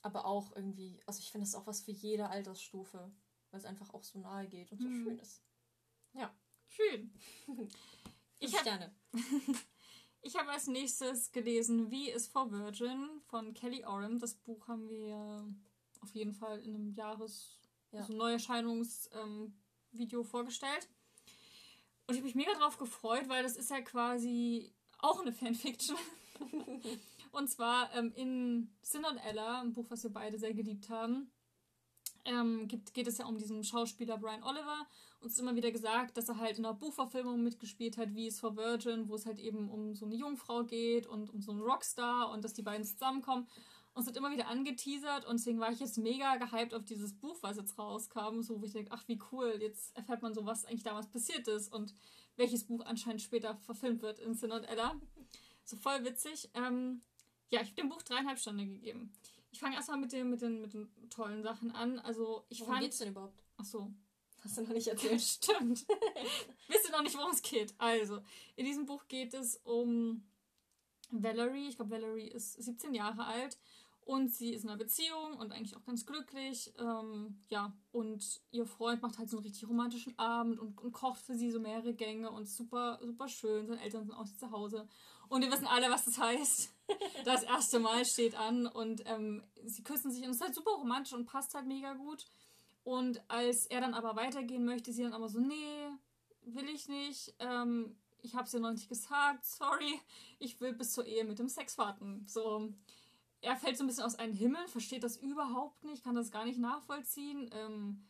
[0.00, 3.10] Aber auch irgendwie, also ich finde es auch was für jede Altersstufe,
[3.50, 5.04] weil es einfach auch so nahe geht und so mhm.
[5.04, 5.42] schön ist.
[6.12, 6.32] Ja,
[6.68, 7.12] schön.
[8.40, 8.92] Ich habe
[10.22, 14.20] ich habe als nächstes gelesen Wie is for Virgin von Kelly Oram.
[14.20, 15.44] Das Buch haben wir
[16.00, 17.98] auf jeden Fall in einem Jahres ja.
[17.98, 20.88] also Neuerscheinungsvideo ähm, vorgestellt.
[22.08, 25.96] Und ich habe mich mega drauf gefreut, weil das ist ja quasi auch eine Fanfiction.
[27.32, 31.30] und zwar ähm, in Sin und Ella, ein Buch, was wir beide sehr geliebt haben,
[32.24, 34.86] ähm, gibt, geht es ja um diesen Schauspieler Brian Oliver.
[35.20, 38.40] Uns ist immer wieder gesagt, dass er halt in einer Buchverfilmung mitgespielt hat, wie es
[38.40, 41.60] for Virgin, wo es halt eben um so eine Jungfrau geht und um so einen
[41.60, 43.46] Rockstar und dass die beiden zusammenkommen.
[43.98, 47.14] Und es wird immer wieder angeteasert und deswegen war ich jetzt mega gehypt auf dieses
[47.14, 50.46] Buch, was jetzt rauskam, so wo ich denke, ach wie cool, jetzt erfährt man so,
[50.46, 51.92] was eigentlich damals passiert ist und
[52.36, 54.94] welches Buch anscheinend später verfilmt wird in Sin und Ella.
[55.64, 56.48] So voll witzig.
[56.54, 57.02] Ähm,
[57.48, 59.12] ja, ich habe dem Buch dreieinhalb Stunden gegeben.
[59.50, 61.98] Ich fange erstmal mit, den, mit, den, mit den tollen Sachen an.
[61.98, 62.84] Also ich worum fand.
[62.84, 63.42] geht's denn überhaupt?
[63.56, 63.92] Ach so.
[64.44, 65.20] Hast du noch nicht erzählt?
[65.42, 65.84] Stimmt.
[66.68, 67.74] Wisst ihr noch nicht, worum es geht?
[67.78, 68.22] Also,
[68.54, 70.22] in diesem Buch geht es um
[71.10, 71.68] Valerie.
[71.68, 73.58] Ich glaube, Valerie ist 17 Jahre alt
[74.08, 76.72] und sie ist in einer Beziehung und eigentlich auch ganz glücklich.
[76.78, 81.20] Ähm, ja, und ihr Freund macht halt so einen richtig romantischen Abend und, und kocht
[81.20, 83.66] für sie so mehrere Gänge und super, super schön.
[83.66, 84.88] Seine Eltern sind auch zu Hause.
[85.28, 86.74] Und wir wissen alle, was das heißt.
[87.26, 90.70] Das erste Mal steht an und ähm, sie küssen sich und es ist halt super
[90.70, 92.24] romantisch und passt halt mega gut.
[92.84, 95.90] Und als er dann aber weitergehen möchte, sie dann aber so, nee,
[96.46, 97.34] will ich nicht.
[97.40, 100.00] Ähm, ich habe es dir noch nicht gesagt, sorry.
[100.38, 102.24] Ich will bis zur Ehe mit dem Sex warten.
[102.26, 102.72] So,
[103.40, 106.44] er fällt so ein bisschen aus einem Himmel, versteht das überhaupt nicht, kann das gar
[106.44, 107.48] nicht nachvollziehen.
[107.52, 108.04] Ähm,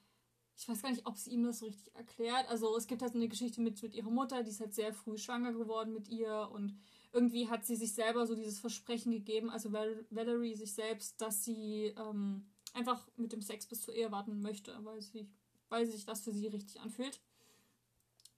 [0.56, 2.48] ich weiß gar nicht, ob sie ihm das so richtig erklärt.
[2.48, 4.92] Also es gibt halt so eine Geschichte mit, mit ihrer Mutter, die ist halt sehr
[4.92, 6.76] früh schwanger geworden mit ihr und
[7.12, 11.44] irgendwie hat sie sich selber so dieses Versprechen gegeben, also Val Valerie sich selbst, dass
[11.44, 15.30] sie ähm, einfach mit dem Sex bis zur Ehe warten möchte, weil, sie,
[15.68, 17.20] weil sich das für sie richtig anfühlt.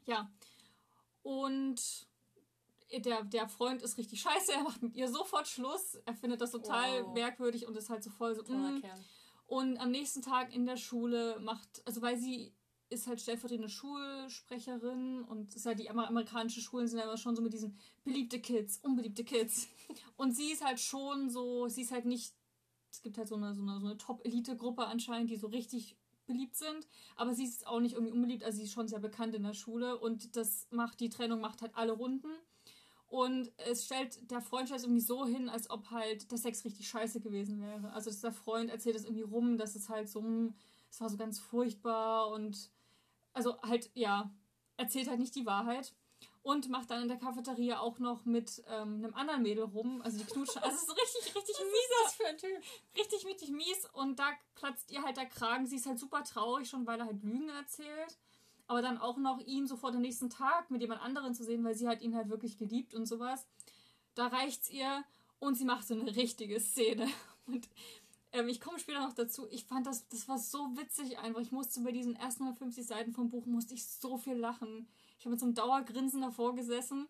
[0.07, 0.31] Ja.
[1.23, 2.09] Und
[2.99, 5.99] der, der Freund ist richtig scheiße, er macht mit ihr sofort Schluss.
[6.07, 7.15] Er findet das total wow.
[7.15, 8.43] merkwürdig und ist halt so voll so.
[8.43, 8.83] Mm.
[9.47, 12.55] Und am nächsten Tag in der Schule macht, also weil sie
[12.91, 17.43] ist halt stellvertretende Schulsprecherin und ist halt die amerikanische Schulen sind ja immer schon so
[17.43, 19.69] mit diesen beliebte Kids, unbeliebte Kids.
[20.17, 22.35] Und sie ist halt schon so, sie ist halt nicht,
[22.91, 26.57] es gibt halt so eine, so eine, so eine Top-Elite-Gruppe anscheinend, die so richtig beliebt
[26.57, 29.43] sind, aber sie ist auch nicht irgendwie unbeliebt, also sie ist schon sehr bekannt in
[29.43, 32.29] der Schule und das macht, die Trennung macht halt alle Runden.
[33.11, 36.65] Und es stellt, der Freund stellt es irgendwie so hin, als ob halt der Sex
[36.65, 37.93] richtig scheiße gewesen wäre.
[37.93, 40.55] Also dass der Freund erzählt es irgendwie rum, dass es halt so, hm,
[40.89, 42.71] es war so ganz furchtbar und
[43.33, 44.31] also halt, ja,
[44.77, 45.93] erzählt halt nicht die Wahrheit.
[46.43, 50.01] Und macht dann in der Cafeteria auch noch mit ähm, einem anderen Mädel rum.
[50.03, 50.63] Also die knutschen.
[50.63, 51.91] Also es ist richtig, richtig mies.
[52.05, 52.63] Was für ein Typ?
[52.97, 53.87] Richtig, richtig mies.
[53.93, 55.67] Und da platzt ihr halt der Kragen.
[55.67, 58.17] Sie ist halt super traurig, schon weil er halt Lügen erzählt
[58.71, 61.75] aber dann auch noch ihn sofort am nächsten Tag mit jemand anderen zu sehen, weil
[61.75, 63.49] sie hat ihn halt wirklich geliebt und sowas.
[64.15, 65.03] Da reicht's ihr
[65.41, 67.09] und sie macht so eine richtige Szene.
[67.47, 67.69] Und
[68.31, 69.49] ähm, ich komme später noch dazu.
[69.51, 71.41] Ich fand das, das war so witzig einfach.
[71.41, 74.87] Ich musste bei diesen ersten 150 Seiten vom Buch musste ich so viel lachen.
[75.19, 77.09] Ich habe mit so einem Dauergrinsen davor gesessen.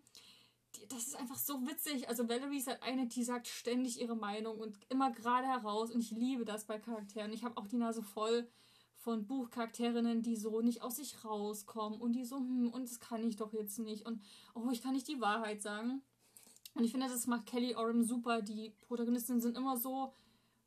[0.77, 2.09] Die, das ist einfach so witzig.
[2.09, 5.91] Also Valerie ist halt eine, die sagt ständig ihre Meinung und immer gerade heraus.
[5.91, 7.35] Und ich liebe das bei Charakteren.
[7.35, 8.49] Ich habe auch die Nase voll
[9.01, 13.27] von Buchcharakterinnen, die so nicht aus sich rauskommen und die so, hm, und das kann
[13.27, 14.23] ich doch jetzt nicht und
[14.55, 16.03] oh, ich kann nicht die Wahrheit sagen.
[16.75, 18.43] Und ich finde, das macht Kelly Oram super.
[18.43, 20.13] Die Protagonistinnen sind immer so,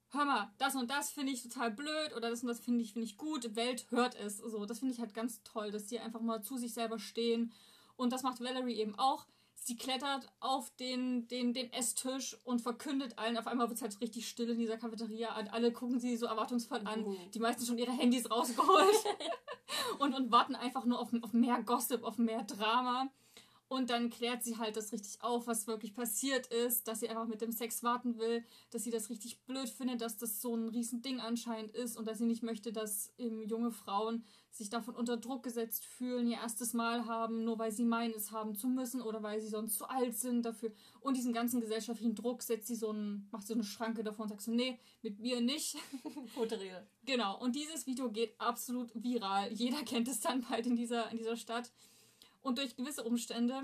[0.10, 2.94] hör mal, das und das finde ich total blöd oder das und das finde ich,
[2.94, 3.56] finde ich gut.
[3.56, 4.38] Welt hört es.
[4.38, 7.54] So, das finde ich halt ganz toll, dass die einfach mal zu sich selber stehen.
[7.96, 9.28] Und das macht Valerie eben auch.
[9.66, 13.38] Sie klettert auf den, den, den Esstisch und verkündet allen.
[13.38, 15.40] Auf einmal wird es halt richtig still in dieser Cafeteria.
[15.40, 17.06] Und alle gucken sie so erwartungsvoll an.
[17.06, 17.16] Uh.
[17.34, 18.96] Die meisten schon ihre Handys rausgeholt.
[20.00, 23.10] und, und warten einfach nur auf, auf mehr Gossip, auf mehr Drama.
[23.68, 27.28] Und dann klärt sie halt das richtig auf, was wirklich passiert ist, dass sie einfach
[27.28, 30.70] mit dem Sex warten will, dass sie das richtig blöd findet, dass das so ein
[30.70, 35.18] Riesending anscheinend ist und dass sie nicht möchte, dass eben junge Frauen sich davon unter
[35.18, 39.02] Druck gesetzt fühlen, ihr erstes Mal haben, nur weil sie meinen, es haben zu müssen
[39.02, 40.72] oder weil sie sonst zu alt sind dafür.
[41.00, 44.30] Und diesen ganzen gesellschaftlichen Druck setzt sie so ein, macht so eine Schranke davor und
[44.30, 45.76] sagt so, nee, mit mir nicht.
[46.36, 46.86] Gute Rede.
[47.04, 47.40] Genau.
[47.40, 49.52] Und dieses Video geht absolut viral.
[49.52, 51.72] Jeder kennt es dann bald in dieser, in dieser Stadt.
[52.44, 53.64] Und durch gewisse Umstände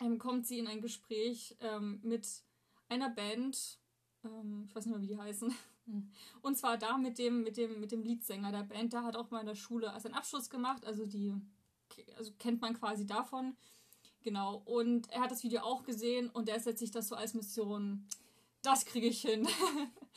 [0.00, 2.26] ähm, kommt sie in ein Gespräch ähm, mit
[2.88, 3.78] einer Band,
[4.24, 5.54] ähm, ich weiß nicht mehr, wie die heißen.
[6.42, 9.30] Und zwar da mit dem, mit dem, mit dem Leadsänger der Band, der hat auch
[9.30, 11.34] mal in der Schule als einen Abschluss gemacht, also die
[12.16, 13.56] also kennt man quasi davon.
[14.22, 14.62] Genau.
[14.64, 18.06] Und er hat das Video auch gesehen und er setzt sich das so als Mission.
[18.62, 19.46] Das kriege ich hin.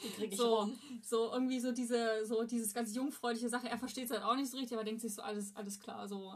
[0.03, 0.79] Die kriege ich so, rum.
[1.03, 3.67] so irgendwie so diese, so dieses ganz jungfräuliche Sache.
[3.67, 6.07] Er versteht es halt auch nicht so richtig, aber denkt sich so alles, alles klar.
[6.07, 6.35] So,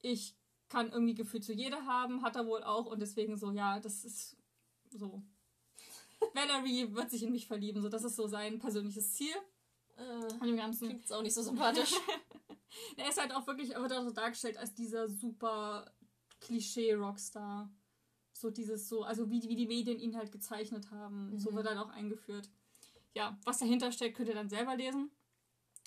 [0.00, 0.34] ich
[0.68, 4.04] kann irgendwie Gefühl zu jeder haben, hat er wohl auch und deswegen so, ja, das
[4.04, 4.36] ist
[4.90, 5.22] so.
[6.34, 9.34] Valerie wird sich in mich verlieben, so das ist so sein persönliches Ziel.
[9.96, 10.88] Äh, an dem Ganzen.
[10.88, 11.94] Klingt auch nicht so sympathisch.
[12.96, 15.90] er ist halt auch wirklich, wird auch so dargestellt als dieser super
[16.40, 17.70] Klischee-Rockstar.
[18.32, 21.30] So dieses so, also wie die, wie die Medien ihn halt gezeichnet haben.
[21.30, 21.38] Mhm.
[21.38, 22.50] So wird er auch eingeführt.
[23.14, 25.10] Ja, was dahinter steckt, könnt ihr dann selber lesen.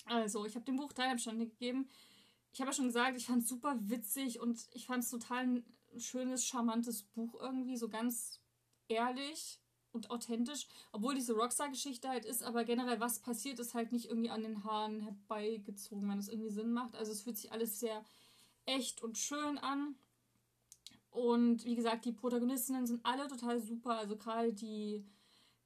[0.06, 1.88] Also, ich habe dem Buch dreieinhalb Sterne gegeben
[2.52, 5.44] ich habe ja schon gesagt, ich fand es super witzig und ich fand es total
[5.44, 5.64] ein
[5.98, 8.40] schönes, charmantes Buch irgendwie, so ganz
[8.88, 9.60] ehrlich
[9.92, 14.30] und authentisch, obwohl diese Rockstar-Geschichte halt ist, aber generell, was passiert, ist halt nicht irgendwie
[14.30, 16.94] an den Haaren herbeigezogen, wenn es irgendwie Sinn macht.
[16.94, 18.04] Also es fühlt sich alles sehr
[18.66, 19.96] echt und schön an.
[21.10, 23.98] Und wie gesagt, die Protagonistinnen sind alle total super.
[23.98, 25.04] Also gerade die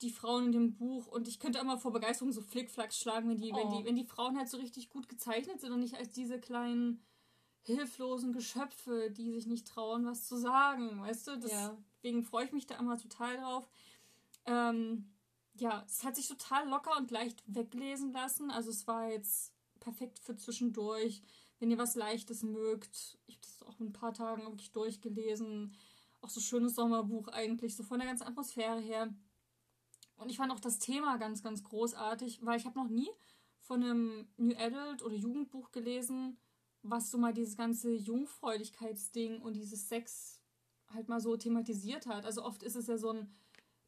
[0.02, 3.40] die Frauen in dem Buch und ich könnte immer vor Begeisterung so Flickflacks schlagen, wenn
[3.40, 3.56] die, oh.
[3.56, 6.40] wenn die, wenn die Frauen halt so richtig gut gezeichnet sind und nicht als diese
[6.40, 7.02] kleinen
[7.62, 11.36] hilflosen Geschöpfe, die sich nicht trauen, was zu sagen, weißt du?
[11.36, 12.28] Deswegen ja.
[12.28, 13.68] freue ich mich da immer total drauf.
[14.44, 15.10] Ähm,
[15.54, 18.50] ja, es hat sich total locker und leicht weglesen lassen.
[18.50, 21.22] Also es war jetzt perfekt für zwischendurch.
[21.58, 25.74] Wenn ihr was Leichtes mögt, ich habe das auch in ein paar Tagen wirklich durchgelesen.
[26.20, 29.14] Auch so schönes Sommerbuch eigentlich, so von der ganzen Atmosphäre her.
[30.24, 33.10] Und ich fand auch das Thema ganz, ganz großartig, weil ich habe noch nie
[33.60, 36.38] von einem New Adult oder Jugendbuch gelesen,
[36.82, 40.40] was so mal dieses ganze Jungfräulichkeitsding und dieses Sex
[40.88, 42.24] halt mal so thematisiert hat.
[42.24, 43.34] Also oft ist es ja so ein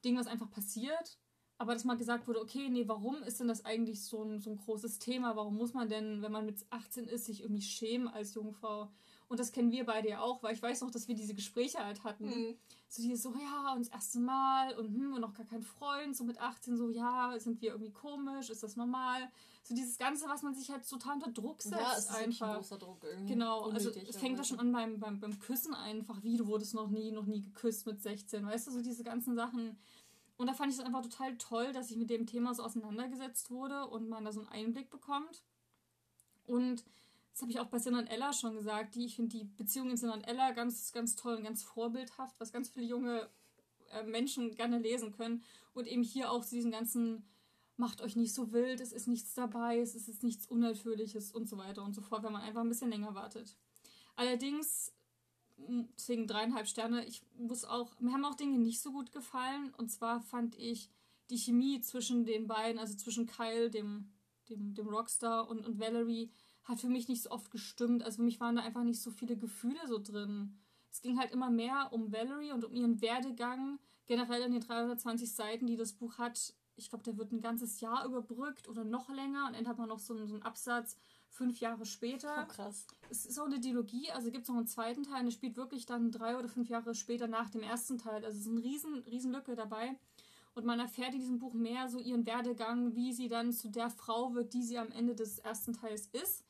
[0.04, 1.18] Ding, was einfach passiert,
[1.56, 4.50] aber dass mal gesagt wurde, okay, nee, warum ist denn das eigentlich so ein, so
[4.50, 5.36] ein großes Thema?
[5.36, 8.92] Warum muss man denn, wenn man mit 18 ist, sich irgendwie schämen als Jungfrau?
[9.28, 11.84] Und das kennen wir beide ja auch, weil ich weiß noch, dass wir diese Gespräche
[11.84, 12.26] halt hatten.
[12.26, 12.56] Mhm.
[12.88, 16.16] So dieses so, ja, und das erste Mal und, hm, und noch gar kein Freund,
[16.16, 19.28] so mit 18, so, ja, sind wir irgendwie komisch, ist das normal?
[19.64, 21.80] So dieses Ganze, was man sich halt total unter Druck setzt.
[21.80, 22.50] Ja, es ist einfach.
[22.50, 23.32] ein großer Druck irgendwie.
[23.32, 26.74] Genau, also es fängt da schon an beim, beim, beim Küssen einfach, wie du wurdest
[26.74, 29.76] noch nie, noch nie geküsst mit 16, weißt du, so diese ganzen Sachen.
[30.36, 33.50] Und da fand ich es einfach total toll, dass ich mit dem Thema so auseinandergesetzt
[33.50, 35.42] wurde und man da so einen Einblick bekommt.
[36.46, 36.84] Und
[37.36, 39.90] das habe ich auch bei Sin und Ella schon gesagt, die, ich finde die Beziehung
[39.90, 43.28] in Sin und Ella ganz, ganz toll und ganz vorbildhaft, was ganz viele junge
[43.92, 45.42] äh, Menschen gerne lesen können.
[45.74, 47.28] Und eben hier auch zu diesen ganzen,
[47.76, 51.58] macht euch nicht so wild, es ist nichts dabei, es ist nichts Unnatürliches und so
[51.58, 53.54] weiter und so fort, wenn man einfach ein bisschen länger wartet.
[54.14, 54.94] Allerdings
[55.58, 57.04] deswegen dreieinhalb Sterne.
[57.04, 59.74] Ich muss auch, mir haben auch Dinge nicht so gut gefallen.
[59.76, 60.88] Und zwar fand ich
[61.28, 64.10] die Chemie zwischen den beiden, also zwischen Kyle, dem,
[64.48, 66.30] dem, dem Rockstar, und, und Valerie,
[66.66, 68.02] hat für mich nicht so oft gestimmt.
[68.02, 70.58] Also für mich waren da einfach nicht so viele Gefühle so drin.
[70.90, 73.78] Es ging halt immer mehr um Valerie und um ihren Werdegang.
[74.06, 76.54] Generell in den 320 Seiten, die das Buch hat.
[76.76, 79.46] Ich glaube, der wird ein ganzes Jahr überbrückt oder noch länger.
[79.46, 80.96] Und dann hat man noch so einen, so einen Absatz
[81.28, 82.46] fünf Jahre später.
[82.48, 82.86] Oh, krass.
[83.10, 85.22] Es ist auch eine Dialogie, also gibt es noch einen zweiten Teil.
[85.22, 88.24] Und es spielt wirklich dann drei oder fünf Jahre später nach dem ersten Teil.
[88.24, 89.96] Also es ist eine riesen, riesen Lücke dabei.
[90.54, 93.90] Und man erfährt in diesem Buch mehr so ihren Werdegang, wie sie dann zu der
[93.90, 96.44] Frau wird, die sie am Ende des ersten Teils ist.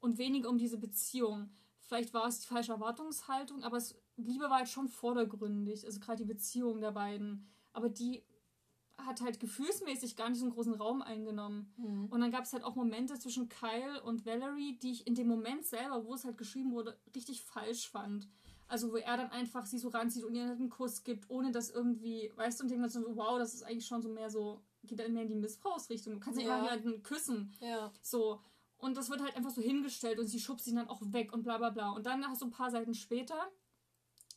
[0.00, 1.50] Und weniger um diese Beziehung.
[1.80, 5.84] Vielleicht war es die falsche Erwartungshaltung, aber es, Liebe war halt schon vordergründig.
[5.84, 7.48] Also gerade die Beziehung der beiden.
[7.72, 8.22] Aber die
[8.98, 11.72] hat halt gefühlsmäßig gar nicht so einen großen Raum eingenommen.
[11.76, 12.06] Mhm.
[12.06, 15.28] Und dann gab es halt auch Momente zwischen Kyle und Valerie, die ich in dem
[15.28, 18.28] Moment selber, wo es halt geschrieben wurde, richtig falsch fand.
[18.66, 21.52] Also wo er dann einfach sie so ranzieht und ihr halt einen Kuss gibt, ohne
[21.52, 24.60] dass irgendwie, weißt du, und denkt so, wow, das ist eigentlich schon so mehr so,
[24.84, 26.14] geht dann mehr in die Missbrauchsrichtung.
[26.14, 27.54] Du kannst ja immer jemanden küssen.
[27.60, 27.90] Ja.
[28.02, 28.40] So.
[28.78, 31.42] Und das wird halt einfach so hingestellt und sie schubst ihn dann auch weg und
[31.42, 31.90] bla bla bla.
[31.90, 33.50] Und dann hast du ein paar Seiten später,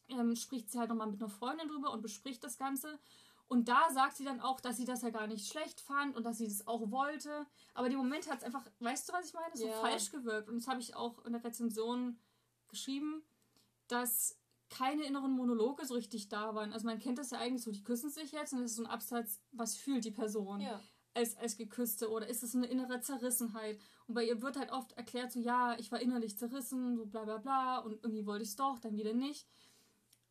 [0.09, 2.99] ähm, spricht sie halt nochmal mit einer Freundin drüber und bespricht das Ganze.
[3.47, 6.25] Und da sagt sie dann auch, dass sie das ja gar nicht schlecht fand und
[6.25, 7.45] dass sie das auch wollte.
[7.73, 9.55] Aber im Moment hat es einfach, weißt du, was ich meine?
[9.55, 9.79] So ja.
[9.81, 10.49] falsch gewirkt.
[10.49, 12.17] Und das habe ich auch in der Rezension
[12.69, 13.23] geschrieben
[13.91, 14.37] dass
[14.69, 16.71] keine inneren Monologe so richtig da waren.
[16.71, 18.83] Also man kennt das ja eigentlich so, die küssen sich jetzt und das ist so
[18.83, 20.79] ein Absatz, was fühlt die Person ja.
[21.13, 23.79] Als, als Geküsste oder ist es eine innere Zerrissenheit?
[24.07, 27.23] Und bei ihr wird halt oft erklärt, so ja, ich war innerlich zerrissen, so bla
[27.23, 29.47] bla bla und irgendwie wollte ich es doch, dann wieder nicht.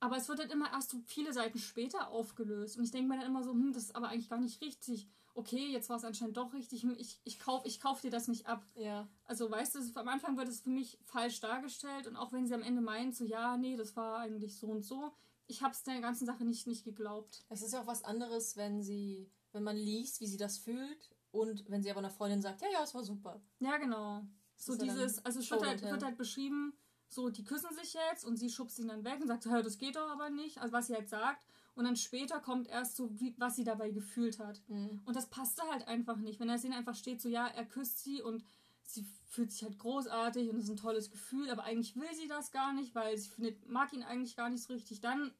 [0.00, 2.78] Aber es wird halt immer erst so viele Seiten später aufgelöst.
[2.78, 5.08] Und ich denke mir dann immer so, hm, das ist aber eigentlich gar nicht richtig
[5.34, 8.46] okay, jetzt war es anscheinend doch richtig, ich, ich kaufe ich kauf dir das nicht
[8.46, 8.64] ab.
[8.74, 9.08] Ja.
[9.24, 12.54] Also weißt du, am Anfang wird es für mich falsch dargestellt und auch wenn sie
[12.54, 15.12] am Ende meint, so ja, nee, das war eigentlich so und so,
[15.46, 17.44] ich habe es der ganzen Sache nicht, nicht geglaubt.
[17.48, 21.10] Es ist ja auch was anderes, wenn sie, wenn man liest, wie sie das fühlt
[21.32, 23.40] und wenn sie aber einer Freundin sagt, ja, ja, es war super.
[23.60, 24.22] Ja, genau.
[24.56, 26.74] So dieses, also es wird halt, wird halt beschrieben,
[27.08, 29.78] so, die küssen sich jetzt und sie schubst ihn dann weg und sagt, ja, das
[29.78, 30.58] geht doch aber nicht.
[30.58, 31.44] Also was sie halt sagt.
[31.74, 34.60] Und dann später kommt erst so, wie, was sie dabei gefühlt hat.
[34.68, 35.00] Mhm.
[35.04, 36.38] Und das passte halt einfach nicht.
[36.38, 38.44] Wenn er Szene einfach steht, so ja, er küsst sie und
[38.82, 42.28] sie fühlt sich halt großartig und es ist ein tolles Gefühl, aber eigentlich will sie
[42.28, 45.32] das gar nicht, weil sie findet, mag ihn eigentlich gar nicht so richtig, dann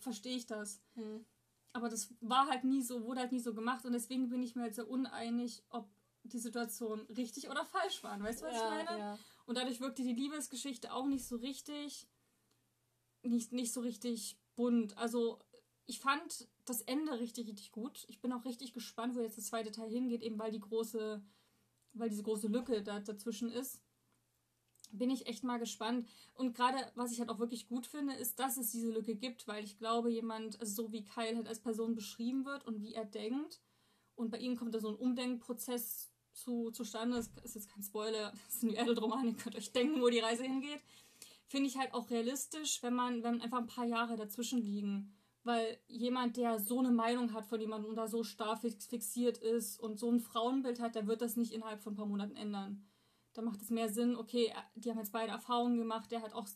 [0.00, 0.80] verstehe ich das.
[0.94, 1.24] Mhm.
[1.78, 4.56] Aber das war halt nie so, wurde halt nie so gemacht und deswegen bin ich
[4.56, 5.88] mir halt sehr uneinig, ob
[6.24, 8.20] die Situation richtig oder falsch waren.
[8.20, 8.98] Weißt du, was ja, ich meine?
[8.98, 9.18] Ja.
[9.46, 12.08] Und dadurch wirkte die Liebesgeschichte auch nicht so richtig,
[13.22, 14.98] nicht, nicht so richtig bunt.
[14.98, 15.38] Also
[15.86, 18.04] ich fand das Ende richtig, richtig gut.
[18.08, 21.24] Ich bin auch richtig gespannt, wo jetzt das zweite Teil hingeht, eben weil die große,
[21.92, 23.80] weil diese große Lücke da dazwischen ist.
[24.90, 26.08] Bin ich echt mal gespannt.
[26.34, 29.46] Und gerade, was ich halt auch wirklich gut finde, ist, dass es diese Lücke gibt,
[29.46, 32.94] weil ich glaube, jemand, also so wie Kyle halt als Person beschrieben wird und wie
[32.94, 33.60] er denkt,
[34.14, 38.32] und bei ihm kommt da so ein Umdenkprozess zu, zustande, das ist jetzt kein Spoiler,
[38.46, 40.82] das ist ein Erdeldroman, ihr könnt euch denken, wo die Reise hingeht,
[41.46, 45.14] finde ich halt auch realistisch, wenn man, wenn einfach ein paar Jahre dazwischen liegen
[45.48, 49.80] weil jemand, der so eine Meinung hat von jemandem und da so stark fixiert ist
[49.80, 52.86] und so ein Frauenbild hat, der wird das nicht innerhalb von ein paar Monaten ändern.
[53.38, 56.48] Da macht es mehr Sinn, okay, die haben jetzt beide Erfahrungen gemacht, der hat auch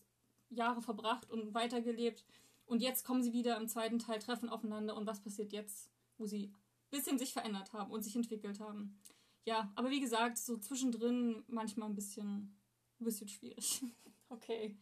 [0.49, 2.25] Jahre verbracht und weitergelebt
[2.65, 6.27] und jetzt kommen sie wieder im zweiten Teil, treffen aufeinander und was passiert jetzt, wo
[6.27, 6.57] sie ein
[6.91, 9.01] bisschen sich verändert haben und sich entwickelt haben.
[9.45, 12.59] Ja, aber wie gesagt, so zwischendrin manchmal ein bisschen,
[13.01, 13.85] ein bisschen schwierig.
[14.29, 14.79] Okay.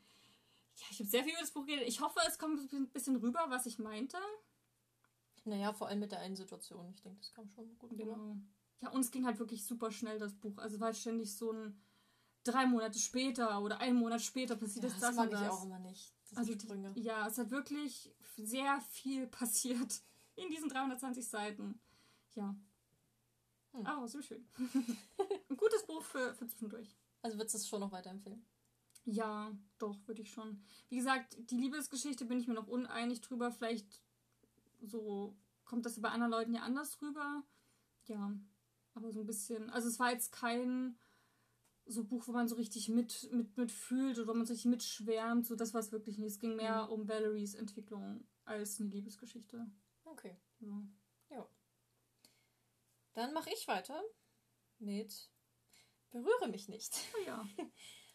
[0.76, 1.88] Ja, ich habe sehr viel über das Buch geredet.
[1.88, 4.16] Ich hoffe, es kommt ein bisschen rüber, was ich meinte.
[5.44, 6.88] Naja, vor allem mit der einen Situation.
[6.94, 8.36] Ich denke, das kam schon gut genau.
[8.80, 10.56] Ja, uns ging halt wirklich super schnell das Buch.
[10.58, 11.82] Also war halt ständig so ein
[12.44, 15.42] drei Monate später oder einen Monat später passiert ja, das, das mag das.
[15.42, 16.12] ich auch immer nicht.
[16.34, 20.02] also die, ja, es hat wirklich sehr viel passiert
[20.36, 21.80] in diesen 320 Seiten.
[22.34, 22.54] Ja.
[23.72, 23.86] Hm.
[23.86, 24.48] Aber so schön.
[25.48, 26.96] ein gutes Buch für, für zwischendurch.
[27.22, 28.44] Also würdest du es schon noch weiterempfehlen?
[29.04, 30.62] Ja, doch, würde ich schon.
[30.88, 33.50] Wie gesagt, die Liebesgeschichte bin ich mir noch uneinig drüber.
[33.50, 34.02] Vielleicht
[34.82, 37.42] so kommt das bei anderen Leuten ja anders rüber.
[38.06, 38.32] Ja,
[38.94, 39.70] aber so ein bisschen.
[39.70, 40.98] Also es war jetzt kein
[41.86, 44.70] so Buch, wo man so richtig mit, mit, mit fühlt oder wo man so richtig
[44.70, 45.46] mitschwärmt.
[45.46, 46.32] So, das war es wirklich nicht.
[46.32, 46.92] Es ging mehr mhm.
[46.92, 49.66] um Valeries Entwicklung als eine Liebesgeschichte.
[50.04, 50.36] Okay.
[50.60, 50.82] Ja.
[51.30, 51.48] ja.
[53.14, 54.02] Dann mache ich weiter
[54.78, 55.30] mit
[56.10, 56.96] Berühre mich nicht.
[57.14, 57.44] Oh ja.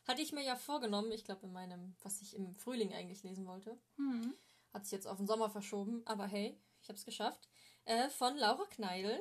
[0.08, 3.46] Hatte ich mir ja vorgenommen, ich glaube in meinem, was ich im Frühling eigentlich lesen
[3.46, 3.80] wollte.
[3.98, 4.36] Mhm.
[4.74, 7.50] Hat sich jetzt auf den Sommer verschoben, aber hey, ich habe es geschafft.
[7.86, 9.20] Äh, von Laura Kneidl.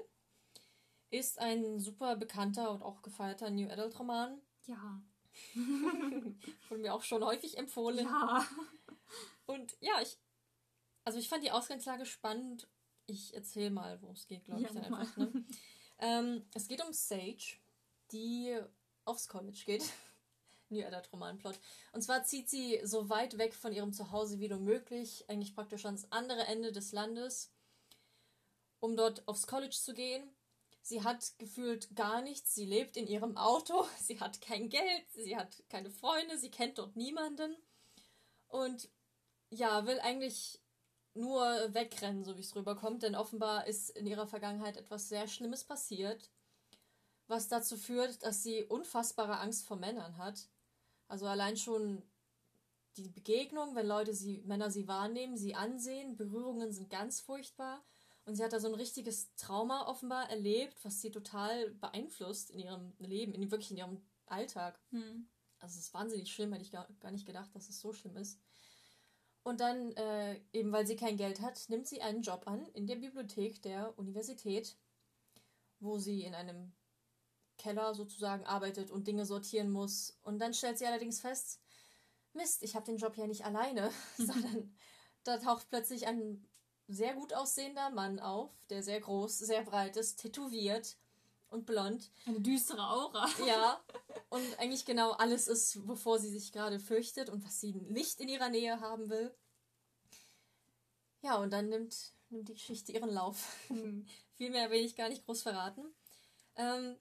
[1.14, 4.42] Ist ein super bekannter und auch gefeierter New Adult Roman.
[4.66, 5.00] Ja.
[6.68, 8.04] Wurde mir auch schon häufig empfohlen.
[8.04, 8.44] Ja.
[9.46, 10.18] Und ja, ich,
[11.04, 12.66] also ich fand die Ausgangslage spannend.
[13.06, 15.16] Ich erzähle mal, worum es geht, glaube ich, ja, dann einfach.
[15.16, 15.44] Ne?
[16.00, 17.58] ähm, es geht um Sage,
[18.10, 18.58] die
[19.04, 19.84] aufs College geht.
[20.68, 21.60] New Adult Romanplot.
[21.92, 25.84] Und zwar zieht sie so weit weg von ihrem Zuhause wie nur möglich, eigentlich praktisch
[25.84, 27.52] ans andere Ende des Landes,
[28.80, 30.28] um dort aufs College zu gehen.
[30.86, 32.54] Sie hat gefühlt gar nichts.
[32.54, 33.86] Sie lebt in ihrem Auto.
[34.00, 35.10] Sie hat kein Geld.
[35.14, 36.36] Sie hat keine Freunde.
[36.36, 37.56] Sie kennt dort niemanden.
[38.48, 38.90] Und
[39.48, 40.60] ja, will eigentlich
[41.14, 43.02] nur wegrennen, so wie es rüberkommt.
[43.02, 46.30] Denn offenbar ist in ihrer Vergangenheit etwas sehr Schlimmes passiert,
[47.28, 50.50] was dazu führt, dass sie unfassbare Angst vor Männern hat.
[51.08, 52.02] Also allein schon
[52.98, 57.82] die Begegnung, wenn Leute sie, Männer sie wahrnehmen, sie ansehen, Berührungen sind ganz furchtbar.
[58.26, 62.58] Und sie hat da so ein richtiges Trauma offenbar erlebt, was sie total beeinflusst in
[62.58, 64.80] ihrem Leben, in, wirklich in ihrem Alltag.
[64.90, 65.28] Hm.
[65.60, 68.16] Also es ist wahnsinnig schlimm, hätte ich gar, gar nicht gedacht, dass es so schlimm
[68.16, 68.40] ist.
[69.42, 72.86] Und dann, äh, eben weil sie kein Geld hat, nimmt sie einen Job an in
[72.86, 74.74] der Bibliothek der Universität,
[75.80, 76.72] wo sie in einem
[77.58, 80.18] Keller sozusagen arbeitet und Dinge sortieren muss.
[80.22, 81.60] Und dann stellt sie allerdings fest,
[82.32, 84.74] Mist, ich habe den Job ja nicht alleine, sondern
[85.24, 86.46] da taucht plötzlich ein
[86.88, 90.96] sehr gut aussehender Mann auf, der sehr groß, sehr breit ist, tätowiert
[91.48, 92.10] und blond.
[92.26, 93.28] Eine düstere Aura.
[93.46, 93.82] Ja,
[94.30, 98.28] und eigentlich genau alles ist, wovor sie sich gerade fürchtet und was sie nicht in
[98.28, 99.34] ihrer Nähe haben will.
[101.22, 103.56] Ja, und dann nimmt, nimmt die Geschichte ihren Lauf.
[103.68, 104.06] Hm.
[104.34, 105.94] Viel mehr will ich gar nicht groß verraten.
[106.56, 106.96] Ähm,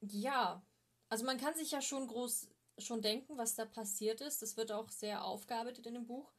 [0.00, 0.62] ja,
[1.08, 2.48] also man kann sich ja schon groß
[2.78, 4.42] schon denken, was da passiert ist.
[4.42, 6.32] Das wird auch sehr aufgearbeitet in dem Buch.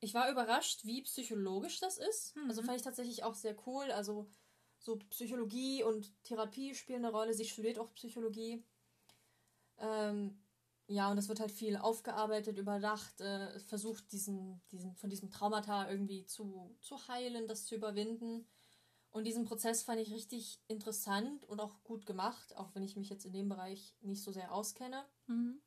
[0.00, 2.36] Ich war überrascht, wie psychologisch das ist.
[2.36, 2.48] Mhm.
[2.48, 3.90] Also fand ich tatsächlich auch sehr cool.
[3.90, 4.28] Also
[4.78, 7.34] so Psychologie und Therapie spielen eine Rolle.
[7.34, 8.64] Sie studiert auch Psychologie.
[9.78, 10.40] Ähm,
[10.86, 15.90] ja, und das wird halt viel aufgearbeitet, überdacht, äh, versucht diesen, diesen, von diesem Traumata
[15.90, 18.46] irgendwie zu, zu heilen, das zu überwinden.
[19.10, 23.10] Und diesen Prozess fand ich richtig interessant und auch gut gemacht, auch wenn ich mich
[23.10, 25.04] jetzt in dem Bereich nicht so sehr auskenne.
[25.26, 25.60] Mhm.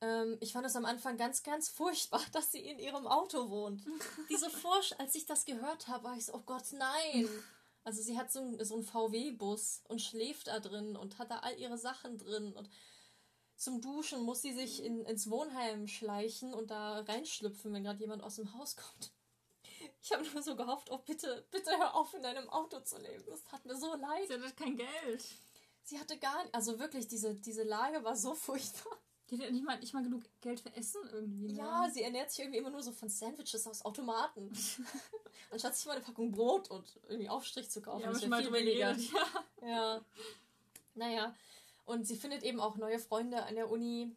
[0.00, 3.82] Ähm, ich fand es am Anfang ganz, ganz furchtbar, dass sie in ihrem Auto wohnt.
[4.30, 7.28] Diese Forsch, als ich das gehört habe, war ich so, oh Gott, nein.
[7.84, 11.38] Also sie hat so, ein, so einen VW-Bus und schläft da drin und hat da
[11.38, 12.68] all ihre Sachen drin und
[13.56, 18.22] zum Duschen muss sie sich in, ins Wohnheim schleichen und da reinschlüpfen, wenn gerade jemand
[18.22, 19.12] aus dem Haus kommt.
[20.02, 23.24] Ich habe nur so gehofft, oh bitte, bitte hör auf, in deinem Auto zu leben.
[23.26, 24.28] Das tat mir so leid.
[24.28, 25.24] Sie hatte kein Geld.
[25.84, 28.98] Sie hatte gar nicht, also wirklich, diese, diese Lage war so furchtbar.
[29.30, 31.52] Die hat nicht mal, nicht mal genug Geld für Essen irgendwie.
[31.52, 31.58] Ne?
[31.58, 34.50] Ja, sie ernährt sich irgendwie immer nur so von Sandwiches aus Automaten.
[35.50, 38.02] Anstatt sich mal eine Packung Brot und irgendwie Aufstrich zu kaufen.
[38.02, 38.92] Ja, das wäre viel billiger.
[38.92, 39.26] Ja.
[39.62, 40.04] ja.
[40.94, 41.34] Naja.
[41.86, 44.14] Und sie findet eben auch neue Freunde an der Uni,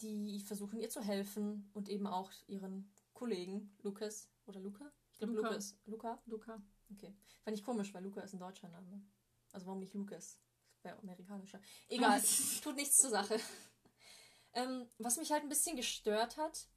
[0.00, 4.90] die versuchen ihr zu helfen und eben auch ihren Kollegen Lukas oder Luca?
[5.12, 5.48] Ich glaube Luca.
[5.48, 5.76] Lukas.
[5.86, 6.22] Luca?
[6.26, 6.62] Luca.
[6.92, 7.14] Okay.
[7.42, 9.02] Fand ich komisch, weil Luca ist ein deutscher Name.
[9.52, 10.38] Also warum nicht Lukas?
[10.82, 11.60] Wäre amerikanischer.
[11.88, 12.22] Egal,
[12.62, 13.40] tut nichts zur Sache.
[14.54, 16.68] Ähm, was mich halt ein bisschen gestört hat,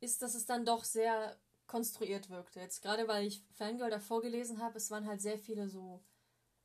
[0.00, 2.60] ist, dass es dann doch sehr konstruiert wirkte.
[2.60, 6.02] Jetzt gerade weil ich Fangirl davor gelesen habe, es waren halt sehr viele so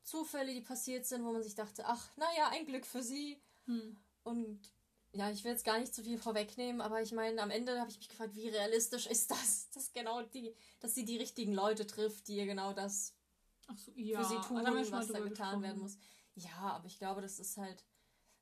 [0.03, 3.41] Zufälle, die passiert sind, wo man sich dachte, ach, naja, ein Glück für sie.
[3.65, 3.97] Hm.
[4.23, 4.73] Und
[5.11, 7.89] ja, ich will jetzt gar nicht zu viel vorwegnehmen, aber ich meine, am Ende habe
[7.89, 11.85] ich mich gefragt, wie realistisch ist das, dass genau die, dass sie die richtigen Leute
[11.85, 13.15] trifft, die ihr genau das
[13.77, 15.97] so, ja, für sie tun, was da getan werden muss.
[16.35, 17.85] Ja, aber ich glaube, das ist halt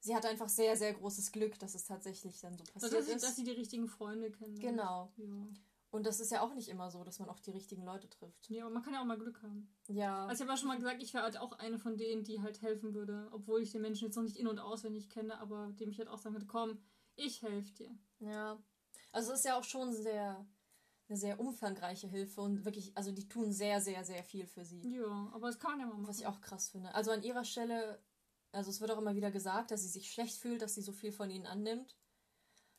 [0.01, 3.23] sie hat einfach sehr, sehr großes Glück, dass es tatsächlich dann so passiert dass ist.
[3.23, 4.59] Dass sie die richtigen Freunde kennen.
[4.59, 5.13] Genau.
[5.15, 5.47] Ja.
[5.91, 8.49] Und das ist ja auch nicht immer so, dass man auch die richtigen Leute trifft.
[8.49, 9.73] Ja, aber man kann ja auch mal Glück haben.
[9.87, 10.25] Ja.
[10.25, 12.41] Also ich habe ja schon mal gesagt, ich wäre halt auch eine von denen, die
[12.41, 15.73] halt helfen würde, obwohl ich den Menschen jetzt noch nicht in- und auswendig kenne, aber
[15.79, 16.79] dem ich halt auch sagen würde, komm,
[17.15, 17.97] ich helfe dir.
[18.19, 18.63] Ja.
[19.11, 20.45] Also es ist ja auch schon sehr
[21.09, 24.79] eine sehr umfangreiche Hilfe und wirklich, also die tun sehr, sehr, sehr viel für sie.
[24.95, 26.07] Ja, aber es kann ja mal machen.
[26.07, 26.95] Was ich auch krass finde.
[26.95, 28.01] Also an ihrer Stelle
[28.51, 30.91] also es wird auch immer wieder gesagt, dass sie sich schlecht fühlt, dass sie so
[30.91, 31.95] viel von ihnen annimmt.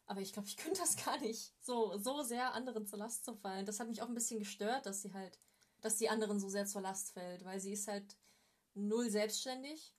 [0.06, 3.34] Aber ich glaube, ich könnte das gar nicht, so, so sehr anderen zur Last zu
[3.34, 3.66] fallen.
[3.66, 5.38] Das hat mich auch ein bisschen gestört, dass sie halt,
[5.80, 8.16] dass die anderen so sehr zur Last fällt, weil sie ist halt
[8.74, 9.94] null selbstständig.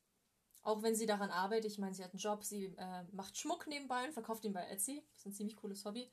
[0.61, 3.67] Auch wenn sie daran arbeitet, ich meine, sie hat einen Job, sie äh, macht Schmuck
[3.67, 5.03] nebenbei und verkauft ihn bei Etsy.
[5.11, 6.09] Das ist ein ziemlich cooles Hobby.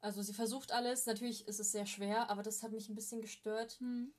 [0.00, 1.06] Also sie versucht alles.
[1.06, 3.80] Natürlich ist es sehr schwer, aber das hat mich ein bisschen gestört.
[3.80, 4.12] Hm.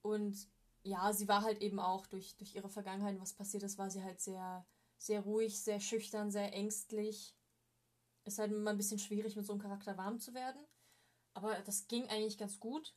[0.00, 0.48] Und
[0.82, 4.02] ja, sie war halt eben auch durch, durch ihre Vergangenheit, was passiert ist, war sie
[4.02, 4.66] halt sehr,
[4.98, 7.34] sehr ruhig, sehr schüchtern, sehr ängstlich.
[8.24, 10.60] Ist halt immer ein bisschen schwierig, mit so einem Charakter warm zu werden.
[11.34, 12.94] Aber das ging eigentlich ganz gut.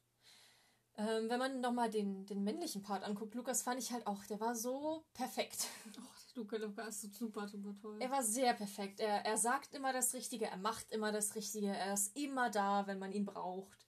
[0.96, 4.40] Ähm, wenn man nochmal den, den männlichen Part anguckt, Lukas fand ich halt auch, der
[4.40, 5.68] war so perfekt.
[5.98, 6.02] Oh,
[6.36, 7.98] Luca, Luca ist super, super toll.
[8.00, 9.00] Er war sehr perfekt.
[9.00, 12.86] Er, er sagt immer das Richtige, er macht immer das Richtige, er ist immer da,
[12.86, 13.88] wenn man ihn braucht.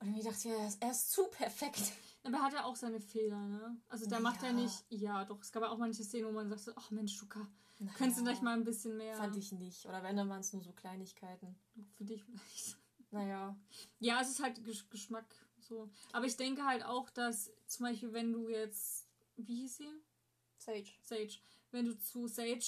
[0.00, 1.92] Und ich dachte, er ist, er ist zu perfekt.
[2.24, 3.76] Aber er hat ja auch seine Fehler, ne?
[3.88, 4.48] Also da macht Ja.
[4.48, 6.90] er nicht, ja doch, es gab ja auch manche Szenen, wo man sagt, so, ach
[6.90, 7.46] Mensch, Luca,
[7.78, 9.84] Na könntest du ja, gleich mal ein bisschen mehr Fand ich nicht.
[9.86, 11.54] Oder wenn, dann waren es nur so Kleinigkeiten.
[11.92, 12.78] für dich vielleicht.
[13.10, 13.56] Naja.
[14.00, 15.26] Ja, es ist halt Gesch- Geschmack
[15.60, 15.88] so.
[16.12, 19.06] Aber ich denke halt auch, dass zum Beispiel, wenn du jetzt,
[19.36, 19.90] wie hieß sie?
[20.58, 20.86] Sage.
[21.02, 21.34] Sage.
[21.70, 22.58] Wenn du zu Sage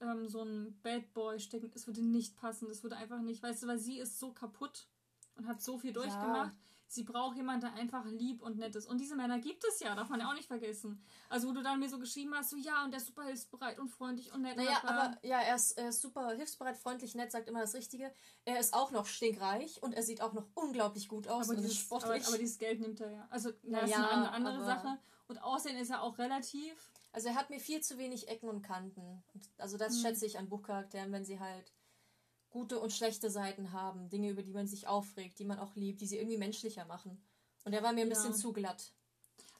[0.00, 2.68] ähm, so einen Bad Boy stecken, es würde nicht passen.
[2.70, 4.88] Es würde einfach nicht, weißt du, weil sie ist so kaputt
[5.36, 6.56] und hat so viel durchgemacht.
[6.92, 8.86] Sie braucht jemanden, der einfach lieb und nett ist.
[8.86, 11.02] Und diese Männer gibt es ja, darf man ja auch nicht vergessen.
[11.30, 13.78] Also, wo du dann mir so geschrieben hast, so ja, und der ist super hilfsbereit
[13.78, 14.58] und freundlich und nett.
[14.58, 17.72] Naja, und aber ja, er ist, er ist super hilfsbereit, freundlich, nett, sagt immer das
[17.72, 18.12] Richtige.
[18.44, 21.64] Er ist auch noch stinkreich und er sieht auch noch unglaublich gut aus aber, und
[21.64, 22.28] ist dieses, aber, sportlich.
[22.28, 23.26] aber dieses Geld nimmt er ja.
[23.30, 24.98] Also, ja, das ist eine andere, aber- Sache.
[25.28, 26.74] Und Aussehen ist er auch relativ.
[27.12, 29.22] Also er hat mir viel zu wenig Ecken und Kanten.
[29.56, 30.02] Also das Hm.
[30.02, 31.72] schätze ich an Buchcharakteren, wenn sie halt
[32.52, 36.00] gute und schlechte Seiten haben, Dinge, über die man sich aufregt, die man auch liebt,
[36.00, 37.20] die sie irgendwie menschlicher machen.
[37.64, 38.14] Und er war mir ein Ja.
[38.14, 38.92] bisschen zu glatt.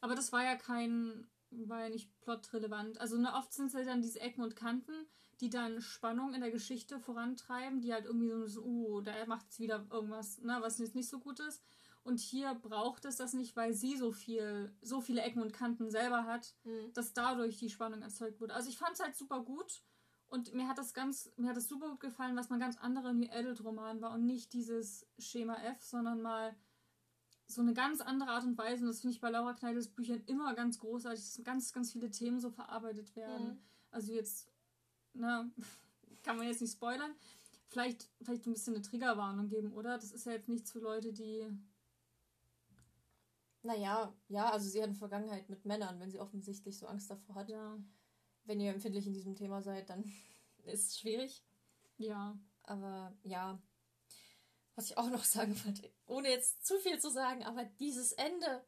[0.01, 3.01] Aber das war ja kein, war ja nicht plotrelevant.
[3.01, 5.07] Also ne, oft sind es halt dann diese Ecken und Kanten,
[5.40, 9.49] die dann Spannung in der Geschichte vorantreiben, die halt irgendwie so, so uh, da macht
[9.51, 11.62] es wieder irgendwas, ne, was jetzt nicht so gut ist.
[12.05, 15.90] Und hier braucht es das nicht, weil sie so viel, so viele Ecken und Kanten
[15.90, 16.93] selber hat, Mhm.
[16.95, 18.55] dass dadurch die Spannung erzeugt wurde.
[18.55, 19.82] Also ich fand es halt super gut
[20.33, 23.12] und mir hat das ganz, mir hat das super gut gefallen, was mal ganz andere
[23.12, 26.57] New Adult Roman war und nicht dieses Schema F, sondern mal
[27.47, 28.80] so eine ganz andere Art und Weise.
[28.83, 32.11] Und das finde ich bei Laura Kneidels Büchern immer ganz großartig, dass ganz, ganz viele
[32.11, 33.47] Themen so verarbeitet werden.
[33.47, 33.59] Mhm.
[33.91, 34.51] Also jetzt,
[35.12, 35.51] na,
[36.22, 37.14] kann man jetzt nicht spoilern.
[37.68, 39.99] Vielleicht, vielleicht ein bisschen eine Triggerwarnung geben, oder?
[39.99, 41.47] Das ist ja jetzt nichts für Leute, die.
[43.62, 47.35] Naja, ja, also sie hat eine Vergangenheit mit Männern, wenn sie offensichtlich so Angst davor
[47.35, 47.51] hat.
[47.51, 47.76] Ja.
[48.45, 50.05] Wenn ihr empfindlich in diesem Thema seid, dann
[50.64, 51.43] ist es schwierig.
[51.99, 52.38] Ja.
[52.64, 53.61] Aber ja,
[54.76, 58.64] was ich auch noch sagen wollte, ohne jetzt zu viel zu sagen, aber dieses Ende.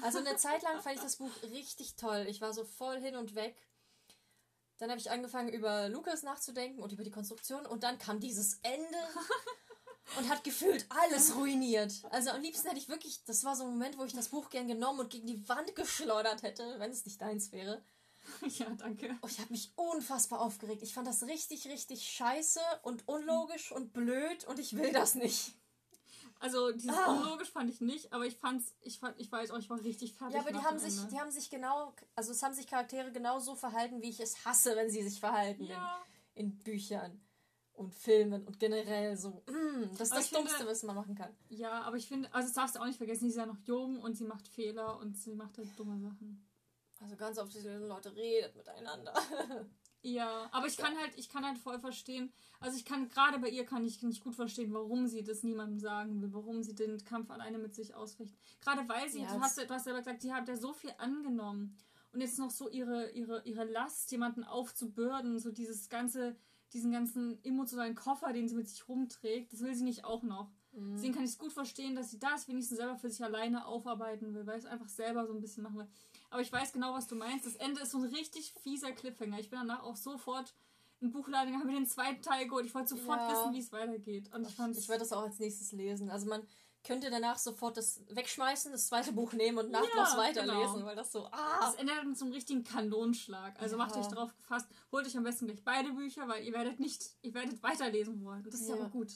[0.00, 2.26] Also eine Zeit lang fand ich das Buch richtig toll.
[2.28, 3.56] Ich war so voll hin und weg.
[4.78, 7.66] Dann habe ich angefangen, über Lukas nachzudenken und über die Konstruktion.
[7.66, 8.98] Und dann kam dieses Ende
[10.18, 11.92] und hat gefühlt alles ruiniert.
[12.10, 14.48] Also am liebsten hätte ich wirklich, das war so ein Moment, wo ich das Buch
[14.48, 17.84] gern genommen und gegen die Wand geschleudert hätte, wenn es nicht deins wäre.
[18.58, 19.16] ja, danke.
[19.22, 20.82] Oh, ich habe mich unfassbar aufgeregt.
[20.82, 25.52] Ich fand das richtig, richtig scheiße und unlogisch und blöd und ich will das nicht.
[26.40, 27.12] Also dieses Ah.
[27.12, 30.14] unlogisch fand ich nicht, aber ich fand's, ich fand, ich weiß auch, ich war richtig
[30.14, 30.34] fertig.
[30.34, 31.10] Ja, aber die haben sich, Ende.
[31.12, 34.44] die haben sich genau, also es haben sich Charaktere genau so verhalten, wie ich es
[34.44, 36.02] hasse, wenn sie sich verhalten ja.
[36.34, 37.20] in, in Büchern
[37.74, 39.44] und Filmen und generell so.
[39.46, 41.34] Mm, das ist Aber das ich finde- Dummste, was man machen kann.
[41.48, 43.58] ja, aber ich finde, also das darfst du auch nicht vergessen, sie ist ja noch
[43.60, 46.44] jung und sie macht Fehler und sie macht halt dumme Sachen.
[47.02, 49.12] Also ganz oft diese Leute redet miteinander.
[50.04, 53.48] Ja, aber ich kann halt, ich kann halt voll verstehen, also ich kann, gerade bei
[53.48, 57.04] ihr kann ich nicht gut verstehen, warum sie das niemandem sagen will, warum sie den
[57.04, 58.36] Kampf alleine mit sich ausfechten.
[58.62, 60.92] Gerade weil sie, Ja, du, hast, du hast selber gesagt, die hat ja so viel
[60.98, 61.76] angenommen.
[62.12, 66.36] Und jetzt noch so ihre, ihre, ihre Last, jemanden aufzubürden, so dieses ganze,
[66.72, 70.50] diesen ganzen emotionalen Koffer, den sie mit sich rumträgt, das will sie nicht auch noch.
[70.72, 70.94] Mhm.
[70.94, 74.34] Deswegen kann ich es gut verstehen, dass sie das wenigstens selber für sich alleine aufarbeiten
[74.34, 75.88] will, weil es einfach selber so ein bisschen machen will.
[76.32, 77.44] Aber ich weiß genau, was du meinst.
[77.46, 79.38] Das Ende ist so ein richtig fieser Cliffhanger.
[79.38, 80.54] Ich bin danach auch sofort
[81.00, 82.64] in Buchladen habe mir den zweiten Teil geholt.
[82.64, 83.30] Ich wollte sofort Ja.
[83.32, 84.32] wissen, wie es weitergeht.
[84.32, 86.08] Und ich Ich, werde das auch als nächstes lesen.
[86.10, 86.46] Also man
[86.84, 90.86] könnte danach sofort das wegschmeißen, das zweite Buch nehmen und nahtlos Ja, weiterlesen, genau.
[90.86, 93.60] weil das so, das ah, Ende hat so einen richtigen Kanonschlag.
[93.60, 93.84] Also Ja.
[93.84, 94.68] macht euch darauf gefasst.
[94.92, 98.44] Holt euch am besten gleich beide Bücher, weil ihr werdet nicht, ihr werdet weiterlesen wollen.
[98.44, 99.12] Und das ist ja auch gut,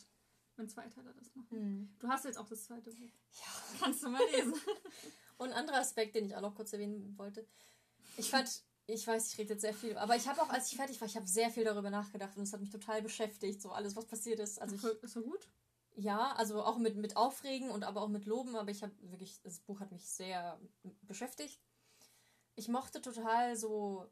[0.57, 1.51] wenn Zweiteiler das machen.
[1.51, 1.97] Hm.
[2.01, 3.11] Du hast jetzt auch das zweite Buch.
[3.33, 3.79] Ja.
[3.81, 4.55] Kannst du mal lesen.
[5.39, 7.47] Und ein anderer Aspekt, den ich auch noch kurz erwähnen wollte.
[8.17, 10.77] Ich fand, ich weiß, ich rede jetzt sehr viel, aber ich habe auch, als ich
[10.77, 13.71] fertig war, ich habe sehr viel darüber nachgedacht und es hat mich total beschäftigt, so
[13.71, 14.61] alles, was passiert ist.
[14.61, 15.49] Also ich, ist doch gut.
[15.97, 19.41] ja, also auch mit, mit Aufregen und aber auch mit Loben, aber ich habe wirklich,
[19.43, 20.59] das Buch hat mich sehr
[21.03, 21.61] beschäftigt.
[22.55, 24.07] Ich mochte total so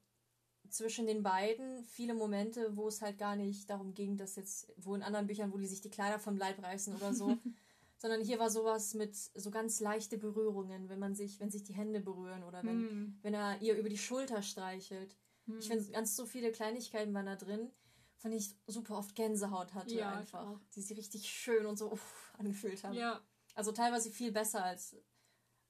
[0.68, 4.95] zwischen den beiden viele Momente, wo es halt gar nicht darum ging, dass jetzt, wo
[4.95, 7.37] in anderen Büchern, wo die sich die Kleider vom Leib reißen oder so,
[7.99, 11.74] sondern hier war sowas mit so ganz leichte Berührungen, wenn man sich, wenn sich die
[11.74, 13.18] Hände berühren oder wenn, Hm.
[13.22, 15.16] wenn er ihr über die Schulter streichelt.
[15.47, 15.59] Hm.
[15.59, 17.70] Ich finde, ganz so viele Kleinigkeiten waren da drin,
[18.18, 20.61] von denen ich super oft Gänsehaut hatte Ja, einfach.
[20.74, 22.97] Die sich richtig schön und so uff, angefühlt haben.
[22.97, 23.20] Ja,
[23.55, 24.97] Also teilweise viel besser als,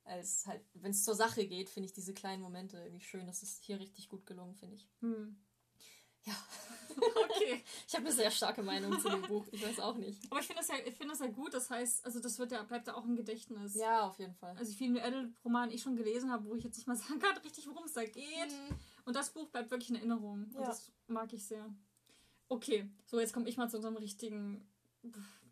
[0.05, 3.27] als halt, wenn es zur Sache geht, finde ich diese kleinen Momente irgendwie schön.
[3.27, 4.89] Das ist hier richtig gut gelungen, finde ich.
[5.01, 5.37] hm.
[6.25, 6.35] Ja.
[6.97, 7.65] okay.
[7.87, 9.45] Ich habe eine sehr starke Meinung zu dem Buch.
[9.51, 10.31] Ich weiß auch nicht.
[10.31, 11.53] Aber ich finde das, ja, find das ja gut.
[11.55, 13.75] Das heißt, also das wird ja, bleibt ja auch im Gedächtnis.
[13.75, 14.57] Ja, auf jeden Fall.
[14.57, 17.37] Also wie viele Adult-Romane ich schon gelesen habe, wo ich jetzt nicht mal sagen kann,
[17.39, 18.17] richtig, worum es da geht.
[18.19, 18.77] Mhm.
[19.05, 20.45] Und das Buch bleibt wirklich in Erinnerung.
[20.55, 20.67] Und ja.
[20.67, 21.69] das mag ich sehr.
[22.49, 24.67] Okay, so jetzt komme ich mal zu unserem richtigen,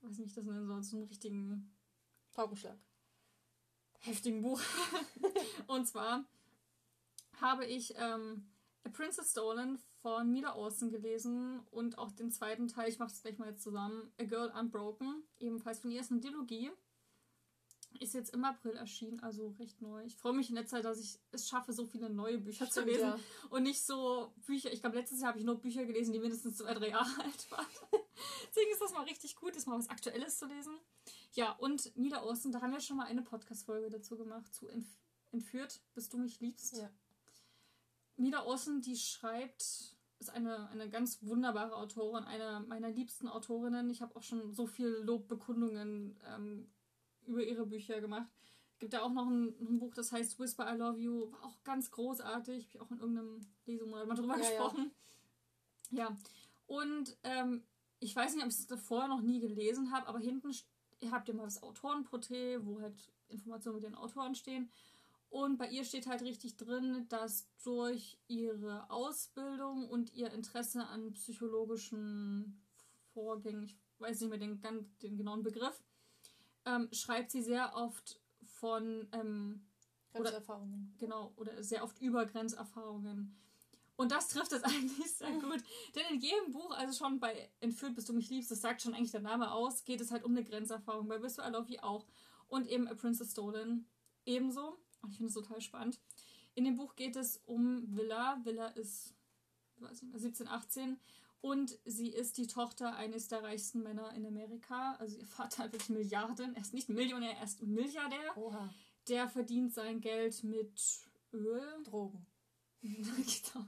[0.03, 1.75] weiß nicht, das nennen soll, zu einem richtigen
[2.33, 2.79] Paukenschlag.
[4.01, 4.61] Heftigen Buch.
[5.67, 6.25] Und zwar
[7.41, 8.47] habe ich ähm,
[8.85, 13.23] A Princess Stolen von Mila Olsen gelesen und auch den zweiten Teil, ich mache das
[13.23, 16.71] gleich mal jetzt zusammen, A Girl Unbroken, ebenfalls von ihr ist eine Dilogie.
[18.01, 20.03] Ist jetzt im April erschienen, also recht neu.
[20.05, 22.73] Ich freue mich in der Zeit, dass ich es schaffe, so viele neue Bücher Stimmt,
[22.73, 23.09] zu lesen.
[23.09, 23.19] Ja.
[23.51, 24.73] Und nicht so Bücher.
[24.73, 27.51] Ich glaube, letztes Jahr habe ich nur Bücher gelesen, die mindestens zwei, drei Jahre alt
[27.51, 27.67] waren.
[28.49, 30.75] Deswegen ist das mal richtig gut, ist mal was Aktuelles zu lesen.
[31.33, 34.87] Ja, und Mila Olsen, da haben wir schon mal eine Podcast-Folge dazu gemacht, zu Entf
[35.31, 36.77] Entführt, bis du mich liebst.
[36.77, 36.91] Ja.
[38.17, 39.92] Mila Olsen, die schreibt,
[40.23, 43.91] ist eine, eine ganz wunderbare Autorin, eine meiner liebsten Autorinnen.
[43.91, 46.71] Ich habe auch schon so viel Lobbekundungen ähm,
[47.27, 48.29] über ihre Bücher gemacht.
[48.75, 51.45] Es gibt ja auch noch ein, ein, Buch, das heißt Whisper I Love You, war
[51.45, 52.65] auch ganz großartig.
[52.65, 54.93] Habe ich auch in irgendeinem Lesemonat mal drüber ja, gesprochen.
[55.91, 56.17] Ja, ja.
[56.67, 57.63] und ähm,
[57.99, 60.53] ich weiß nicht, ob ich es davor noch nie gelesen habe, aber hinten
[61.11, 64.71] habt ihr mal das Autorenporträt, wo halt Informationen mit den Autoren stehen.
[65.33, 71.15] Und bei ihr steht halt richtig drin, dass durch ihre Ausbildung und ihr Interesse an
[71.15, 72.63] psychologischen
[73.15, 74.61] Vorgängen, ich weiß nicht mehr den,
[75.01, 75.83] den genauen Begriff,
[76.67, 79.67] ähm, schreibt sie sehr oft von ähm,
[80.13, 80.93] Grenzerfahrungen.
[80.93, 83.35] Oder, genau, oder sehr oft über Grenzerfahrungen.
[83.97, 85.65] Und das trifft es eigentlich sehr gut.
[85.95, 88.93] Denn in jedem Buch, also schon bei Entführt, bis du mich liebst, das sagt schon
[88.93, 91.09] eigentlich der Name aus, geht es halt um eine Grenzerfahrung.
[91.09, 92.07] Bei Whisper I Love You auch.
[92.49, 93.89] Und eben A Princess Stolen
[94.27, 94.79] ebenso.
[95.09, 96.01] Ich finde es total spannend.
[96.55, 98.41] In dem Buch geht es um Villa.
[98.45, 99.15] Villa ist
[99.83, 101.01] weiß nicht 17, 18
[101.41, 104.95] und sie ist die Tochter eines der reichsten Männer in Amerika.
[104.99, 106.55] Also ihr Vater hat wirklich Milliarden.
[106.55, 108.37] Er ist nicht Millionär, er ist Milliardär.
[108.37, 108.73] Oha.
[109.09, 110.81] Der verdient sein Geld mit
[111.33, 111.83] Öl.
[111.85, 112.25] Drogen.
[112.83, 113.67] genau.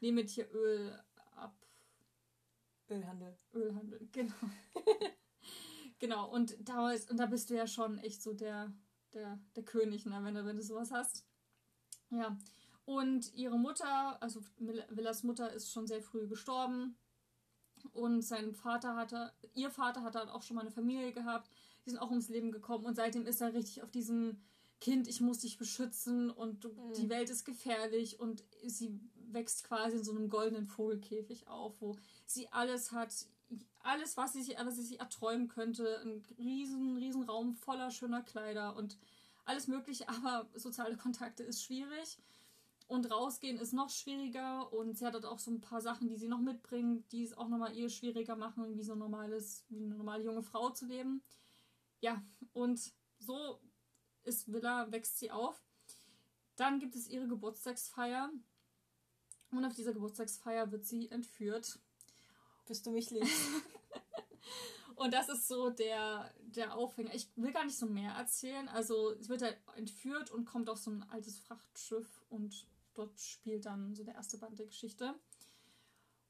[0.00, 0.96] Nee, mit hier Öl
[1.34, 1.56] ab.
[2.88, 3.36] Ölhandel.
[3.52, 4.34] Ölhandel, genau.
[5.98, 8.72] genau, und da, ist, und da bist du ja schon echt so der
[9.14, 11.24] der, der König, ne, wenn du, wenn du sowas hast.
[12.10, 12.36] Ja.
[12.84, 16.96] Und ihre Mutter, also Villas Mutter, ist schon sehr früh gestorben.
[17.92, 21.50] Und sein Vater hatte, ihr Vater hatte halt auch schon mal eine Familie gehabt.
[21.84, 22.84] Die sind auch ums Leben gekommen.
[22.84, 24.38] Und seitdem ist er richtig auf diesem
[24.80, 26.92] Kind, ich muss dich beschützen und du, mhm.
[26.94, 28.20] die Welt ist gefährlich.
[28.20, 29.00] Und sie
[29.30, 31.96] wächst quasi in so einem goldenen Vogelkäfig auf, wo
[32.26, 33.14] sie alles hat,
[33.84, 36.00] alles, was sie sich, was sie sich erträumen könnte.
[36.02, 38.98] Ein riesen, riesen Raum voller schöner Kleider und
[39.44, 42.18] alles mögliche, aber soziale Kontakte ist schwierig.
[42.86, 46.16] Und rausgehen ist noch schwieriger und sie hat dort auch so ein paar Sachen, die
[46.16, 49.78] sie noch mitbringt, die es auch nochmal ihr schwieriger machen, wie so ein normales, wie
[49.78, 51.22] eine normale junge Frau zu leben.
[52.00, 52.22] Ja,
[52.52, 53.58] und so
[54.22, 55.62] ist Villa, wächst sie auf.
[56.56, 58.30] Dann gibt es ihre Geburtstagsfeier.
[59.50, 61.78] Und auf dieser Geburtstagsfeier wird sie entführt
[62.66, 63.32] bis du mich liebst.
[64.96, 67.14] und das ist so der, der Aufhänger.
[67.14, 68.68] Ich will gar nicht so mehr erzählen.
[68.68, 73.66] Also es wird halt entführt und kommt auf so ein altes Frachtschiff und dort spielt
[73.66, 75.14] dann so der erste Band der Geschichte.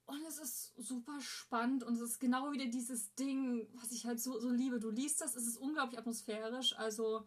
[0.06, 4.20] Und es ist super spannend und es ist genau wieder dieses Ding, was ich halt
[4.20, 4.78] so, so liebe.
[4.78, 6.76] Du liest das, es ist unglaublich atmosphärisch.
[6.76, 7.26] Also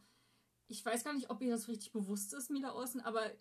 [0.68, 3.32] ich weiß gar nicht, ob ihr das richtig bewusst ist, Mila Olsen, aber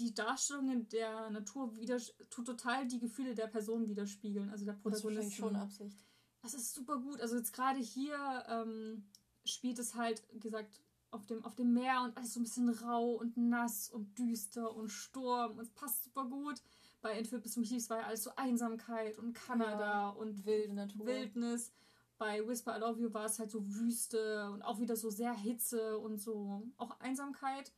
[0.00, 1.98] die Darstellungen der Natur wieder
[2.30, 5.16] tut total die Gefühle der Person widerspiegeln, also der Protagonistin.
[5.16, 6.04] Das ist schon Absicht.
[6.42, 7.20] Das ist super gut.
[7.20, 8.16] Also jetzt gerade hier
[8.48, 9.04] ähm,
[9.44, 10.80] spielt es halt, wie gesagt,
[11.10, 14.74] auf dem, auf dem Meer und alles so ein bisschen rau und nass und düster
[14.74, 16.62] und Sturm und es passt super gut.
[17.02, 20.72] Bei Entführt bis zum Chiefs war ja alles so Einsamkeit und Kanada ja, und wilde
[20.72, 21.06] Natur.
[21.06, 21.72] Wildnis.
[22.18, 25.32] Bei Whisper I Love You war es halt so Wüste und auch wieder so sehr
[25.32, 27.72] Hitze und so auch Einsamkeit.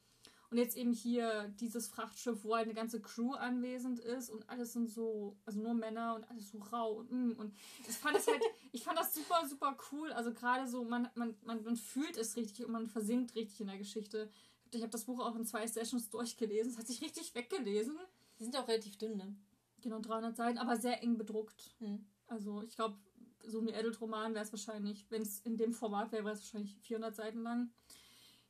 [0.53, 4.75] Und jetzt eben hier dieses Frachtschiff, wo halt eine ganze Crew anwesend ist und alles
[4.75, 7.55] sind so, also nur Männer und alles so rau und mm, und
[7.89, 8.43] ich fand das halt,
[8.73, 10.13] ich fand das super, super cool.
[10.13, 13.69] Also gerade so, man, man, man, man fühlt es richtig und man versinkt richtig in
[13.69, 14.29] der Geschichte.
[14.73, 16.71] Ich habe das Buch auch in zwei Sessions durchgelesen.
[16.71, 17.97] Es hat sich richtig weggelesen.
[18.39, 19.35] Die sind auch relativ dünn, ne?
[19.81, 21.75] Genau, 300 Seiten, aber sehr eng bedruckt.
[21.79, 22.05] Hm.
[22.27, 22.99] Also ich glaube,
[23.47, 26.77] so ein Adult-Roman wäre es wahrscheinlich, wenn es in dem Format wäre, wäre es wahrscheinlich
[26.83, 27.71] 400 Seiten lang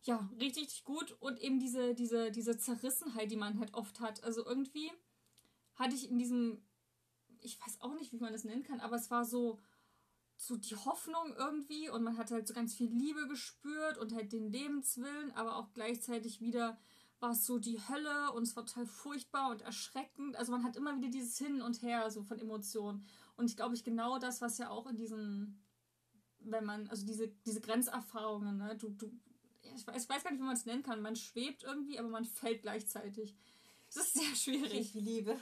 [0.03, 1.17] ja, richtig, richtig gut.
[1.21, 4.23] Und eben diese, diese, diese Zerrissenheit, die man halt oft hat.
[4.25, 4.91] Also irgendwie
[5.75, 6.63] hatte ich in diesem,
[7.41, 9.61] ich weiß auch nicht, wie man das nennen kann, aber es war so,
[10.37, 14.33] so die Hoffnung irgendwie und man hat halt so ganz viel Liebe gespürt und halt
[14.33, 16.79] den Lebenswillen, aber auch gleichzeitig wieder
[17.21, 20.35] war es so die Hölle und es war total furchtbar und erschreckend.
[20.35, 23.07] Also man hat immer wieder dieses Hin und Her so von Emotionen.
[23.37, 25.63] Und ich glaube, ich genau das, was ja auch in diesen,
[26.41, 29.13] wenn man, also diese, diese Grenzerfahrungen, ne, du, du,
[29.75, 31.03] ich weiß, gar nicht, wie man es nennen kann.
[31.03, 33.35] Man schwebt irgendwie, aber man fällt gleichzeitig.
[33.95, 34.75] Das ist sehr schwierig.
[34.75, 35.39] Ich liebe.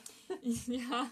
[0.66, 1.10] ja.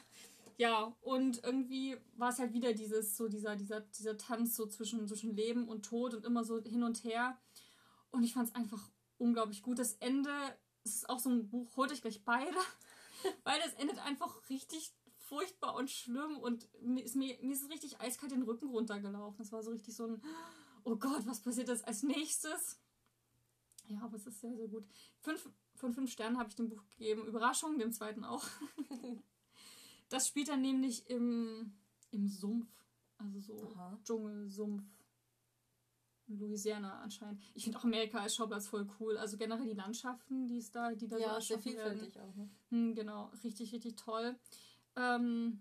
[0.57, 5.07] Ja, und irgendwie war es halt wieder dieses, so dieser, dieser, dieser Tanz so zwischen,
[5.07, 7.39] zwischen Leben und Tod und immer so hin und her.
[8.11, 9.79] Und ich fand es einfach unglaublich gut.
[9.79, 10.31] Das Ende
[10.89, 12.57] es ist auch so ein Buch, holt euch gleich beide,
[13.45, 17.71] weil das endet einfach richtig furchtbar und schlimm und mir ist, mir, mir ist es
[17.71, 19.39] richtig eiskalt den Rücken runtergelaufen.
[19.39, 20.23] Das war so richtig so ein,
[20.85, 22.81] oh Gott, was passiert jetzt als nächstes?
[23.89, 24.87] Ja, aber es ist sehr, sehr gut.
[25.21, 27.27] Fünf, von fünf Sternen habe ich dem Buch gegeben.
[27.27, 28.45] Überraschung, dem zweiten auch.
[30.09, 31.73] das spielt dann nämlich im,
[32.11, 32.69] im Sumpf.
[33.19, 33.99] Also so Aha.
[34.05, 34.85] Dschungel, Sumpf.
[36.29, 37.41] Louisiana anscheinend.
[37.55, 39.17] Ich finde auch Amerika als Schauplatz voll cool.
[39.17, 42.31] Also generell die Landschaften, die es da, die da ja, so sehr vielfältig werden.
[42.31, 42.37] auch.
[42.37, 42.51] Ne?
[42.69, 44.39] Hm, genau, richtig, richtig toll.
[44.97, 45.61] Ähm,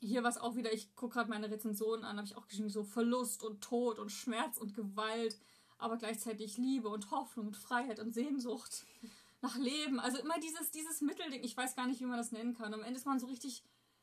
[0.00, 2.68] hier war es auch wieder, ich gucke gerade meine Rezensionen an, habe ich auch geschrieben,
[2.68, 5.40] so Verlust und Tod und Schmerz und Gewalt,
[5.78, 8.84] aber gleichzeitig Liebe und Hoffnung und Freiheit und Sehnsucht
[9.40, 10.00] nach Leben.
[10.00, 12.74] Also immer dieses, dieses Mittelding, ich weiß gar nicht, wie man das nennen kann.
[12.74, 13.62] Am Ende ist man so richtig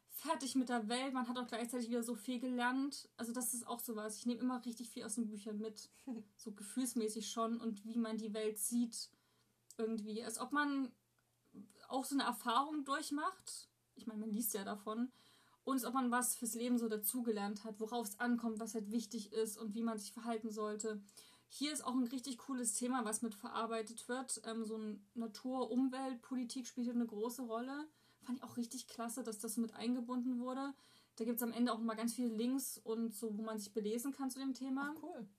[0.09, 1.13] fertig mit der Welt.
[1.13, 3.09] Man hat auch gleichzeitig wieder so viel gelernt.
[3.17, 4.17] Also das ist auch sowas.
[4.17, 5.89] Ich nehme immer richtig viel aus den Büchern mit.
[6.37, 9.09] So gefühlsmäßig schon und wie man die Welt sieht.
[9.77, 10.23] Irgendwie.
[10.23, 10.91] Als ob man
[11.87, 13.69] auch so eine Erfahrung durchmacht.
[13.95, 15.11] Ich meine, man liest ja davon.
[15.63, 18.91] Und als ob man was fürs Leben so dazugelernt hat, worauf es ankommt, was halt
[18.91, 21.01] wichtig ist und wie man sich verhalten sollte.
[21.47, 24.41] Hier ist auch ein richtig cooles Thema, was mit verarbeitet wird.
[24.45, 27.87] Ähm, so ein Natur-, Umwelt-, Politik spielt eine große Rolle.
[28.23, 30.73] Fand ich auch richtig klasse, dass das mit eingebunden wurde.
[31.15, 33.73] Da gibt es am Ende auch mal ganz viele Links und so, wo man sich
[33.73, 34.93] belesen kann zu dem Thema.
[34.95, 35.29] Ach, cool.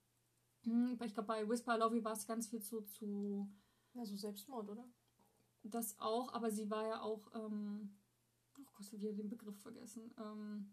[0.62, 3.48] Hm, ich glaube, bei Whisper Lovey war es ganz viel zu, zu.
[3.92, 4.88] Ja, so Selbstmord, oder?
[5.62, 7.28] Das auch, aber sie war ja auch.
[7.34, 7.96] Ähm,
[8.59, 10.14] oh Gott, ich habe wieder den Begriff vergessen.
[10.18, 10.72] Ähm,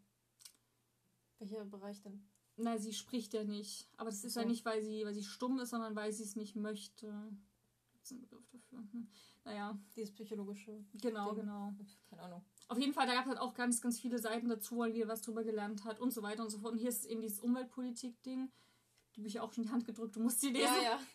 [1.40, 2.26] Welcher Bereich denn?
[2.56, 3.88] Nein, sie spricht ja nicht.
[3.98, 4.42] Aber das ist so.
[4.42, 7.08] ja nicht, weil sie, weil sie stumm ist, sondern weil sie es nicht möchte.
[7.92, 8.80] Gibt es einen Begriff dafür?
[8.80, 9.08] Hm.
[9.46, 9.78] Naja.
[9.96, 10.84] Dieses psychologische.
[10.94, 11.42] Genau, Ding.
[11.42, 11.74] genau.
[12.10, 12.46] Keine Ahnung.
[12.68, 15.08] Auf jeden Fall, da gab es halt auch ganz, ganz viele Seiten dazu, weil wir
[15.08, 16.74] was drüber gelernt hat und so weiter und so fort.
[16.74, 18.52] Und hier ist eben dieses Umweltpolitik-Ding.
[19.16, 20.74] Die habe ich auch schon in die Hand gedrückt, du musst die lesen.
[20.76, 21.00] Ja, ja.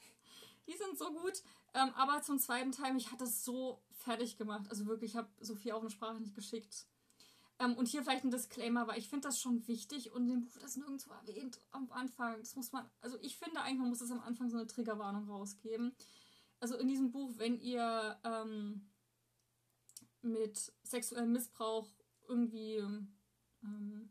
[0.68, 1.42] Die sind so gut.
[1.72, 4.66] Ähm, aber zum zweiten Teil, mich hat das so fertig gemacht.
[4.68, 6.86] Also wirklich, ich habe Sophie auch eine Sprache nicht geschickt.
[7.58, 10.54] Ähm, und hier vielleicht ein Disclaimer, weil ich finde das schon wichtig und im Buch
[10.54, 12.38] wird das nirgendwo erwähnt am Anfang.
[12.38, 15.28] Das muss man, also ich finde eigentlich, man muss es am Anfang so eine Triggerwarnung
[15.28, 15.94] rausgeben
[16.60, 18.88] also in diesem Buch, wenn ihr ähm,
[20.22, 21.88] mit sexuellem Missbrauch
[22.26, 22.76] irgendwie
[23.62, 24.10] ähm,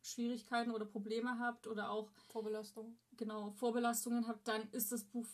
[0.00, 2.98] Schwierigkeiten oder Probleme habt oder auch Vorbelastung.
[3.16, 5.26] Genau, Vorbelastungen habt, dann ist das Buch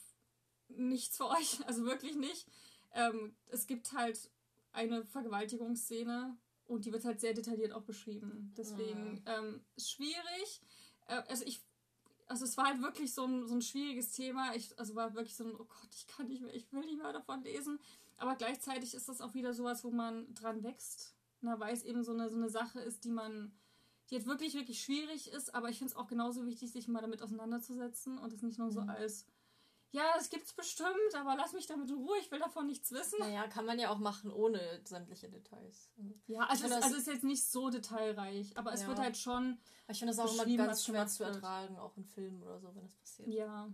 [0.68, 1.60] nichts für euch.
[1.66, 2.46] Also wirklich nicht.
[2.92, 4.30] Ähm, es gibt halt
[4.72, 6.36] eine Vergewaltigungsszene
[6.68, 8.52] und die wird halt sehr detailliert auch beschrieben.
[8.56, 9.38] Deswegen ah.
[9.38, 10.60] ähm, schwierig.
[11.08, 11.60] Äh, also ich
[12.28, 14.54] also es war halt wirklich so ein, so ein schwieriges Thema.
[14.54, 16.98] Ich, also war wirklich so ein, oh Gott, ich kann nicht mehr, ich will nicht
[16.98, 17.80] mehr davon lesen.
[18.18, 21.14] Aber gleichzeitig ist das auch wieder sowas, wo man dran wächst.
[21.40, 23.52] Na, weil es eben so eine, so eine Sache ist, die man,
[24.10, 25.54] die halt wirklich, wirklich schwierig ist.
[25.54, 28.70] Aber ich finde es auch genauso wichtig, sich mal damit auseinanderzusetzen und es nicht nur
[28.70, 28.90] so mhm.
[28.90, 29.24] als
[29.90, 33.18] ja, das gibt's bestimmt, aber lass mich damit in Ruhe, ich will davon nichts wissen.
[33.20, 35.90] Naja, kann man ja auch machen ohne sämtliche Details.
[36.26, 38.88] Ja, also, es, also ist jetzt nicht so detailreich, aber es ja.
[38.88, 39.58] wird halt schon.
[39.88, 42.82] Ich finde das auch immer ganz schwer zu ertragen, auch in Filmen oder so, wenn
[42.82, 43.28] das passiert.
[43.28, 43.72] Ja.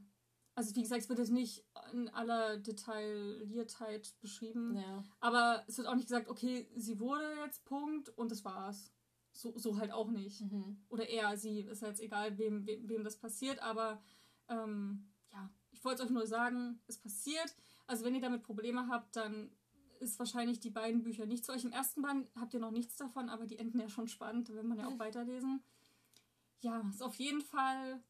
[0.56, 4.76] Also wie gesagt, es wird jetzt nicht in aller Detailliertheit beschrieben.
[4.76, 5.04] Ja.
[5.18, 8.92] Aber es wird auch nicht gesagt, okay, sie wurde jetzt Punkt und das war's.
[9.32, 10.42] So, so halt auch nicht.
[10.42, 10.80] Mhm.
[10.88, 14.00] Oder er, sie, ist halt egal, wem, wem, wem das passiert, aber
[14.48, 15.10] ähm,
[15.84, 17.54] ich wollte es euch nur sagen, es passiert.
[17.86, 19.54] Also wenn ihr damit Probleme habt, dann
[20.00, 21.62] ist wahrscheinlich die beiden Bücher nicht zu euch.
[21.62, 24.54] Im ersten Band habt ihr noch nichts davon, aber die enden ja schon spannend, da
[24.54, 25.62] will man ja auch weiterlesen.
[26.60, 28.02] Ja, ist auf jeden Fall,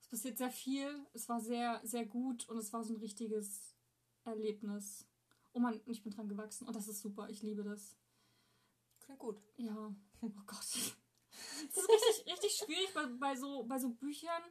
[0.00, 1.04] es passiert sehr viel.
[1.14, 3.74] Es war sehr, sehr gut und es war so ein richtiges
[4.22, 5.04] Erlebnis.
[5.52, 7.28] Oh man, ich bin dran gewachsen und das ist super.
[7.28, 7.96] Ich liebe das.
[9.00, 9.42] Klingt gut.
[9.56, 9.92] Ja.
[10.20, 10.60] Oh Gott.
[11.68, 14.42] Es ist richtig, richtig schwierig bei, bei, so, bei so Büchern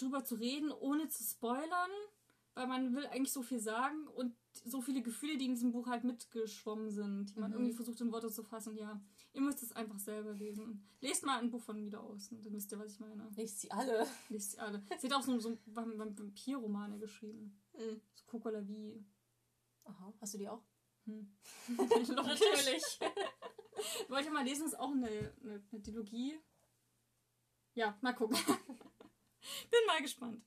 [0.00, 1.90] drüber zu reden, ohne zu spoilern,
[2.54, 4.34] weil man will eigentlich so viel sagen und
[4.64, 7.56] so viele Gefühle, die in diesem Buch halt mitgeschwommen sind, die man mhm.
[7.56, 8.76] irgendwie versucht in Worte zu fassen.
[8.76, 9.00] Ja,
[9.32, 10.84] ihr müsst es einfach selber lesen.
[11.00, 13.30] Lest mal ein Buch von Wieder aus, dann wisst ihr, was ich meine.
[13.36, 14.06] Lest sie alle.
[14.28, 14.82] Lest sie alle.
[14.98, 17.60] sie hat auch so, so Vampirromane geschrieben.
[17.74, 18.00] Mhm.
[18.14, 19.04] So Coco la Vie.
[19.84, 20.62] Aha, hast du die auch?
[21.06, 21.32] Hm.
[22.14, 23.00] Natürlich.
[24.08, 26.38] Wollte mal lesen, ist auch eine, eine, eine Dilogie.
[27.74, 28.36] Ja, mal gucken.
[29.70, 30.42] Bin mal gespannt.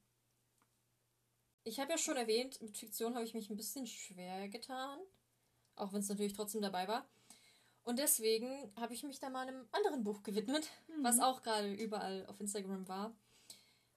[1.65, 4.99] ich habe ja schon erwähnt, mit Fiktion habe ich mich ein bisschen schwer getan.
[5.75, 7.07] Auch wenn es natürlich trotzdem dabei war.
[7.83, 11.03] Und deswegen habe ich mich da mal einem anderen Buch gewidmet, mhm.
[11.03, 13.15] was auch gerade überall auf Instagram war,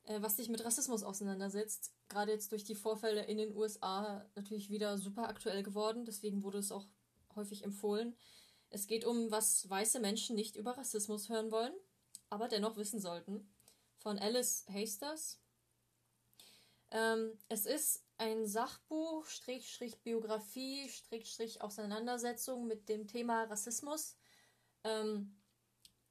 [0.05, 1.93] äh, was sich mit Rassismus auseinandersetzt.
[2.09, 6.05] Gerade jetzt durch die Vorfälle in den USA natürlich wieder super aktuell geworden.
[6.05, 6.87] Deswegen wurde es auch
[7.37, 8.17] häufig empfohlen.
[8.71, 11.73] Es geht um, was weiße Menschen nicht über Rassismus hören wollen,
[12.31, 13.49] aber dennoch wissen sollten.
[14.07, 15.41] Von Alice Hasters.
[16.93, 24.15] Ähm, es ist ein Sachbuch, Strich, Biografie, Strich, Auseinandersetzung mit dem Thema Rassismus.
[24.85, 25.35] Ähm,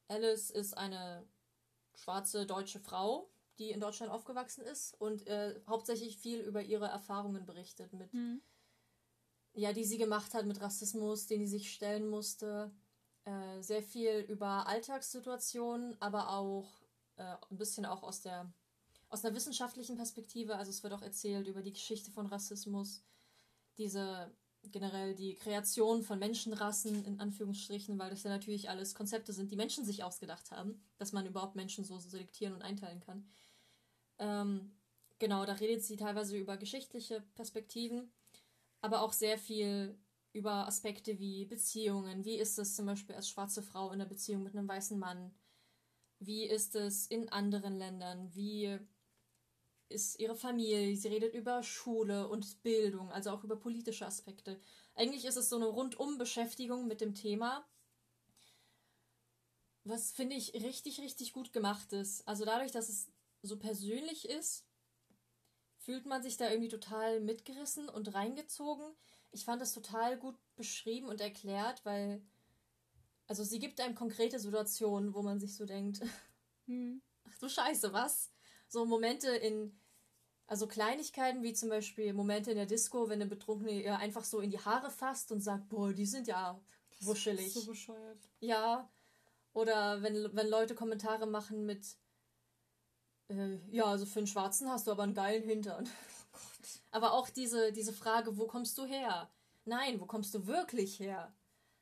[0.08, 1.26] Alice ist eine
[1.94, 7.46] schwarze deutsche Frau, die in Deutschland aufgewachsen ist und äh, hauptsächlich viel über ihre Erfahrungen
[7.46, 8.42] berichtet mit, mhm.
[9.54, 12.70] ja, die sie gemacht hat mit Rassismus, den sie sich stellen musste.
[13.24, 16.85] Äh, sehr viel über Alltagssituationen, aber auch
[17.16, 18.52] äh, ein bisschen auch aus der
[19.08, 20.56] aus einer wissenschaftlichen Perspektive.
[20.56, 23.04] Also es wird auch erzählt über die Geschichte von Rassismus,
[23.78, 24.32] diese
[24.72, 29.56] generell die Kreation von Menschenrassen in Anführungsstrichen, weil das ja natürlich alles Konzepte sind, die
[29.56, 33.28] Menschen sich ausgedacht haben, dass man überhaupt Menschen so selektieren und einteilen kann.
[34.18, 34.76] Ähm,
[35.18, 38.10] genau, da redet sie teilweise über geschichtliche Perspektiven,
[38.80, 39.96] aber auch sehr viel
[40.32, 42.24] über Aspekte wie Beziehungen.
[42.24, 45.34] Wie ist es zum Beispiel als schwarze Frau in der Beziehung mit einem weißen Mann?
[46.18, 48.34] Wie ist es in anderen Ländern?
[48.34, 48.78] Wie
[49.88, 54.60] ist ihre Familie, sie redet über Schule und Bildung, also auch über politische Aspekte.
[54.94, 57.66] Eigentlich ist es so eine Rundum-Beschäftigung mit dem Thema,
[59.84, 62.26] was finde ich richtig, richtig gut gemacht ist.
[62.26, 63.12] Also dadurch, dass es
[63.42, 64.64] so persönlich ist,
[65.78, 68.84] fühlt man sich da irgendwie total mitgerissen und reingezogen.
[69.30, 72.20] Ich fand es total gut beschrieben und erklärt, weil,
[73.26, 76.00] also sie gibt einem konkrete Situationen, wo man sich so denkt,
[76.66, 77.02] hm.
[77.24, 78.30] ach du Scheiße, was?
[78.68, 79.78] so Momente in,
[80.46, 84.40] also Kleinigkeiten wie zum Beispiel Momente in der Disco, wenn eine Betrunkene ihr einfach so
[84.40, 86.60] in die Haare fasst und sagt, boah, die sind ja
[87.00, 87.52] wuschelig.
[87.52, 88.18] so bescheuert.
[88.40, 88.90] Ja.
[89.52, 91.96] Oder wenn, wenn Leute Kommentare machen mit,
[93.28, 95.88] äh, ja, also für einen Schwarzen hast du aber einen geilen Hintern.
[96.32, 96.38] Oh
[96.90, 99.30] aber auch diese, diese Frage, wo kommst du her?
[99.64, 101.34] Nein, wo kommst du wirklich her?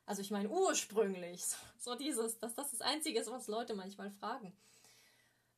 [0.07, 1.42] Also ich meine ursprünglich.
[1.78, 4.57] So dieses, dass das das Einzige ist, was Leute manchmal fragen.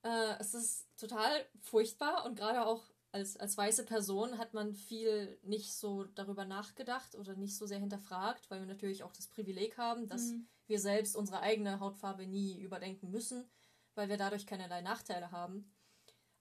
[0.03, 5.39] Äh, es ist total furchtbar und gerade auch als, als weiße Person hat man viel
[5.43, 9.79] nicht so darüber nachgedacht oder nicht so sehr hinterfragt, weil wir natürlich auch das Privileg
[9.79, 10.47] haben, dass mhm.
[10.67, 13.49] wir selbst unsere eigene Hautfarbe nie überdenken müssen,
[13.95, 15.73] weil wir dadurch keinerlei Nachteile haben.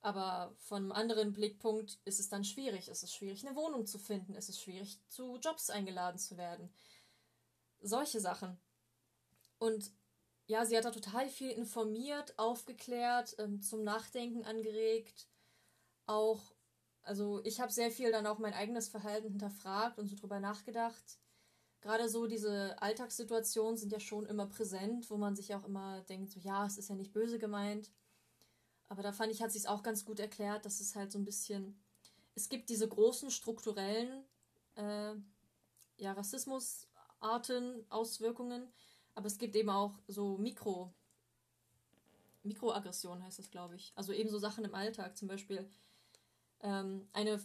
[0.02, 2.88] Aber von einem anderen Blickpunkt ist es dann schwierig.
[2.88, 4.34] Es ist schwierig, eine Wohnung zu finden.
[4.34, 6.70] Es ist schwierig, zu Jobs eingeladen zu werden.
[7.86, 8.58] Solche Sachen.
[9.58, 9.92] Und
[10.46, 15.28] ja, sie hat da total viel informiert, aufgeklärt, ähm, zum Nachdenken angeregt.
[16.06, 16.40] Auch,
[17.02, 21.18] also ich habe sehr viel dann auch mein eigenes Verhalten hinterfragt und so drüber nachgedacht.
[21.80, 26.32] Gerade so diese Alltagssituationen sind ja schon immer präsent, wo man sich auch immer denkt,
[26.32, 27.92] so ja, es ist ja nicht böse gemeint.
[28.88, 31.18] Aber da fand ich, hat sie es auch ganz gut erklärt, dass es halt so
[31.20, 31.80] ein bisschen,
[32.34, 34.24] es gibt diese großen strukturellen
[34.74, 35.14] äh,
[35.98, 36.14] ja,
[37.20, 38.68] Rassismusarten, Auswirkungen,
[39.14, 40.92] aber es gibt eben auch so Mikro,
[42.42, 43.92] Mikroaggression heißt das, glaube ich.
[43.96, 45.16] Also eben so Sachen im Alltag.
[45.16, 45.68] Zum Beispiel
[46.60, 47.42] ähm, eine,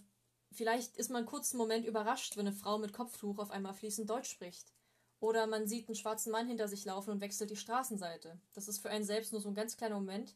[0.51, 4.29] vielleicht ist man einen Moment überrascht, wenn eine Frau mit Kopftuch auf einmal fließend Deutsch
[4.29, 4.73] spricht.
[5.19, 8.39] Oder man sieht einen schwarzen Mann hinter sich laufen und wechselt die Straßenseite.
[8.53, 10.35] Das ist für einen selbst nur so ein ganz kleiner Moment,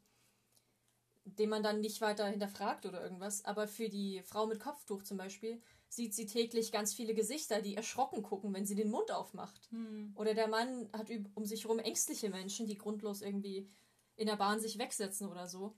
[1.26, 3.46] den man dann nicht weiter hinterfragt oder irgendwas.
[3.46, 5.62] Aber für die Frau mit Kopftuch zum Beispiel
[5.96, 9.70] sieht sie täglich ganz viele Gesichter, die erschrocken gucken, wenn sie den Mund aufmacht.
[9.72, 10.12] Hm.
[10.16, 13.70] Oder der Mann hat um sich herum ängstliche Menschen, die grundlos irgendwie
[14.16, 15.76] in der Bahn sich wegsetzen oder so.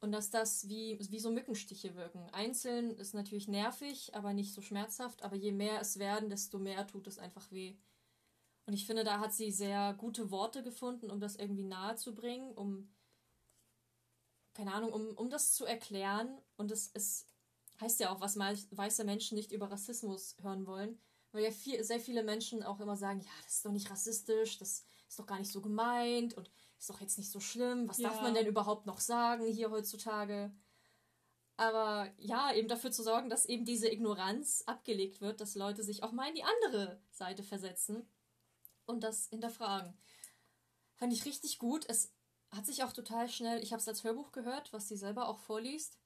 [0.00, 2.28] Und dass das wie, wie so Mückenstiche wirken.
[2.30, 5.22] Einzeln ist natürlich nervig, aber nicht so schmerzhaft.
[5.22, 7.76] Aber je mehr es werden, desto mehr tut es einfach weh.
[8.64, 12.14] Und ich finde, da hat sie sehr gute Worte gefunden, um das irgendwie nahe zu
[12.14, 12.88] bringen, um,
[14.54, 16.40] keine Ahnung, um, um das zu erklären.
[16.56, 17.26] Und es, es
[17.80, 21.00] heißt ja auch, was weiße Menschen nicht über Rassismus hören wollen.
[21.32, 24.58] Weil ja viel, sehr viele Menschen auch immer sagen, ja, das ist doch nicht rassistisch,
[24.58, 27.88] das ist doch gar nicht so gemeint und ist doch jetzt nicht so schlimm.
[27.88, 28.08] Was ja.
[28.08, 30.52] darf man denn überhaupt noch sagen hier heutzutage?
[31.56, 36.02] Aber ja, eben dafür zu sorgen, dass eben diese Ignoranz abgelegt wird, dass Leute sich
[36.02, 38.08] auch mal in die andere Seite versetzen
[38.86, 39.96] und das hinterfragen.
[40.94, 41.84] Fand ich richtig gut.
[41.88, 42.12] Es
[42.50, 45.38] hat sich auch total schnell, ich habe es als Hörbuch gehört, was sie selber auch
[45.38, 45.98] vorliest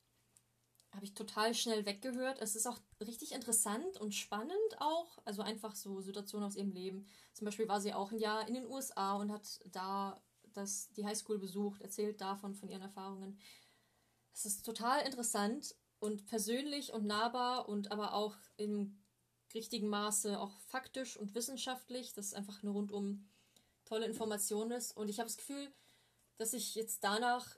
[0.95, 2.41] habe ich total schnell weggehört.
[2.41, 5.19] Es ist auch richtig interessant und spannend auch.
[5.25, 7.07] Also einfach so Situationen aus ihrem Leben.
[7.33, 10.21] Zum Beispiel war sie auch ein Jahr in den USA und hat da
[10.53, 13.39] das, die Highschool besucht, erzählt davon, von ihren Erfahrungen.
[14.33, 18.99] Es ist total interessant und persönlich und nahbar und aber auch im
[19.55, 22.13] richtigen Maße auch faktisch und wissenschaftlich.
[22.13, 23.29] Das ist einfach eine rundum
[23.85, 24.97] tolle Information ist.
[24.97, 25.73] Und ich habe das Gefühl,
[26.37, 27.57] dass ich jetzt danach,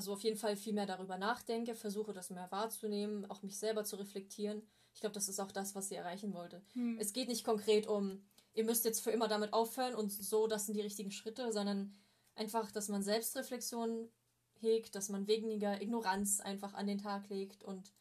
[0.00, 3.84] also auf jeden Fall viel mehr darüber nachdenke, versuche das mehr wahrzunehmen, auch mich selber
[3.84, 4.62] zu reflektieren.
[4.94, 6.62] Ich glaube, das ist auch das, was sie erreichen wollte.
[6.72, 6.96] Hm.
[6.98, 8.24] Es geht nicht konkret um,
[8.54, 11.94] ihr müsst jetzt für immer damit aufhören und so, das sind die richtigen Schritte, sondern
[12.34, 14.08] einfach, dass man Selbstreflexion
[14.54, 17.92] hegt, dass man weniger Ignoranz einfach an den Tag legt und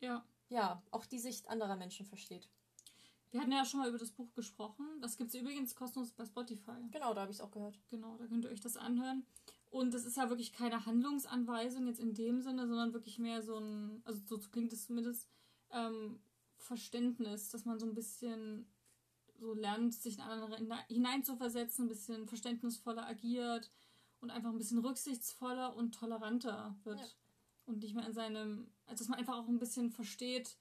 [0.00, 2.48] ja, ja auch die Sicht anderer Menschen versteht.
[3.30, 4.84] Wir hatten ja schon mal über das Buch gesprochen.
[5.00, 6.72] Das gibt es übrigens kostenlos bei Spotify.
[6.90, 7.78] Genau, da habe ich es auch gehört.
[7.88, 9.24] Genau, da könnt ihr euch das anhören.
[9.70, 13.56] Und das ist ja wirklich keine Handlungsanweisung jetzt in dem Sinne, sondern wirklich mehr so
[13.58, 15.28] ein, also so klingt es zumindest,
[15.70, 16.20] ähm,
[16.56, 18.66] Verständnis, dass man so ein bisschen
[19.38, 23.70] so lernt, sich in andere hineinzuversetzen, ein bisschen verständnisvoller agiert
[24.20, 27.00] und einfach ein bisschen rücksichtsvoller und toleranter wird.
[27.00, 27.06] Ja.
[27.66, 30.56] Und nicht mehr in seinem, also dass man einfach auch ein bisschen versteht,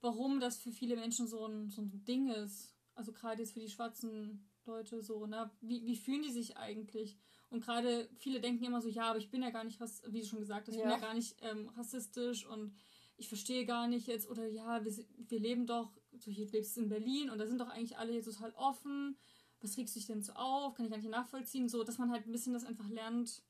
[0.00, 2.76] warum das für viele Menschen so ein, so ein Ding ist.
[2.94, 5.50] Also gerade jetzt für die schwarzen Leute so, ne?
[5.60, 7.18] Wie, wie fühlen die sich eigentlich?
[7.50, 10.26] Und gerade viele denken immer so, ja, aber ich bin ja gar nicht, wie du
[10.26, 10.86] schon gesagt hast, ich ja.
[10.86, 12.74] bin ja gar nicht ähm, rassistisch und
[13.16, 16.82] ich verstehe gar nicht jetzt, oder ja, wir, wir leben doch, so hier lebst du
[16.82, 19.18] in Berlin und da sind doch eigentlich alle jetzt total offen.
[19.60, 20.74] Was regst du dich denn so auf?
[20.74, 21.68] Kann ich gar nicht nachvollziehen.
[21.68, 23.42] So, dass man halt ein bisschen das einfach lernt,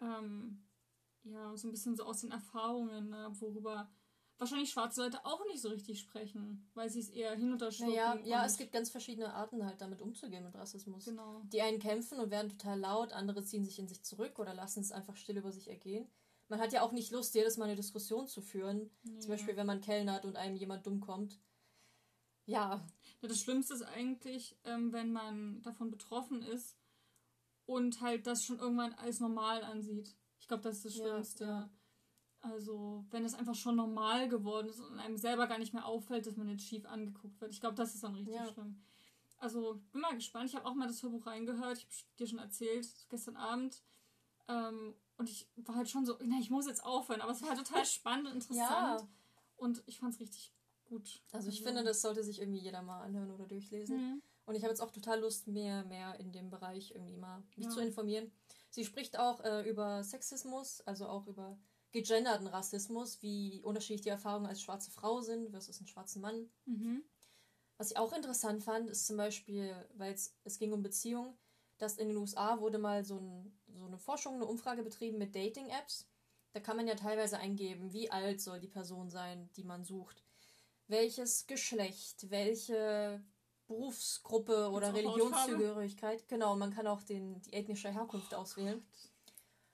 [0.00, 0.62] ähm,
[1.24, 3.90] ja, so ein bisschen so aus den Erfahrungen, ne, worüber
[4.42, 7.94] wahrscheinlich schwarze Leute auch nicht so richtig sprechen, weil sie es eher hinunterschlucken.
[7.94, 11.04] Naja, ja, es gibt ganz verschiedene Arten halt damit umzugehen mit Rassismus.
[11.04, 11.42] Genau.
[11.44, 14.80] Die einen kämpfen und werden total laut, andere ziehen sich in sich zurück oder lassen
[14.80, 16.10] es einfach still über sich ergehen.
[16.48, 18.90] Man hat ja auch nicht Lust, jedes Mal eine Diskussion zu führen.
[19.04, 19.20] Ja.
[19.20, 21.38] Zum Beispiel, wenn man kellnert und einem jemand dumm kommt.
[22.46, 22.84] Ja.
[23.20, 26.76] ja das Schlimmste ist eigentlich, ähm, wenn man davon betroffen ist
[27.64, 30.14] und halt das schon irgendwann als normal ansieht.
[30.40, 31.44] Ich glaube, das ist das Schlimmste.
[31.44, 31.70] Ja,
[32.42, 36.26] also, wenn es einfach schon normal geworden ist und einem selber gar nicht mehr auffällt,
[36.26, 37.52] dass man jetzt schief angeguckt wird.
[37.52, 38.52] Ich glaube, das ist dann richtig ja.
[38.52, 38.82] schlimm.
[39.38, 40.50] Also, bin mal gespannt.
[40.50, 41.78] Ich habe auch mal das Hörbuch reingehört.
[41.78, 43.82] Ich habe dir schon erzählt, gestern Abend.
[44.48, 47.20] Ähm, und ich war halt schon so, na, ich muss jetzt aufhören.
[47.20, 49.00] Aber es war total spannend und interessant.
[49.00, 49.08] Ja.
[49.56, 50.52] Und ich fand es richtig
[50.84, 51.22] gut.
[51.30, 53.96] Also, ich also, finde, das sollte sich irgendwie jeder mal anhören oder durchlesen.
[53.96, 54.22] Mhm.
[54.46, 57.66] Und ich habe jetzt auch total Lust, mehr, mehr in dem Bereich irgendwie mal mich
[57.66, 57.70] ja.
[57.70, 58.32] zu informieren.
[58.70, 61.56] Sie spricht auch äh, über Sexismus, also auch über
[61.92, 66.50] gegenderten Rassismus, wie unterschiedlich die Erfahrungen als schwarze Frau sind versus einen schwarzen Mann.
[66.64, 67.04] Mhm.
[67.78, 71.36] Was ich auch interessant fand, ist zum Beispiel, weil es ging um Beziehungen,
[71.78, 75.34] dass in den USA wurde mal so, ein, so eine Forschung, eine Umfrage betrieben mit
[75.34, 76.06] Dating-Apps.
[76.52, 80.22] Da kann man ja teilweise eingeben, wie alt soll die Person sein, die man sucht.
[80.86, 83.22] Welches Geschlecht, welche
[83.66, 86.28] Berufsgruppe oder Religionszugehörigkeit.
[86.28, 88.86] Genau, man kann auch den, die ethnische Herkunft oh, auswählen.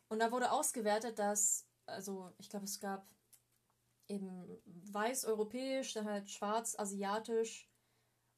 [0.09, 3.07] Und da wurde ausgewertet, dass also ich glaube, es gab
[4.09, 7.69] eben weiß, europäisch, dann halt schwarz, asiatisch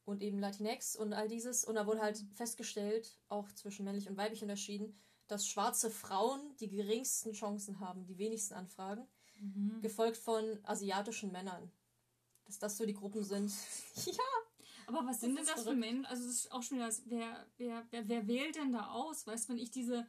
[0.04, 1.64] und eben Latinx und all dieses.
[1.64, 2.30] Und da wurde halt mhm.
[2.32, 4.98] festgestellt, auch zwischen männlich und weiblich unterschieden,
[5.28, 9.06] dass schwarze Frauen die geringsten Chancen haben, die wenigsten Anfragen,
[9.38, 9.80] mhm.
[9.80, 11.70] gefolgt von asiatischen Männern.
[12.44, 13.52] Dass das so die Gruppen sind.
[14.06, 14.14] ja.
[14.88, 15.70] Aber was sind denn das verrückt.
[15.70, 16.06] für Menschen?
[16.06, 19.24] Also, das ist auch schon wieder, wer, wer, wer, wer wählt denn da aus?
[19.24, 20.04] Weißt du, wenn ich diese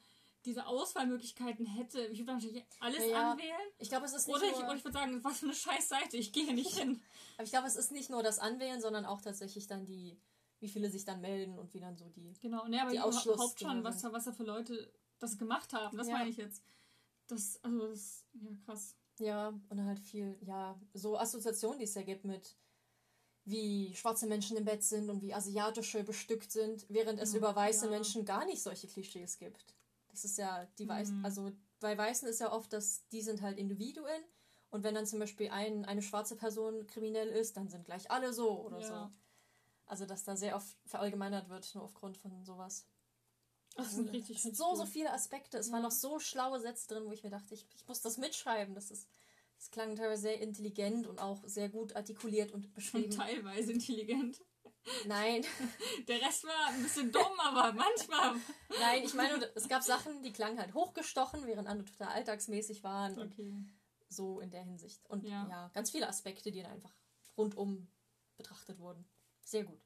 [0.45, 3.71] diese Auswahlmöglichkeiten hätte, ich würde wahrscheinlich alles ja, anwählen.
[3.77, 4.57] Ich glaube, es ist nicht oder nur...
[4.57, 7.01] Ich, oder ich würde sagen, was für eine scheiß Seite, ich gehe nicht hin.
[7.35, 10.19] Aber ich glaube, es ist nicht nur das Anwählen, sondern auch tatsächlich dann die,
[10.59, 13.59] wie viele sich dann melden und wie dann so die Genau, ne, aber die überhaupt
[13.59, 16.17] schon, was da, was da für Leute das gemacht haben, das ja.
[16.17, 16.63] meine ich jetzt.
[17.27, 18.95] Das, also das, ja, krass.
[19.19, 22.55] Ja, und halt viel, ja, so Assoziationen, die es ja gibt mit
[23.45, 27.55] wie schwarze Menschen im Bett sind und wie asiatische bestückt sind, während es ja, über
[27.55, 27.91] weiße ja.
[27.91, 29.73] Menschen gar nicht solche Klischees gibt.
[30.11, 31.25] Das ist ja die Weißen, mhm.
[31.25, 34.23] also bei Weißen ist ja oft, dass die sind halt Individuen
[34.69, 38.33] und wenn dann zum Beispiel ein, eine schwarze Person kriminell ist, dann sind gleich alle
[38.33, 38.87] so oder ja.
[38.87, 39.15] so.
[39.85, 42.87] Also dass da sehr oft verallgemeinert wird, nur aufgrund von sowas.
[43.75, 45.57] Das also, sind richtig es sind so, so viele Aspekte.
[45.57, 45.73] Es ja.
[45.73, 48.75] waren noch so schlaue Sätze drin, wo ich mir dachte, ich, ich muss das mitschreiben.
[48.75, 49.09] Das ist.
[49.57, 53.11] Das klang teilweise sehr intelligent und auch sehr gut artikuliert und beschrieben.
[53.11, 54.41] teilweise intelligent.
[55.05, 55.43] Nein.
[56.07, 58.35] Der Rest war ein bisschen dumm, aber manchmal.
[58.79, 63.19] Nein, ich meine, es gab Sachen, die klangen halt hochgestochen, während andere total alltagsmäßig waren.
[63.19, 63.53] Okay.
[64.09, 65.07] So in der Hinsicht.
[65.09, 65.47] Und ja.
[65.49, 66.93] ja, ganz viele Aspekte, die dann einfach
[67.37, 67.87] rundum
[68.37, 69.05] betrachtet wurden.
[69.43, 69.81] Sehr gut.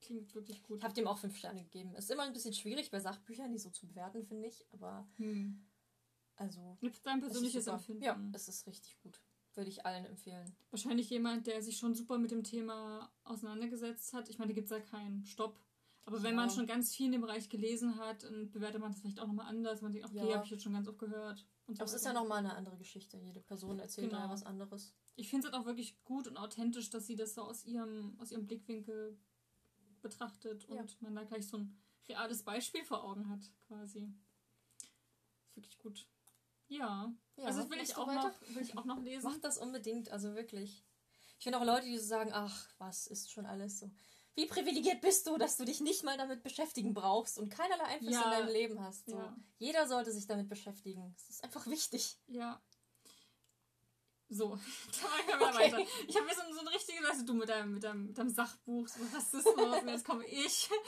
[0.00, 0.78] Klingt wirklich gut.
[0.78, 1.94] Ich habe dem auch fünf Sterne gegeben.
[1.94, 4.66] Es ist immer ein bisschen schwierig bei Sachbüchern, die so zu bewerten, finde ich.
[4.72, 5.66] Aber hm.
[6.36, 6.78] also.
[7.02, 8.02] Dein persönliches Empfinden.
[8.02, 9.20] Ja, es ist richtig gut.
[9.54, 10.56] Würde ich allen empfehlen.
[10.70, 14.28] Wahrscheinlich jemand, der sich schon super mit dem Thema auseinandergesetzt hat.
[14.28, 15.60] Ich meine, da gibt es ja keinen Stopp.
[16.06, 16.22] Aber ja.
[16.24, 19.20] wenn man schon ganz viel in dem Bereich gelesen hat, dann bewertet man das vielleicht
[19.20, 19.80] auch nochmal anders.
[19.80, 20.34] Man denkt, okay, ja.
[20.34, 21.46] habe ich jetzt schon ganz oft gehört.
[21.66, 23.16] Und so Aber es ist ja nochmal eine andere Geschichte.
[23.16, 24.22] Jede Person erzählt genau.
[24.22, 24.92] ja was anderes.
[25.16, 28.18] Ich finde es halt auch wirklich gut und authentisch, dass sie das so aus ihrem,
[28.18, 29.18] aus ihrem Blickwinkel
[30.02, 30.84] betrachtet und ja.
[31.00, 31.78] man da gleich so ein
[32.08, 34.12] reales Beispiel vor Augen hat, quasi.
[35.46, 36.06] Ist wirklich gut.
[36.68, 37.12] Ja.
[37.36, 39.30] ja also will ich, auch noch, will ich auch noch lesen.
[39.30, 40.84] Mach das unbedingt, also wirklich.
[41.38, 43.90] Ich finde auch Leute, die so sagen, ach, was ist schon alles so.
[44.36, 48.14] Wie privilegiert bist du, dass du dich nicht mal damit beschäftigen brauchst und keinerlei Einfluss
[48.14, 48.24] ja.
[48.24, 49.06] in deinem Leben hast.
[49.06, 49.16] So.
[49.16, 49.36] Ja.
[49.58, 51.14] Jeder sollte sich damit beschäftigen.
[51.16, 52.18] Es ist einfach wichtig.
[52.26, 52.60] Ja.
[54.28, 54.58] So,
[55.28, 55.72] dann machen wir okay.
[55.72, 55.90] weiter.
[56.08, 58.30] Ich habe mir so, so ein richtiges, weißt du, mit deinem, mit deinem, mit deinem
[58.30, 60.70] Sachbuch, so Rassismus, und jetzt komme ich.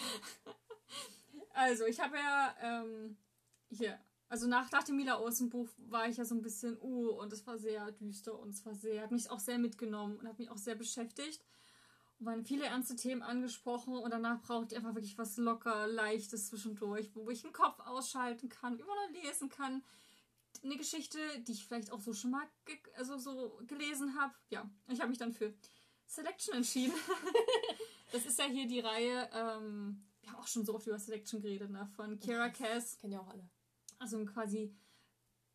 [1.59, 3.17] Also, ich habe ja, ähm,
[3.71, 3.99] hier,
[4.29, 5.19] also nach, nach dem Mila
[5.51, 8.65] Buch war ich ja so ein bisschen, uh, und es war sehr düster und es
[8.67, 11.45] war sehr, hat mich auch sehr mitgenommen und hat mich auch sehr beschäftigt.
[12.19, 16.49] Und waren viele ernste Themen angesprochen und danach brauchte ich einfach wirklich was locker, leichtes
[16.49, 19.85] zwischendurch, wo ich den Kopf ausschalten kann, immer noch lesen kann.
[20.65, 22.47] Eine Geschichte, die ich vielleicht auch so schon mal
[22.97, 24.35] also so gelesen habe.
[24.49, 25.53] Ja, ich habe mich dann für
[26.07, 26.95] Selection entschieden.
[28.13, 31.43] das ist ja hier die Reihe, ähm, wir haben auch schon so oft über Selection
[31.43, 31.87] geredet, ne?
[31.95, 32.97] Von Kira Cass.
[32.97, 33.49] Kennen ja auch alle
[33.99, 34.75] also quasi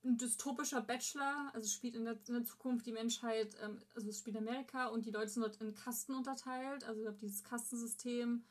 [0.03, 4.18] ein dystopischer Bachelor, also spielt in der, in der Zukunft die Menschheit, ähm, also es
[4.18, 6.84] spielt Amerika und die Leute sind dort in Kasten unterteilt.
[6.84, 8.43] Also ich glaube, dieses Kastensystem,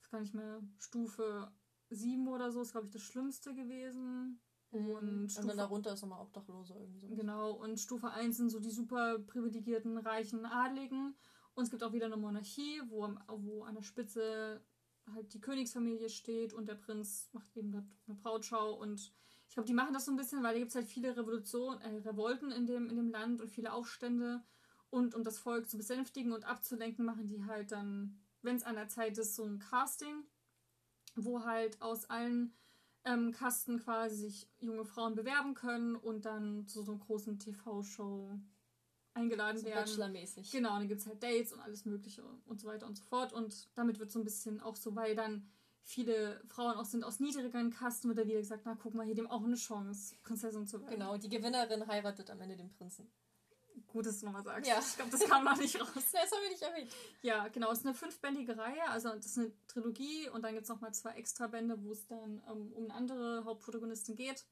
[0.00, 1.50] ist gar nicht mehr Stufe
[1.90, 4.40] 7 oder so, ist glaube ich das Schlimmste gewesen.
[4.70, 4.90] Mhm.
[4.90, 7.08] Und, Stufe, und dann darunter ist nochmal Obdachlose irgendwie so.
[7.08, 11.16] Genau, und Stufe 1 sind so die super privilegierten, reichen Adligen.
[11.54, 14.60] Und es gibt auch wieder eine Monarchie, wo, wo an der Spitze
[15.12, 19.12] halt die Königsfamilie steht und der Prinz macht eben eine Brautschau und
[19.54, 21.80] ich glaube, die machen das so ein bisschen, weil da gibt es halt viele Revolutionen,
[21.80, 24.42] äh, Revolten in dem, in dem Land und viele Aufstände.
[24.90, 28.74] Und um das Volk zu besänftigen und abzulenken, machen die halt dann, wenn es an
[28.74, 30.24] der Zeit ist, so ein Casting,
[31.14, 32.52] wo halt aus allen
[33.04, 38.38] ähm, Kasten quasi sich junge Frauen bewerben können und dann zu so einer großen TV-Show
[39.14, 39.84] eingeladen so werden.
[39.84, 40.50] Bachelor-mäßig.
[40.50, 43.04] Genau, und dann gibt es halt Dates und alles Mögliche und so weiter und so
[43.04, 43.32] fort.
[43.32, 45.48] Und damit wird so ein bisschen auch so, weil dann
[45.82, 49.14] viele Frauen auch sind aus niedrigeren Kasten, wird da wieder gesagt, na guck mal, hier
[49.14, 50.94] dem auch eine Chance, Prinzessin zu werden.
[50.94, 53.10] Genau, die Gewinnerin heiratet am Ende den Prinzen.
[53.88, 54.68] Gut, dass du nochmal sagst.
[54.68, 54.78] Ja.
[54.78, 55.88] Ich glaube, das kam noch nicht raus.
[55.94, 56.90] das haben wir nicht erwähnt.
[57.22, 57.70] Ja, genau.
[57.70, 60.94] Es ist eine fünfbändige Reihe, also das ist eine Trilogie und dann gibt es nochmal
[60.94, 64.44] zwei extra Bände, wo es dann ähm, um eine andere Hauptprotagonistin geht.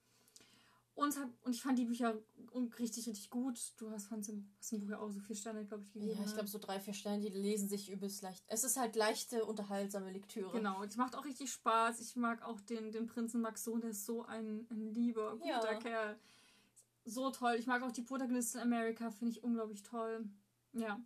[0.94, 2.14] Und, hab, und ich fand die Bücher
[2.78, 3.58] richtig, richtig gut.
[3.78, 6.18] Du hast, fandst im, hast im Buch ja auch so vier Sterne, glaube ich, gegeben.
[6.18, 8.44] Ja, ich glaube so drei, vier Sterne, die lesen sich übelst leicht.
[8.46, 10.52] Es ist halt leichte, unterhaltsame Lektüre.
[10.52, 12.00] Genau, es macht auch richtig Spaß.
[12.00, 15.78] Ich mag auch den, den Prinzen Maxon, der ist so ein, ein lieber, guter ja.
[15.78, 16.18] Kerl.
[17.04, 17.56] So toll.
[17.58, 20.28] Ich mag auch die Protagonistin America, finde ich unglaublich toll.
[20.74, 21.00] Ja.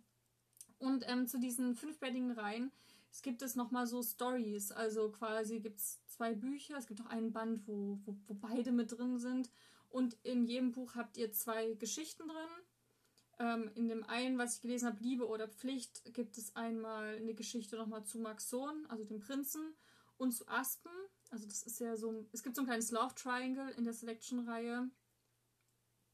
[0.79, 2.71] Und ähm, zu diesen fünfbändigen Reihen,
[3.09, 4.71] es gibt es nochmal so Stories.
[4.71, 6.77] Also quasi gibt es zwei Bücher.
[6.77, 9.49] Es gibt auch einen Band, wo, wo, wo beide mit drin sind.
[9.89, 12.49] Und in jedem Buch habt ihr zwei Geschichten drin.
[13.39, 17.35] Ähm, in dem einen, was ich gelesen habe, Liebe oder Pflicht, gibt es einmal eine
[17.35, 19.75] Geschichte nochmal zu Max Sohn, also dem Prinzen,
[20.17, 20.91] und zu Aspen.
[21.29, 24.89] Also das ist ja so, es gibt so ein kleines Love Triangle in der Selection-Reihe.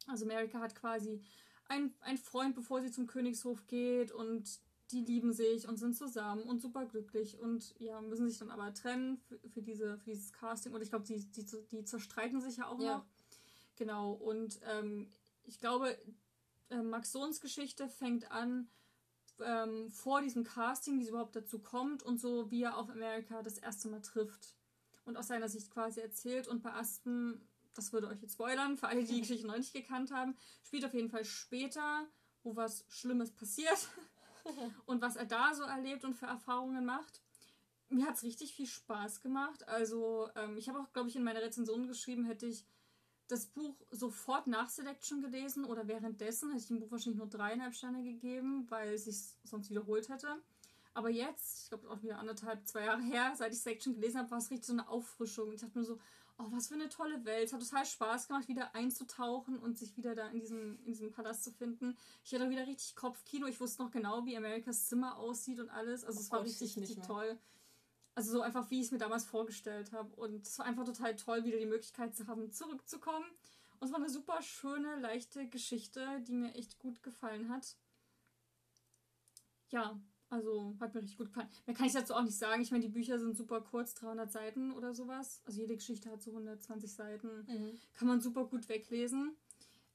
[0.07, 1.23] Also America hat quasi
[1.67, 4.59] einen, einen Freund, bevor sie zum Königshof geht und
[4.91, 8.73] die lieben sich und sind zusammen und super glücklich und ja, müssen sich dann aber
[8.73, 10.73] trennen für, für diese, für dieses Casting.
[10.73, 12.97] Und ich glaube, die, die, die zerstreiten sich ja auch ja.
[12.97, 13.05] noch.
[13.75, 15.11] Genau, und ähm,
[15.43, 15.97] ich glaube,
[16.69, 18.69] äh, Max Sohns Geschichte fängt an
[19.39, 23.41] ähm, vor diesem Casting, wie es überhaupt dazu kommt und so, wie er auf Amerika
[23.41, 24.55] das erste Mal trifft.
[25.05, 26.47] Und aus seiner Sicht quasi erzählt.
[26.47, 29.73] Und bei Aspen, das würde euch jetzt spoilern, für alle, die die Geschichte noch nicht
[29.73, 32.07] gekannt haben, spielt auf jeden Fall später,
[32.43, 33.89] wo was Schlimmes passiert
[34.85, 37.21] und was er da so erlebt und für Erfahrungen macht.
[37.89, 39.67] Mir hat es richtig viel Spaß gemacht.
[39.67, 42.65] Also, ähm, ich habe auch, glaube ich, in meiner Rezension geschrieben, hätte ich
[43.27, 47.73] das Buch sofort nach Selection gelesen oder währenddessen hätte ich dem Buch wahrscheinlich nur dreieinhalb
[47.73, 50.41] Sterne gegeben, weil es sich sonst wiederholt hätte.
[50.93, 54.31] Aber jetzt, ich glaube auch wieder anderthalb, zwei Jahre her, seit ich Selection gelesen habe,
[54.31, 55.51] war es richtig so eine Auffrischung.
[55.51, 55.97] Ich dachte mir so,
[56.37, 57.45] oh, was für eine tolle Welt.
[57.45, 61.11] Es hat total Spaß gemacht, wieder einzutauchen und sich wieder da in diesem, in diesem
[61.11, 61.97] Palast zu finden.
[62.23, 63.47] Ich hatte wieder richtig Kopfkino.
[63.47, 66.03] Ich wusste noch genau, wie Amerikas Zimmer aussieht und alles.
[66.03, 67.39] Also oh es war richtig, richtig toll.
[68.15, 70.13] Also so einfach, wie ich es mir damals vorgestellt habe.
[70.15, 73.25] Und es war einfach total toll, wieder die Möglichkeit zu haben, zurückzukommen.
[73.79, 77.75] Und es war eine super schöne, leichte Geschichte, die mir echt gut gefallen hat.
[79.69, 79.99] Ja,
[80.29, 81.49] also hat mir richtig gut gefallen.
[81.65, 82.61] Mehr kann ich dazu auch nicht sagen.
[82.61, 85.41] Ich meine, die Bücher sind super kurz, 300 Seiten oder sowas.
[85.45, 87.45] Also jede Geschichte hat so 120 Seiten.
[87.47, 87.79] Mhm.
[87.93, 89.35] Kann man super gut weglesen.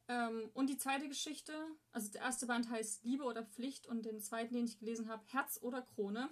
[0.08, 1.52] Ähm, und die zweite Geschichte,
[1.92, 5.22] also der erste Band heißt Liebe oder Pflicht und den zweiten, den ich gelesen habe,
[5.26, 6.30] Herz oder Krone.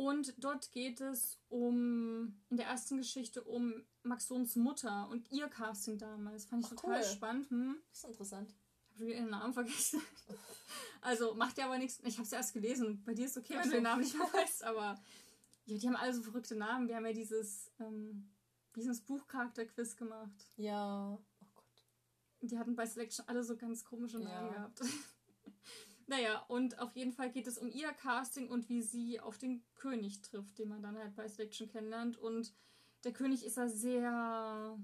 [0.00, 5.46] Und dort geht es um, in der ersten Geschichte, um Max Sohns Mutter und ihr
[5.48, 6.46] Casting damals.
[6.46, 7.04] Fand ich Ach, total cool.
[7.04, 7.50] spannend.
[7.50, 7.76] Hm?
[7.90, 8.54] Das ist interessant.
[8.94, 10.00] Ich habe ihren Namen vergessen.
[11.02, 12.00] also macht ja aber nichts.
[12.04, 13.02] Ich habe es erst gelesen.
[13.04, 14.98] Bei dir ist es okay, wenn du den Namen nicht mehr weißt, aber
[15.66, 16.88] ja, die haben alle so verrückte Namen.
[16.88, 18.26] Wir haben ja dieses, ähm,
[18.74, 20.50] dieses Buchcharakter-Quiz gemacht.
[20.56, 21.10] Ja.
[21.42, 21.84] Oh Gott.
[22.40, 24.52] Die hatten bei Selection alle so ganz komische Namen ja.
[24.54, 24.80] gehabt.
[26.10, 29.62] Naja, und auf jeden Fall geht es um ihr Casting und wie sie auf den
[29.76, 32.16] König trifft, den man dann halt bei Selection kennenlernt.
[32.16, 32.52] Und
[33.04, 34.76] der König ist da sehr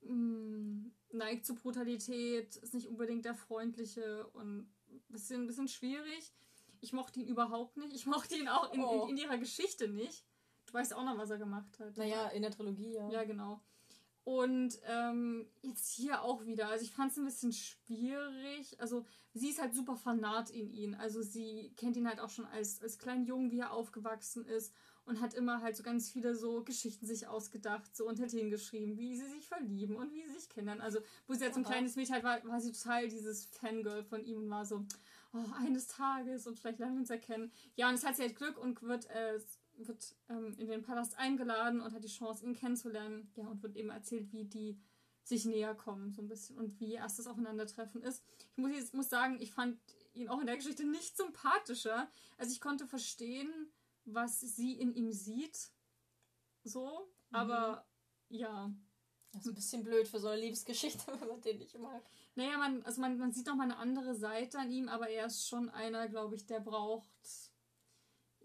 [0.00, 6.32] mh, mm, neigt zu Brutalität, ist nicht unbedingt der freundliche und ein bisschen, bisschen schwierig.
[6.80, 7.94] Ich mochte ihn überhaupt nicht.
[7.94, 9.04] Ich mochte ihn auch in, oh.
[9.04, 10.24] in, in ihrer Geschichte nicht.
[10.64, 11.94] Du weißt auch noch, was er gemacht hat.
[11.98, 13.06] Naja, in der Trilogie, ja.
[13.10, 13.60] Ja, genau.
[14.26, 16.66] Und ähm, jetzt hier auch wieder.
[16.66, 18.74] Also ich fand es ein bisschen schwierig.
[18.80, 20.96] Also sie ist halt super fanat in ihn.
[20.96, 24.74] Also sie kennt ihn halt auch schon als, als kleinen Jungen, wie er aufgewachsen ist.
[25.04, 28.98] Und hat immer halt so ganz viele so Geschichten sich ausgedacht, so und hat hingeschrieben,
[28.98, 30.80] wie sie sich verlieben und wie sie sich kennen.
[30.80, 30.98] Also
[31.28, 34.24] wo sie jetzt so ein kleines Mädchen halt war, war sie total dieses Fangirl von
[34.24, 34.84] ihm und war so,
[35.32, 37.52] oh, eines Tages und vielleicht lernen wir uns erkennen.
[37.76, 39.38] Ja, und es hat sie halt Glück und wird äh,
[39.78, 43.30] wird ähm, in den Palast eingeladen und hat die Chance, ihn kennenzulernen.
[43.36, 44.78] Ja, und wird eben erzählt, wie die
[45.22, 48.24] sich näher kommen, so ein bisschen, und wie erstes Aufeinandertreffen ist.
[48.52, 49.78] Ich muss, ich muss sagen, ich fand
[50.14, 52.08] ihn auch in der Geschichte nicht sympathischer.
[52.38, 53.50] Also ich konnte verstehen,
[54.04, 55.70] was sie in ihm sieht.
[56.62, 57.36] So, mhm.
[57.36, 57.86] aber
[58.28, 58.72] ja.
[59.32, 62.02] Das ist ein bisschen blöd für so eine Liebesgeschichte, wenn man den nicht mag.
[62.36, 65.26] Naja, man, also man, man sieht noch mal eine andere Seite an ihm, aber er
[65.26, 67.45] ist schon einer, glaube ich, der braucht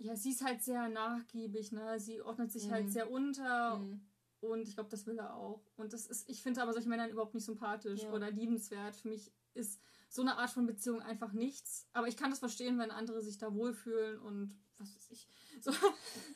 [0.01, 1.99] ja, sie ist halt sehr nachgiebig, ne?
[1.99, 2.85] Sie ordnet sich halt mhm.
[2.85, 3.77] halt sehr unter.
[3.77, 4.01] Mhm.
[4.41, 5.61] Und ich glaube, das will er auch.
[5.77, 8.11] Und das ist, ich finde aber solche Männer überhaupt nicht sympathisch ja.
[8.11, 8.95] oder liebenswert.
[8.95, 9.79] Für mich ist
[10.09, 11.87] so eine Art von Beziehung einfach nichts.
[11.93, 15.27] Aber ich kann das verstehen, wenn andere sich da wohlfühlen und was weiß ich.
[15.61, 15.71] So.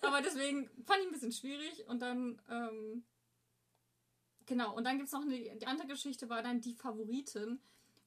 [0.01, 1.87] aber deswegen fand ich ein bisschen schwierig.
[1.87, 3.03] Und dann, ähm,
[4.45, 7.59] genau, und dann gibt es noch eine, die andere Geschichte war dann die Favoritin.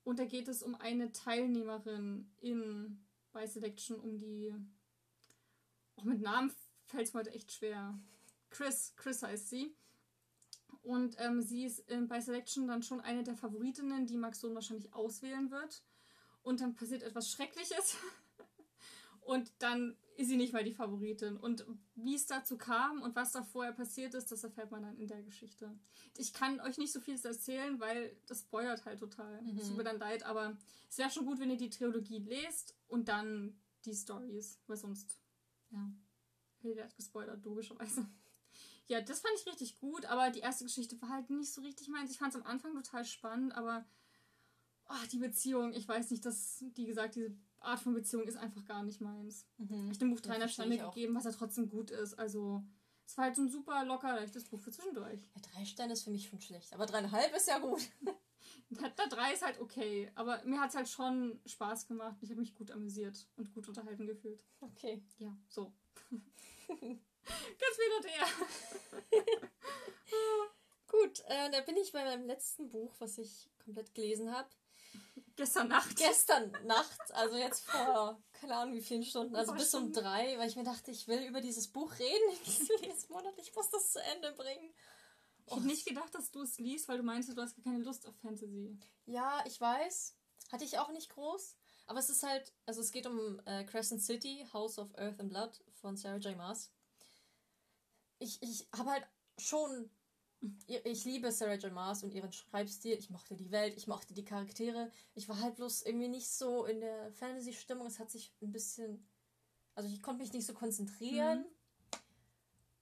[0.04, 3.00] Und da geht es um eine Teilnehmerin in
[3.32, 4.54] bei Selection, um die
[5.98, 6.52] auch mit Namen
[6.86, 7.98] fällt es mir heute echt schwer.
[8.50, 9.74] Chris, Chris heißt sie.
[10.82, 14.54] Und ähm, sie ist äh, bei Selection dann schon eine der Favoritinnen, die Max Sohn
[14.54, 15.82] wahrscheinlich auswählen wird.
[16.42, 17.96] Und dann passiert etwas Schreckliches.
[19.20, 21.36] und dann ist sie nicht mal die Favoritin.
[21.36, 24.96] Und wie es dazu kam und was da vorher passiert ist, das erfährt man dann
[24.96, 25.76] in der Geschichte.
[26.16, 29.42] Ich kann euch nicht so viel erzählen, weil das spoilert halt total.
[29.42, 29.58] Mhm.
[29.58, 30.56] Es tut mir dann leid, aber
[30.88, 35.20] es wäre schon gut, wenn ihr die Trilogie lest und dann die Stories, weil sonst
[35.70, 35.92] ja.
[36.60, 38.06] Hilde hat gespoilert, logischerweise.
[38.86, 41.88] Ja, das fand ich richtig gut, aber die erste Geschichte war halt nicht so richtig
[41.88, 42.10] meins.
[42.10, 43.84] Ich fand es am Anfang total spannend, aber
[44.88, 48.64] oh, die Beziehung, ich weiß nicht, dass, wie gesagt, diese Art von Beziehung ist einfach
[48.64, 49.46] gar nicht meins.
[49.58, 49.90] Mhm.
[49.90, 52.14] Ich dem Buch dreieinhalb Sterne gegeben, was ja trotzdem gut ist.
[52.14, 52.64] Also,
[53.06, 55.20] es war halt so ein super locker, leichtes Buch für zwischendurch.
[55.34, 57.82] Ja, drei Sterne ist für mich schon schlecht, aber dreieinhalb ist ja gut.
[58.96, 62.16] Da, drei ist halt okay, aber mir hat es halt schon Spaß gemacht.
[62.20, 64.42] Ich habe mich gut amüsiert und gut unterhalten gefühlt.
[64.60, 65.02] Okay.
[65.18, 65.72] Ja, so.
[66.68, 68.26] Ganz wieder der.
[70.86, 74.48] gut, äh, da bin ich bei meinem letzten Buch, was ich komplett gelesen habe.
[75.36, 75.96] Gestern Nacht.
[75.96, 80.48] Gestern Nacht, also jetzt vor keine Ahnung wie vielen Stunden, also bis um drei, weil
[80.48, 82.30] ich mir dachte, ich will über dieses Buch reden
[82.82, 84.72] in diesem Monat, ich muss das zu Ende bringen.
[85.48, 88.06] Ich hätte nicht gedacht, dass du es liest, weil du meinst, du hast keine Lust
[88.06, 88.78] auf Fantasy.
[89.06, 90.14] Ja, ich weiß.
[90.52, 91.56] Hatte ich auch nicht groß.
[91.86, 95.30] Aber es ist halt, also es geht um äh, Crescent City, House of Earth and
[95.30, 96.36] Blood von Sarah J.
[96.36, 96.70] Maas.
[98.18, 99.06] Ich, ich habe halt
[99.38, 99.90] schon,
[100.66, 101.72] ich liebe Sarah J.
[101.72, 102.98] Maas und ihren Schreibstil.
[102.98, 104.92] Ich mochte die Welt, ich mochte die Charaktere.
[105.14, 107.86] Ich war halt bloß irgendwie nicht so in der Fantasy-Stimmung.
[107.86, 109.08] Es hat sich ein bisschen,
[109.74, 111.40] also ich konnte mich nicht so konzentrieren.
[111.40, 111.57] Mhm.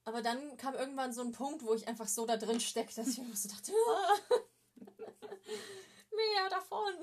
[0.07, 3.09] Aber dann kam irgendwann so ein Punkt, wo ich einfach so da drin steckte, dass
[3.09, 3.73] ich mir so dachte,
[6.15, 6.93] mehr davon.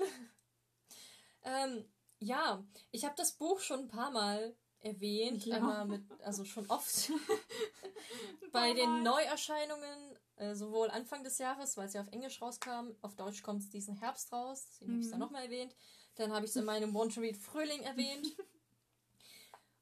[1.43, 1.85] Ähm,
[2.17, 5.57] ja, ich habe das Buch schon ein paar Mal erwähnt, ja.
[5.57, 7.11] einmal mit, also schon oft
[8.51, 13.15] bei den Neuerscheinungen, äh, sowohl Anfang des Jahres, weil es ja auf Englisch rauskam, auf
[13.15, 14.95] Deutsch kommt es diesen Herbst raus, deswegen mhm.
[14.95, 15.75] habe ich es dann nochmal erwähnt.
[16.15, 18.35] Dann habe ich es in meinem Want to Read Frühling erwähnt.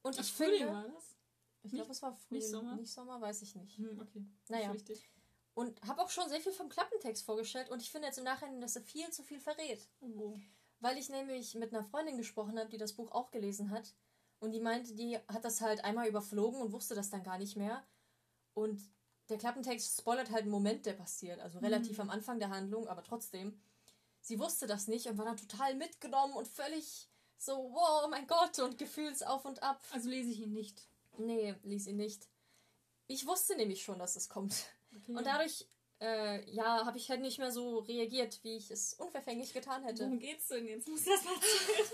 [0.01, 0.67] Und Ach, ich finde.
[0.67, 1.12] War das?
[1.64, 2.41] Ich glaube, es war Frühling.
[2.41, 2.76] Nicht Sommer?
[2.76, 3.77] Nicht Sommer, weiß ich nicht.
[3.77, 4.26] Hm, okay.
[4.49, 4.73] Naja.
[5.56, 8.60] Und habe auch schon sehr viel vom Klappentext vorgestellt und ich finde jetzt im Nachhinein,
[8.60, 9.88] dass er viel zu viel verrät.
[10.02, 10.35] Oh.
[10.80, 13.94] Weil ich nämlich mit einer Freundin gesprochen habe, die das Buch auch gelesen hat.
[14.40, 17.56] Und die meinte, die hat das halt einmal überflogen und wusste das dann gar nicht
[17.56, 17.85] mehr.
[18.53, 18.81] Und
[19.30, 21.40] der Klappentext spoilert halt einen Moment, der passiert.
[21.40, 22.02] Also relativ mhm.
[22.02, 23.57] am Anfang der Handlung, aber trotzdem.
[24.19, 27.07] Sie wusste das nicht und war dann total mitgenommen und völlig
[27.38, 29.81] so, wow, mein Gott, und Gefühlsauf und ab.
[29.91, 30.88] Also lese ich ihn nicht.
[31.18, 32.27] Nee, ließ ihn nicht.
[33.07, 34.65] Ich wusste nämlich schon, dass es kommt.
[34.95, 35.15] Okay.
[35.15, 35.68] Und dadurch,
[35.99, 40.03] äh, ja, habe ich halt nicht mehr so reagiert, wie ich es unverfänglich getan hätte.
[40.03, 40.88] Worum geht's denn jetzt?
[40.88, 41.91] Muss das mal erzählen?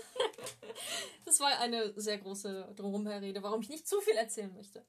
[1.24, 4.84] das war eine sehr große Drumherrede, warum ich nicht zu viel erzählen möchte.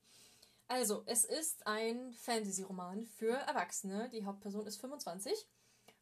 [0.67, 4.09] Also, es ist ein Fantasy-Roman für Erwachsene.
[4.09, 5.47] Die Hauptperson ist 25.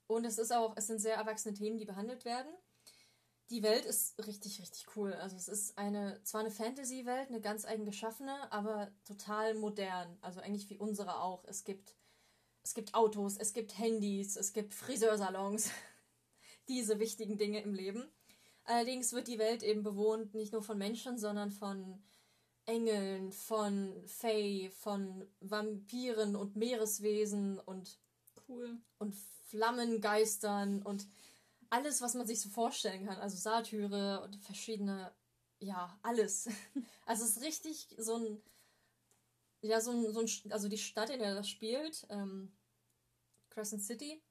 [0.05, 2.51] Und es ist auch, es sind sehr erwachsene Themen, die behandelt werden.
[3.49, 5.13] Die Welt ist richtig, richtig cool.
[5.13, 10.17] Also es ist eine, zwar eine Fantasy-Welt, eine ganz eigen geschaffene, aber total modern.
[10.21, 11.43] Also eigentlich wie unsere auch.
[11.45, 11.95] Es gibt,
[12.61, 15.71] es gibt Autos, es gibt Handys, es gibt Friseursalons.
[16.67, 18.07] Diese wichtigen Dinge im Leben.
[18.65, 22.03] Allerdings wird die Welt eben bewohnt nicht nur von Menschen, sondern von
[22.67, 27.97] Engeln, von Fae, von Vampiren und Meereswesen und
[28.47, 28.77] cool.
[28.99, 29.15] und
[29.47, 31.07] Flammengeistern und
[31.69, 33.17] alles, was man sich so vorstellen kann.
[33.17, 35.11] Also Satyre und verschiedene,
[35.59, 36.49] ja, alles.
[37.05, 38.41] Also es ist richtig so ein,
[39.61, 42.51] ja, so ein, so ein also die Stadt, in der das spielt, ähm,
[43.49, 44.21] Crescent City,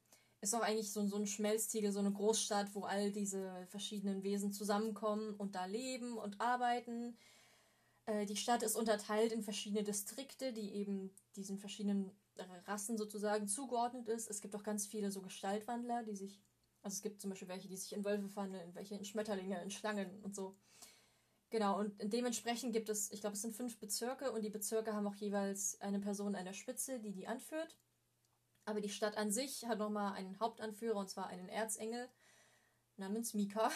[0.41, 4.53] ist auch eigentlich so, so ein Schmelztiegel, so eine Großstadt, wo all diese verschiedenen Wesen
[4.53, 7.17] zusammenkommen und da leben und arbeiten.
[8.07, 12.13] Äh, die Stadt ist unterteilt in verschiedene Distrikte, die eben diesen verschiedenen
[12.67, 14.31] Rassen sozusagen zugeordnet ist.
[14.31, 16.41] Es gibt auch ganz viele so Gestaltwandler, die sich
[16.89, 19.71] also es gibt zum Beispiel welche, die sich in Wölfe verwandeln, welche in Schmetterlinge, in
[19.71, 20.57] Schlangen und so.
[21.51, 25.07] Genau, und dementsprechend gibt es, ich glaube, es sind fünf Bezirke und die Bezirke haben
[25.07, 27.77] auch jeweils eine Person an der Spitze, die die anführt.
[28.65, 32.09] Aber die Stadt an sich hat nochmal einen Hauptanführer und zwar einen Erzengel
[32.97, 33.71] namens Mika.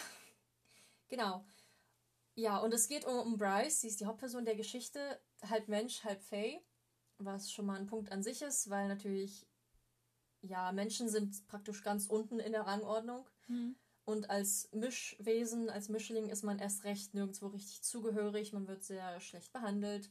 [1.07, 1.45] genau.
[2.33, 6.03] Ja, und es geht um, um Bryce, sie ist die Hauptperson der Geschichte, halb Mensch,
[6.03, 6.61] halb Fae,
[7.19, 9.45] was schon mal ein Punkt an sich ist, weil natürlich
[10.43, 13.25] ja, Menschen sind praktisch ganz unten in der Rangordnung.
[13.47, 13.75] Mhm.
[14.05, 18.51] Und als Mischwesen, als Mischling ist man erst recht nirgendwo richtig zugehörig.
[18.51, 20.09] Man wird sehr schlecht behandelt.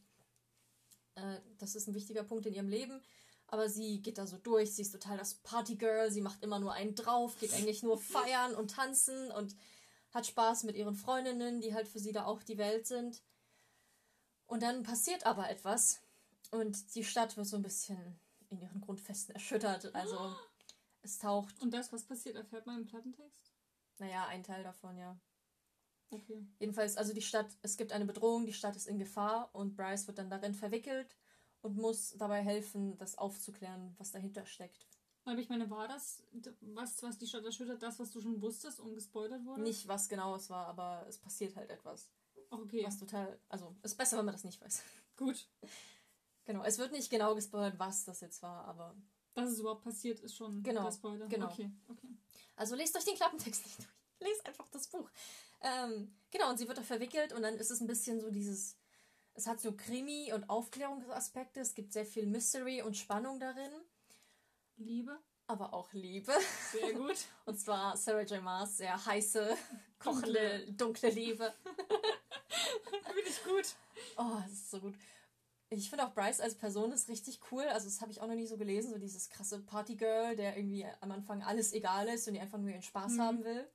[1.15, 3.03] Äh, das ist ein wichtiger Punkt in ihrem Leben.
[3.47, 4.75] Aber sie geht da so durch.
[4.75, 6.11] Sie ist total das Partygirl.
[6.11, 9.55] Sie macht immer nur einen drauf, geht eigentlich nur feiern und tanzen und
[10.13, 13.23] hat Spaß mit ihren Freundinnen, die halt für sie da auch die Welt sind.
[14.47, 16.01] Und dann passiert aber etwas.
[16.51, 18.19] Und die Stadt wird so ein bisschen
[18.53, 19.95] in ihren Grundfesten erschüttert.
[19.95, 20.17] Also
[21.03, 21.61] es taucht.
[21.61, 23.53] Und das, was passiert, erfährt man im Plattentext?
[23.99, 25.19] Naja, ein Teil davon, ja.
[26.11, 26.47] Okay.
[26.59, 30.07] Jedenfalls, also die Stadt, es gibt eine Bedrohung, die Stadt ist in Gefahr und Bryce
[30.07, 31.17] wird dann darin verwickelt
[31.63, 34.87] und muss dabei helfen, das aufzuklären, was dahinter steckt.
[35.25, 36.23] Aber ich meine, war das,
[36.61, 39.63] was, was die Stadt erschüttert, das, was du schon wusstest und gespoilert wurde?
[39.63, 42.11] Nicht, was genau es war, aber es passiert halt etwas.
[42.51, 42.85] Okay.
[42.85, 44.83] Was total, also, ist besser, wenn man das nicht weiß.
[45.17, 45.49] Gut.
[46.45, 48.97] Genau, es wird nicht genau gespoilert, was das jetzt war, aber.
[49.35, 51.27] Dass es überhaupt passiert, ist schon genau, der Spoiler.
[51.27, 51.47] Genau.
[51.47, 52.09] Okay, okay.
[52.57, 53.89] Also lest euch den Klappentext nicht durch.
[54.31, 55.11] Lest einfach das Buch.
[55.63, 58.77] Ähm, genau, und sie wird da verwickelt und dann ist es ein bisschen so dieses.
[59.35, 61.59] Es hat so Krimi- und Aufklärungsaspekte.
[61.59, 63.73] Es gibt sehr viel Mystery und Spannung darin.
[64.77, 65.19] Liebe.
[65.47, 66.33] Aber auch Liebe.
[66.71, 67.17] Sehr gut.
[67.47, 68.43] und zwar Sarah J.
[68.43, 69.57] Maas, sehr heiße,
[69.99, 71.53] kochende, dunkle Liebe.
[73.05, 73.75] Finde ich gut.
[74.17, 74.95] Oh, das ist so gut.
[75.75, 77.65] Ich finde auch Bryce als Person ist richtig cool.
[77.65, 78.91] Also, das habe ich auch noch nie so gelesen.
[78.91, 82.71] So dieses krasse Partygirl, der irgendwie am Anfang alles egal ist und die einfach nur
[82.71, 83.21] ihren Spaß mhm.
[83.21, 83.67] haben will.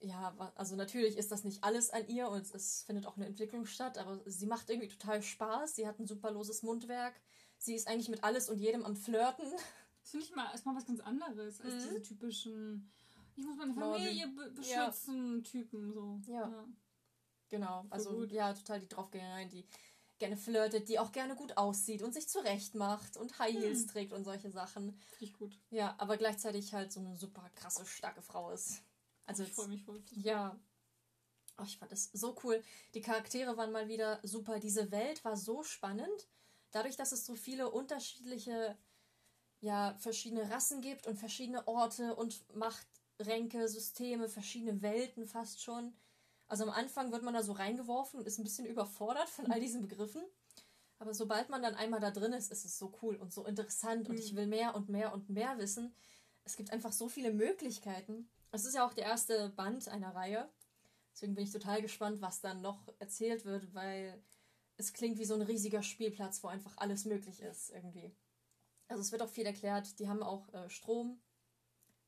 [0.00, 3.66] Ja, also natürlich ist das nicht alles an ihr und es findet auch eine Entwicklung
[3.66, 5.76] statt, aber sie macht irgendwie total Spaß.
[5.76, 7.14] Sie hat ein super loses Mundwerk.
[7.56, 9.46] Sie ist eigentlich mit alles und jedem am Flirten.
[10.00, 11.78] Das finde ich mal erstmal was ganz anderes als mhm.
[11.78, 12.90] diese typischen,
[13.36, 15.42] ich muss meine Familie be beschützen ja.
[15.42, 15.92] Typen.
[15.92, 16.20] So.
[16.26, 16.48] Ja.
[16.48, 16.64] ja.
[17.48, 19.66] Genau, also ja, total die Draufgängereien, die
[20.22, 23.88] gerne flirtet, die auch gerne gut aussieht und sich zurecht macht und High Heels hm.
[23.88, 24.92] trägt und solche Sachen.
[25.08, 25.58] Finde ich gut.
[25.70, 28.84] Ja, aber gleichzeitig halt so eine super krasse, starke Frau ist.
[29.26, 30.00] Also ich freue mich voll.
[30.12, 30.56] Ja.
[31.58, 32.62] Oh, ich fand das so cool.
[32.94, 34.60] Die Charaktere waren mal wieder super.
[34.60, 36.28] Diese Welt war so spannend.
[36.70, 38.78] Dadurch, dass es so viele unterschiedliche,
[39.58, 45.92] ja, verschiedene Rassen gibt und verschiedene Orte und Machtränke, Systeme, verschiedene Welten fast schon
[46.52, 49.58] also am Anfang wird man da so reingeworfen und ist ein bisschen überfordert von all
[49.58, 50.22] diesen Begriffen.
[50.98, 54.10] Aber sobald man dann einmal da drin ist, ist es so cool und so interessant
[54.10, 54.36] und ich mhm.
[54.36, 55.94] will mehr und mehr und mehr wissen.
[56.44, 58.28] Es gibt einfach so viele Möglichkeiten.
[58.50, 60.46] Es ist ja auch der erste Band einer Reihe.
[61.14, 64.22] Deswegen bin ich total gespannt, was dann noch erzählt wird, weil
[64.76, 68.14] es klingt wie so ein riesiger Spielplatz, wo einfach alles möglich ist irgendwie.
[68.88, 69.98] Also es wird auch viel erklärt.
[70.00, 71.18] Die haben auch äh, Strom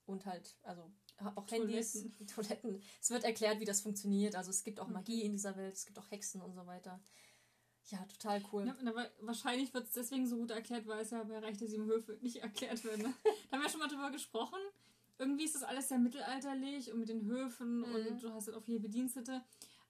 [0.04, 0.92] und halt, also
[1.34, 2.26] auch Handys, Toiletten.
[2.34, 2.82] Toiletten.
[3.00, 4.36] Es wird erklärt, wie das funktioniert.
[4.36, 7.00] Also es gibt auch Magie in dieser Welt, es gibt auch Hexen und so weiter.
[7.90, 8.66] Ja, total cool.
[8.66, 11.68] Ja, aber wahrscheinlich wird es deswegen so gut erklärt, weil es ja bei Reich der
[11.68, 12.98] Sieben Höfe nicht erklärt wird.
[12.98, 13.12] Ne?
[13.50, 14.58] da haben wir schon mal drüber gesprochen.
[15.18, 17.94] Irgendwie ist das alles sehr mittelalterlich und mit den Höfen mhm.
[17.94, 19.44] und du hast halt auch viele Bedienstete.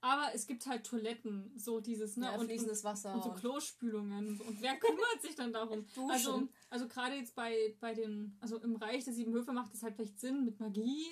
[0.05, 2.26] Aber es gibt halt Toiletten, so dieses, ne?
[2.26, 4.39] Ja, und, fließendes Wasser Und so und- Klospülungen.
[4.39, 5.86] Und wer kümmert sich dann darum?
[5.94, 6.10] Duschen.
[6.10, 9.82] Also, also gerade jetzt bei, bei den, also im Reich der sieben Höfe macht es
[9.82, 11.06] halt vielleicht Sinn mit Magie.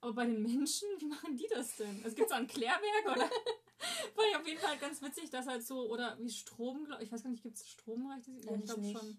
[0.00, 2.02] Aber bei den Menschen, wie machen die das denn?
[2.02, 3.28] Es gibt so ein Klärwerk, oder?
[4.14, 7.12] Fand ich auf jeden Fall ganz witzig, dass halt so, oder wie Strom, glaub- ich
[7.12, 9.18] weiß gar nicht, gibt es Strom im Reich der sieben Ja, ich glaube schon.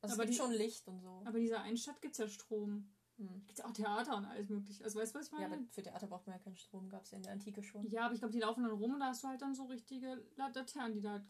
[0.00, 1.22] Also Aber es gibt die- schon Licht und so.
[1.26, 2.90] Aber dieser einen Stadt gibt es ja Strom.
[3.18, 3.44] Hm.
[3.46, 4.82] Gibt ja auch Theater und alles mögliche.
[4.84, 5.54] Also weißt du, was ich Ja, meine?
[5.56, 7.86] aber für Theater braucht man ja keinen Strom, gab es ja in der Antike schon.
[7.88, 9.64] Ja, aber ich glaube, die laufen dann rum und da hast du halt dann so
[9.64, 11.24] richtige Laternen, die da.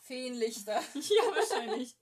[0.00, 0.74] Feenlichter.
[0.94, 1.96] ja, wahrscheinlich.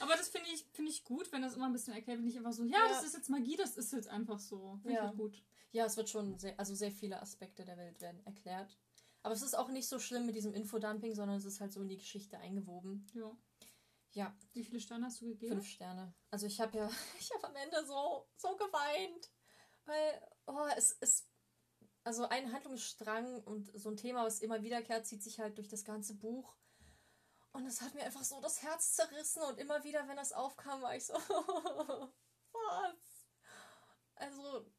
[0.00, 2.38] Aber das finde ich, finde ich gut, wenn das immer ein bisschen erklärt, wenn nicht
[2.38, 2.88] einfach so, ja, Ja.
[2.88, 4.78] das ist jetzt Magie, das ist jetzt einfach so.
[4.82, 5.06] Finde ich Ja.
[5.08, 5.42] halt gut.
[5.72, 8.76] Ja, es wird schon sehr, also sehr viele Aspekte der Welt werden erklärt.
[9.22, 11.82] Aber es ist auch nicht so schlimm mit diesem Infodumping, sondern es ist halt so
[11.82, 13.06] in die Geschichte eingewoben.
[13.14, 13.30] Ja.
[14.12, 15.54] Ja, Wie viele Sterne hast du gegeben?
[15.54, 16.14] fünf Sterne.
[16.30, 19.30] Also ich habe ja, ich habe am Ende so, so geweint.
[19.86, 21.28] Weil, oh, es ist,
[22.04, 25.84] also ein Handlungsstrang und so ein Thema, was immer wiederkehrt, zieht sich halt durch das
[25.84, 26.56] ganze Buch.
[27.52, 30.82] Und es hat mir einfach so das Herz zerrissen und immer wieder, wenn das aufkam,
[30.82, 31.14] war ich so,
[32.52, 33.26] was?
[34.14, 34.70] Also,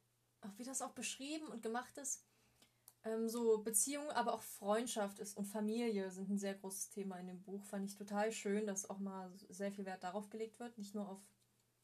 [0.55, 2.23] wie das auch beschrieben und gemacht ist,
[3.03, 7.27] ähm, so Beziehung, aber auch Freundschaft ist und Familie sind ein sehr großes Thema in
[7.27, 7.63] dem Buch.
[7.65, 10.77] Fand ich total schön, dass auch mal sehr viel Wert darauf gelegt wird.
[10.77, 11.19] Nicht nur auf,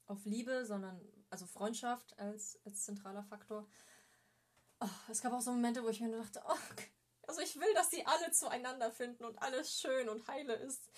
[0.05, 3.67] auf Liebe, sondern also Freundschaft als, als zentraler Faktor.
[4.79, 6.55] Oh, es gab auch so Momente, wo ich mir nur dachte, oh,
[7.27, 10.89] also ich will, dass sie alle zueinander finden und alles schön und heile ist.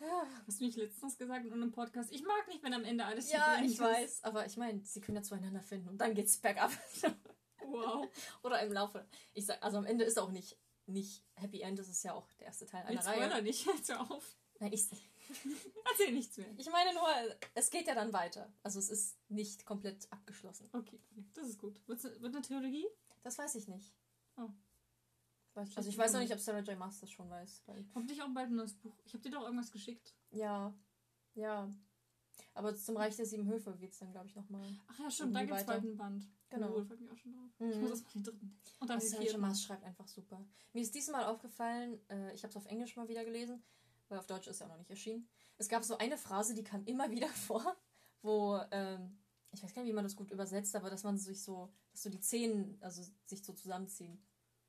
[0.00, 2.10] Ja, Hast du nicht letztens gesagt in einem Podcast?
[2.12, 3.80] Ich mag nicht, wenn am Ende alles ja ich ist.
[3.80, 6.70] weiß, aber ich meine, sie können ja zueinander finden und dann geht's bergab.
[7.72, 8.08] Wow.
[8.42, 9.06] Oder im Laufe.
[9.34, 12.30] Ich sag, also am Ende ist auch nicht, nicht Happy End, das ist ja auch
[12.38, 13.42] der erste Teil einer Jetzt spoiler Reihe.
[13.42, 14.36] nicht, jetzt hör auf.
[14.60, 14.88] Nein, ich,
[15.90, 16.46] Erzähl nichts mehr.
[16.56, 17.06] ich meine nur,
[17.54, 18.52] es geht ja dann weiter.
[18.62, 20.68] Also es ist nicht komplett abgeschlossen.
[20.72, 21.00] Okay,
[21.34, 21.80] das ist gut.
[21.86, 22.86] Wird eine Trilogie?
[23.22, 23.94] Das weiß ich nicht.
[24.36, 24.48] Oh.
[25.54, 26.30] Weiß- Also ich weiß noch nicht.
[26.30, 26.78] nicht, ob Sarah J.
[26.78, 27.62] Maas das schon weiß.
[27.66, 28.96] Weil, Hoffentlich auch bald ein neues Buch.
[29.04, 30.14] Ich habe dir doch irgendwas geschickt.
[30.30, 30.72] ja,
[31.34, 31.68] ja.
[32.54, 34.66] Aber zum Reich der Sieben Höfe geht es dann, glaube ich, nochmal.
[34.88, 35.80] Ach ja, stimmt, dann Irgendwie gibt's weiter.
[35.82, 36.26] zweiten Band.
[36.50, 36.70] Genau.
[36.76, 37.50] Oh, freut mich auch schon drauf.
[37.58, 37.70] Mhm.
[37.70, 38.58] Ich muss erst mal den dritten.
[38.80, 39.20] Und dann den J.
[39.22, 39.40] vierten.
[39.40, 40.44] Maas schreibt einfach super.
[40.72, 43.62] Mir ist diesmal aufgefallen, äh, ich habe es auf Englisch mal wieder gelesen,
[44.08, 45.28] weil auf Deutsch ist ja auch noch nicht erschienen.
[45.58, 47.76] Es gab so eine Phrase, die kam immer wieder vor,
[48.22, 49.18] wo, ähm,
[49.52, 52.02] ich weiß gar nicht, wie man das gut übersetzt, aber dass man sich so, dass
[52.02, 54.22] so die Zehen, also sich so zusammenziehen.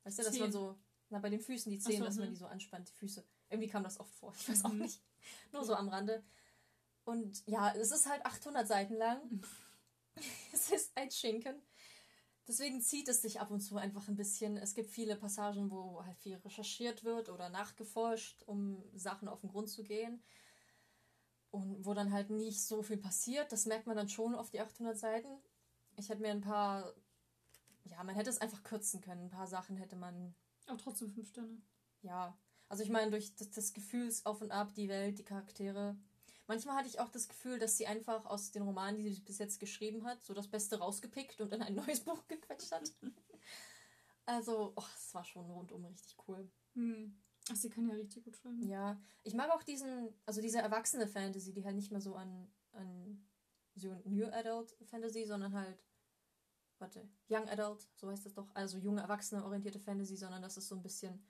[0.04, 0.52] Weißt du, dass man Zehen.
[0.52, 0.78] so,
[1.10, 2.32] na bei den Füßen die Zehen, so, dass man mhm.
[2.32, 3.24] die so anspannt, die Füße.
[3.48, 4.80] Irgendwie kam das oft vor, ich weiß auch Mhm.
[4.80, 5.02] nicht.
[5.52, 6.22] Nur so am Rande.
[7.04, 9.42] Und ja, es ist halt 800 Seiten lang.
[10.52, 11.60] es ist ein Schinken.
[12.48, 14.56] Deswegen zieht es sich ab und zu einfach ein bisschen.
[14.56, 19.50] Es gibt viele Passagen, wo halt viel recherchiert wird oder nachgeforscht, um Sachen auf den
[19.50, 20.22] Grund zu gehen.
[21.50, 23.50] Und wo dann halt nicht so viel passiert.
[23.52, 25.28] Das merkt man dann schon auf die 800 Seiten.
[25.96, 26.94] Ich hätte mir ein paar,
[27.84, 29.24] ja, man hätte es einfach kürzen können.
[29.24, 30.34] Ein paar Sachen hätte man,
[30.66, 31.60] Aber trotzdem fünf Sterne.
[32.02, 32.36] ja.
[32.68, 35.98] Also ich meine, durch das, das Gefühls auf und ab, die Welt, die Charaktere.
[36.50, 39.38] Manchmal hatte ich auch das Gefühl, dass sie einfach aus den Romanen, die sie bis
[39.38, 42.90] jetzt geschrieben hat, so das Beste rausgepickt und in ein neues Buch gequetscht hat.
[44.26, 46.50] Also, oh, es war schon rundum richtig cool.
[46.74, 47.16] Hm.
[47.52, 48.66] Ach, sie kann ja richtig gut schreiben.
[48.66, 52.50] Ja, ich mag auch diesen, also diese erwachsene Fantasy, die halt nicht mehr so an,
[52.72, 53.24] an
[53.76, 55.84] so New Adult Fantasy, sondern halt,
[56.80, 60.66] warte, Young Adult, so heißt das doch, also junge Erwachsene orientierte Fantasy, sondern das ist
[60.66, 61.24] so ein bisschen,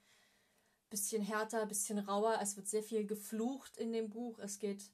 [0.89, 2.39] bisschen härter, bisschen rauer.
[2.41, 4.39] Es wird sehr viel geflucht in dem Buch.
[4.39, 4.91] Es geht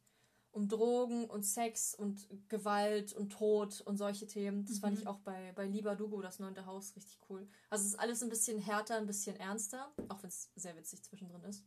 [0.51, 4.65] um Drogen und Sex und Gewalt und Tod und solche Themen.
[4.65, 5.01] Das fand Mhm.
[5.01, 7.47] ich auch bei, bei Lieber Dugo, das neunte Haus, richtig cool.
[7.69, 11.03] Also es ist alles ein bisschen härter, ein bisschen ernster, auch wenn es sehr witzig
[11.03, 11.63] zwischendrin ist.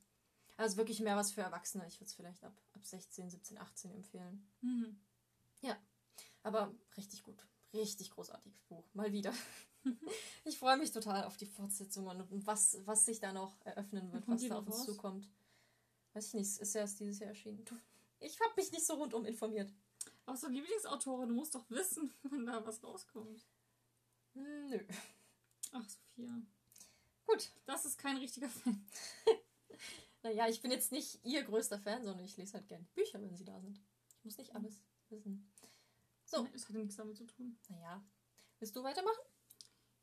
[0.57, 1.86] Also wirklich mehr was für Erwachsene.
[1.86, 4.47] Ich würde es vielleicht ab, ab 16, 17, 18 empfehlen.
[4.61, 4.98] Mhm.
[6.43, 7.47] Aber richtig gut.
[7.74, 8.85] Richtig großartiges Buch.
[8.94, 9.32] Mal wieder.
[10.44, 14.27] ich freue mich total auf die Fortsetzungen und was, was sich da noch eröffnen wird,
[14.27, 15.28] was da noch auf uns zukommt.
[16.15, 17.62] Weiß ich nicht, es ist ja erst dieses Jahr erschienen.
[18.21, 19.73] Ich habe mich nicht so rundum informiert.
[20.27, 23.47] Auch so Lieblingsautorin, du musst doch wissen, wenn da was rauskommt.
[24.35, 24.79] Hm, Nö.
[25.73, 26.43] Ach, Sophia.
[27.27, 27.51] Gut.
[27.67, 28.87] Das ist kein richtiger Fan.
[30.23, 33.35] Naja, ich bin jetzt nicht ihr größter Fan, sondern ich lese halt gerne Bücher, wenn
[33.35, 33.81] sie da sind.
[34.19, 35.51] Ich muss nicht alles wissen.
[36.27, 36.47] So.
[36.53, 37.59] Das hat ja nichts damit zu tun.
[37.69, 38.05] Naja.
[38.59, 39.23] Willst du weitermachen?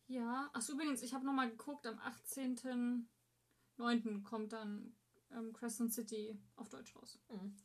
[0.08, 4.24] Ja, ach so, übrigens, ich habe nochmal geguckt, am 18.09.
[4.24, 4.98] kommt dann
[5.32, 7.20] ähm, Crescent City auf Deutsch raus.
[7.28, 7.56] Hm.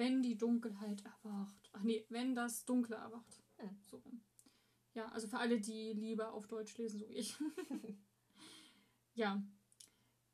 [0.00, 1.68] Wenn die Dunkelheit erwacht.
[1.74, 3.42] Ach nee, wenn das Dunkle erwacht.
[3.58, 3.78] Hm.
[3.84, 4.22] So rum.
[4.94, 7.36] Ja, also für alle, die lieber auf Deutsch lesen, so wie ich.
[9.14, 9.42] ja.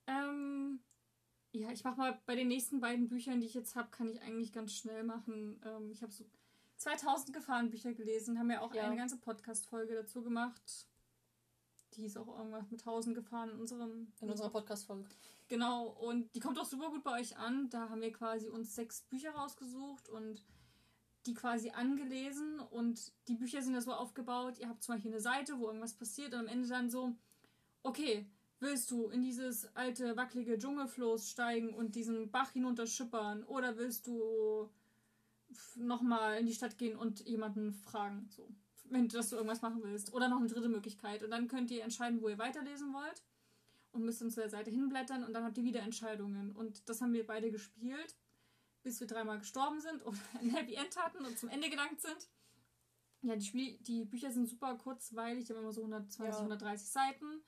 [0.07, 0.79] Ähm,
[1.51, 4.23] ja, ich mache mal bei den nächsten beiden Büchern, die ich jetzt habe, kann ich
[4.23, 5.61] eigentlich ganz schnell machen.
[5.65, 6.25] Ähm, ich habe so
[6.77, 8.85] 2000 Gefahrenbücher gelesen, haben ja auch Ja.
[8.85, 10.87] eine ganze Podcast-Folge dazu gemacht.
[11.97, 14.13] Die ist auch irgendwas mit 1000 gefahren in unserem.
[14.21, 15.09] In unserer Podcast-Folge.
[15.49, 17.69] Genau, und die kommt auch super gut bei euch an.
[17.71, 20.45] Da haben wir quasi uns sechs Bücher rausgesucht und
[21.27, 22.61] die quasi angelesen.
[22.61, 25.95] Und die Bücher sind ja so aufgebaut, ihr habt zum Beispiel eine Seite, wo irgendwas
[25.95, 27.15] passiert und am Ende dann so,
[27.83, 28.27] okay,
[28.61, 34.71] willst du in dieses alte, wackelige Dschungelfloß steigen und diesen Bach hinunterschippern oder willst du
[35.77, 38.49] nochmal in die Stadt gehen und jemanden fragen, so,
[38.91, 40.13] wenn du, dass du irgendwas machen willst.
[40.13, 41.23] Oder noch eine dritte Möglichkeit.
[41.23, 43.23] Und dann könnt ihr entscheiden, wo ihr weiterlesen wollt
[43.93, 46.53] und müsst dann zu der Seite hinblättern und dann habt ihr wieder Entscheidungen.
[46.55, 48.17] Und das haben wir beide gespielt,
[48.83, 52.29] bis wir dreimal gestorben sind oder ein Happy End hatten und zum Ende gelangt sind.
[53.23, 56.39] Ja, die, Spiel die Bücher sind super kurzweilig, die haben immer so 120, ja.
[56.39, 57.43] 130 Seiten.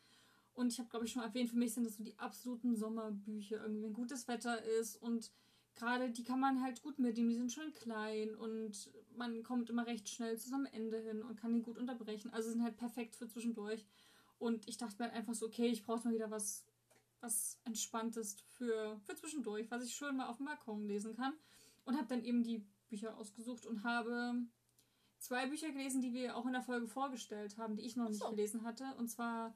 [0.55, 3.63] Und ich habe, glaube ich, schon erwähnt, für mich sind das so die absoluten Sommerbücher.
[3.63, 5.31] Irgendwie, wenn gutes Wetter ist und
[5.79, 7.31] gerade die kann man halt gut mitnehmen.
[7.31, 11.37] Die sind schon klein und man kommt immer recht schnell zu seinem Ende hin und
[11.37, 12.33] kann die gut unterbrechen.
[12.33, 13.87] Also sind halt perfekt für zwischendurch.
[14.39, 16.67] Und ich dachte mir halt einfach so, okay, ich brauche mal wieder was,
[17.21, 21.35] was Entspanntes für, für zwischendurch, was ich schön mal auf dem Balkon lesen kann.
[21.85, 24.35] Und habe dann eben die Bücher ausgesucht und habe
[25.19, 28.11] zwei Bücher gelesen, die wir auch in der Folge vorgestellt haben, die ich noch so.
[28.11, 28.85] nicht gelesen hatte.
[28.99, 29.55] Und zwar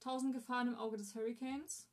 [0.00, 1.88] Tausend Gefahren im Auge des Hurricanes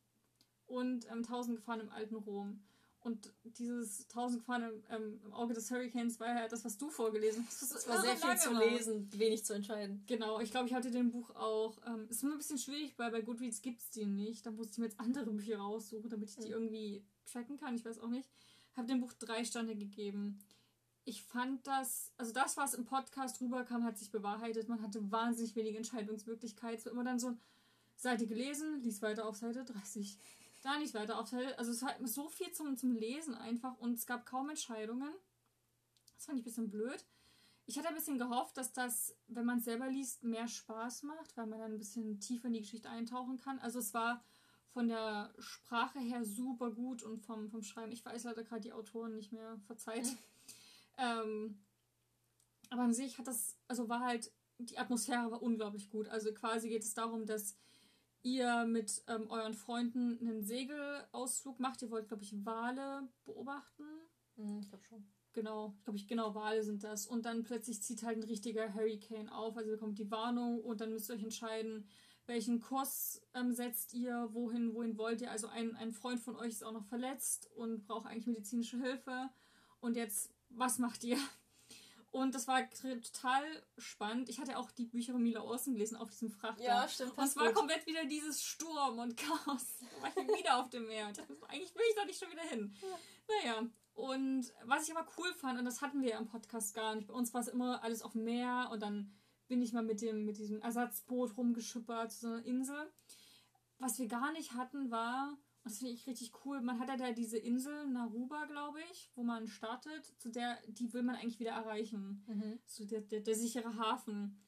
[0.67, 2.63] und ähm, Tausend Gefahren im alten Rom.
[3.05, 6.89] Und dieses Tausend Gefahren im, ähm, im, Auge des Hurricanes war ja das, was du
[6.89, 7.61] vorgelesen hast.
[7.61, 10.03] Das war sehr viel zu lesen, wenig zu entscheiden.
[10.07, 11.77] Genau, ich glaube, ich hatte den Buch auch.
[11.85, 14.43] Ähm, ist immer ein bisschen schwierig, weil bei Goodreads gibt es die nicht.
[14.47, 16.53] Da muss ich mir jetzt andere Bücher raussuchen, damit ich die mhm.
[16.53, 17.75] irgendwie tracken kann.
[17.75, 18.27] Ich weiß auch nicht.
[18.73, 20.39] Habe dem Buch drei Sterne gegeben.
[21.03, 24.67] Ich fand das, also das, was im Podcast rüberkam, hat sich bewahrheitet.
[24.67, 26.79] Man hatte wahnsinnig wenige Entscheidungsmöglichkeiten.
[26.79, 27.37] Es war immer dann so
[27.97, 30.17] Seite gelesen, lies weiter auf Seite 30
[30.65, 31.57] da nicht weiter aufteilt.
[31.59, 35.13] Also es hat so viel zum, zum Lesen einfach und es gab kaum Entscheidungen.
[36.15, 37.05] Das fand ich ein bisschen blöd.
[37.67, 41.35] Ich hatte ein bisschen gehofft, dass das, wenn man es selber liest, mehr Spaß macht,
[41.37, 43.59] weil man dann ein bisschen tiefer in die Geschichte eintauchen kann.
[43.59, 44.23] Also es war
[44.69, 47.91] von der Sprache her super gut und vom, vom Schreiben.
[47.91, 50.15] Ich weiß leider gerade die Autoren nicht mehr, verzeiht.
[50.97, 51.59] ähm,
[52.69, 56.07] aber an sich hat das, also war halt, die Atmosphäre war unglaublich gut.
[56.07, 57.55] Also quasi geht es darum, dass
[58.25, 61.81] ihr mit ähm, euren Freunden einen Segelausflug macht.
[61.83, 63.83] Ihr wollt, glaube ich, Wale beobachten.
[64.35, 65.05] Mhm, ich glaube schon.
[65.33, 67.05] Genau, glaube ich, genau, Wale sind das.
[67.05, 69.55] Und dann plötzlich zieht halt ein richtiger Hurricane auf.
[69.55, 71.87] Also bekommt die Warnung und dann müsst ihr euch entscheiden,
[72.25, 75.29] welchen Kurs ähm, setzt ihr, wohin, wohin wollt ihr.
[75.29, 79.29] Also ein, ein Freund von euch ist auch noch verletzt und braucht eigentlich medizinische Hilfe.
[79.81, 81.17] Und jetzt, was macht ihr?
[82.15, 83.43] Und das war total
[83.77, 84.29] spannend.
[84.29, 86.63] Ich hatte auch die Bücher von Mila Olsen gelesen auf diesem Frachter.
[86.63, 87.17] Ja, stimmt.
[87.17, 87.55] Und es war gut.
[87.55, 89.79] komplett wieder dieses Sturm und Chaos.
[89.81, 91.07] Da war ich wieder auf dem Meer.
[91.07, 92.73] Und ich dachte, eigentlich will ich da nicht schon wieder hin.
[92.81, 92.87] Ja.
[93.27, 93.69] Naja.
[93.95, 97.09] Und was ich aber cool fand, und das hatten wir ja im Podcast gar nicht.
[97.09, 99.13] Bei uns war es immer alles auf dem Meer und dann
[99.49, 102.93] bin ich mal mit dem mit diesem Ersatzboot rumgeschippert zu so einer Insel.
[103.79, 106.61] Was wir gar nicht hatten, war das finde ich richtig cool.
[106.61, 110.05] Man hat ja da diese Insel Naruba, glaube ich, wo man startet.
[110.19, 112.23] Zu der, die will man eigentlich wieder erreichen.
[112.27, 112.59] Mhm.
[112.67, 114.39] So der, der, der sichere Hafen.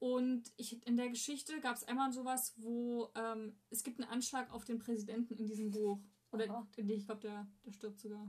[0.00, 4.52] Und ich, in der Geschichte gab es einmal sowas, wo ähm, es gibt einen Anschlag
[4.52, 6.00] auf den Präsidenten in diesem Buch.
[6.32, 6.66] Oder Aha.
[6.76, 8.28] ich glaube, der, der stirbt sogar.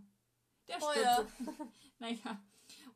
[0.67, 1.33] Der oh, stirbt.
[1.39, 1.67] Ja.
[1.99, 2.43] naja.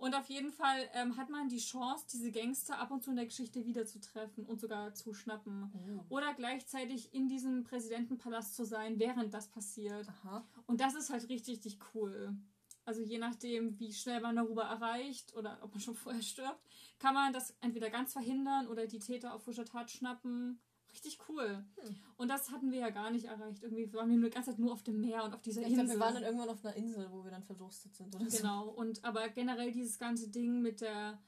[0.03, 3.15] Und auf jeden Fall ähm, hat man die Chance, diese Gangster ab und zu in
[3.15, 5.71] der Geschichte wiederzutreffen und sogar zu schnappen.
[6.09, 6.15] Oh.
[6.15, 10.09] Oder gleichzeitig in diesem Präsidentenpalast zu sein, während das passiert.
[10.09, 10.45] Aha.
[10.65, 12.35] Und das ist halt richtig, richtig cool.
[12.83, 16.59] Also je nachdem, wie schnell man darüber erreicht oder ob man schon vorher stirbt,
[16.99, 20.59] kann man das entweder ganz verhindern oder die Täter auf frischer Tat schnappen
[20.93, 21.65] richtig cool.
[21.75, 21.95] Hm.
[22.17, 23.63] Und das hatten wir ja gar nicht erreicht.
[23.63, 25.85] Irgendwie waren wir die ganze Zeit nur auf dem Meer und auf dieser ich Insel.
[25.85, 28.29] Ich glaube, wir waren dann irgendwann auf einer Insel, wo wir dann verdurstet sind oder
[28.29, 28.37] so.
[28.37, 28.69] Genau.
[28.69, 31.19] Und aber generell dieses ganze Ding mit der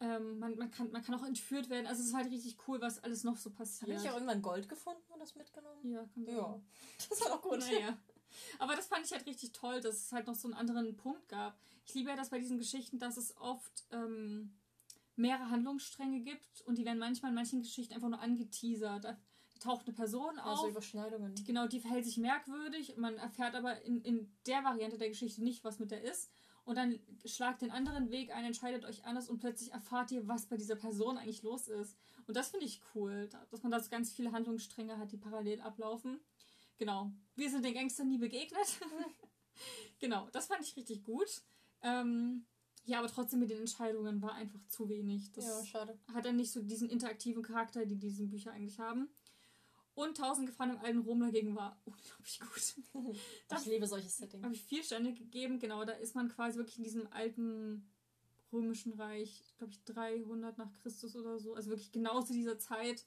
[0.00, 1.86] ähm, man, man, kann, man kann auch entführt werden.
[1.86, 3.90] Also es ist halt richtig cool, was alles noch so passiert.
[3.90, 5.88] Habe ich auch irgendwann Gold gefunden und das mitgenommen?
[5.88, 6.34] Ja, kann sein.
[6.34, 6.60] Ja.
[7.08, 7.60] Das war auch gut.
[7.60, 7.96] Naja.
[8.58, 11.28] Aber das fand ich halt richtig toll, dass es halt noch so einen anderen Punkt
[11.28, 11.56] gab.
[11.86, 14.52] Ich liebe ja das bei diesen Geschichten, dass es oft ähm,
[15.16, 19.04] mehrere Handlungsstränge gibt und die werden manchmal in manchen Geschichten einfach nur angeteasert.
[19.04, 19.16] Da
[19.60, 20.58] taucht eine Person auf.
[20.58, 21.34] Also Überschneidungen.
[21.34, 22.96] Die, genau, die verhält sich merkwürdig.
[22.96, 26.30] Man erfährt aber in, in der Variante der Geschichte nicht, was mit der ist.
[26.64, 30.46] Und dann schlagt den anderen Weg ein, entscheidet euch anders und plötzlich erfahrt ihr, was
[30.46, 31.98] bei dieser Person eigentlich los ist.
[32.26, 35.60] Und das finde ich cool, dass man da so ganz viele Handlungsstränge hat, die parallel
[35.60, 36.20] ablaufen.
[36.78, 37.12] Genau.
[37.36, 38.66] Wir sind den Gangstern nie begegnet.
[40.00, 41.42] genau, das fand ich richtig gut.
[41.82, 42.46] Ähm,
[42.84, 45.32] ja, aber trotzdem mit den Entscheidungen war einfach zu wenig.
[45.32, 45.98] Das ja, schade.
[46.12, 49.08] Hat dann nicht so diesen interaktiven Charakter, die diese Bücher eigentlich haben.
[49.94, 53.16] Und Tausend Gefahren im alten Rom dagegen war unglaublich gut.
[53.48, 54.42] Das ich liebe solche Settings.
[54.44, 55.58] Habe ich vier Stände gegeben.
[55.58, 57.88] Genau, da ist man quasi wirklich in diesem alten
[58.52, 61.54] römischen Reich, glaube ich, 300 nach Christus oder so.
[61.54, 63.04] Also wirklich genau zu dieser Zeit.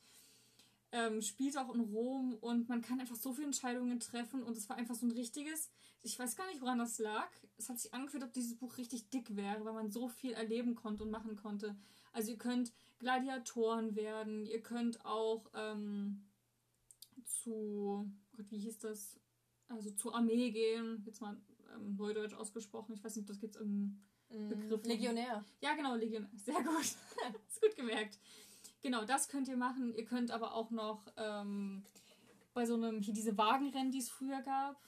[0.93, 4.69] ähm, spielt auch in Rom und man kann einfach so viele Entscheidungen treffen und es
[4.69, 5.69] war einfach so ein richtiges,
[6.03, 7.29] ich weiß gar nicht, woran das lag.
[7.57, 10.75] Es hat sich angefühlt, ob dieses Buch richtig dick wäre, weil man so viel erleben
[10.75, 11.75] konnte und machen konnte.
[12.13, 16.25] Also ihr könnt Gladiatoren werden, ihr könnt auch ähm,
[17.25, 19.19] zu, Gott, wie hieß das?
[19.67, 21.37] Also zur Armee gehen, jetzt mal
[21.75, 22.93] ähm, neudeutsch ausgesprochen.
[22.93, 24.85] Ich weiß nicht, das gibt es im Begriff.
[24.85, 25.43] Legionär.
[25.61, 26.29] Ja, genau, Legionär.
[26.35, 26.81] Sehr gut.
[27.47, 28.19] ist gut gemerkt.
[28.81, 29.93] Genau, das könnt ihr machen.
[29.93, 31.83] Ihr könnt aber auch noch ähm,
[32.53, 34.81] bei so einem, hier diese Wagenrennen, die es früher gab,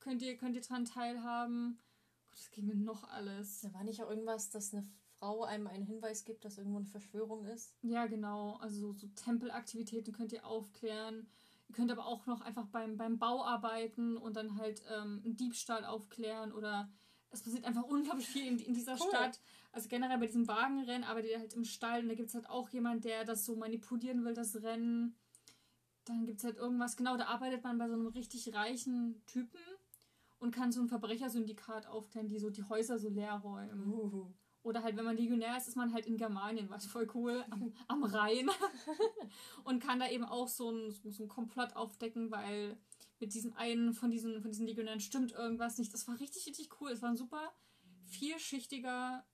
[0.00, 1.78] könnt ihr, könnt ihr dran teilhaben.
[2.30, 3.60] Gott, das ging mir noch alles.
[3.60, 4.84] Da war nicht auch irgendwas, dass eine
[5.18, 7.74] Frau einem einen Hinweis gibt, dass irgendwo eine Verschwörung ist?
[7.82, 8.56] Ja, genau.
[8.56, 11.28] Also so Tempelaktivitäten könnt ihr aufklären.
[11.68, 15.36] Ihr könnt aber auch noch einfach beim, beim Bau arbeiten und dann halt ähm, einen
[15.36, 16.90] Diebstahl aufklären oder
[17.30, 19.08] es passiert einfach unglaublich viel in, in dieser Cool.
[19.08, 19.40] Stadt.
[19.72, 22.48] Also generell bei diesem Wagenrennen arbeitet ihr halt im Stall und da gibt es halt
[22.48, 25.16] auch jemand, der das so manipulieren will, das Rennen.
[26.06, 29.60] Dann gibt es halt irgendwas, genau, da arbeitet man bei so einem richtig reichen Typen
[30.40, 33.92] und kann so ein Verbrechersyndikat aufklären, die so die Häuser so leer räumen.
[33.92, 34.32] Uh.
[34.62, 37.72] Oder halt, wenn man Legionär ist, ist man halt in Germanien, was voll cool, am,
[37.88, 38.50] am Rhein.
[39.64, 42.76] und kann da eben auch so ein, so, ein Komplott aufdecken, weil
[43.20, 45.94] mit diesem einen von diesen, von diesen Legionären stimmt irgendwas nicht.
[45.94, 46.90] Das war richtig, richtig cool.
[46.90, 47.54] Es war ein super
[48.04, 49.24] vielschichtiger,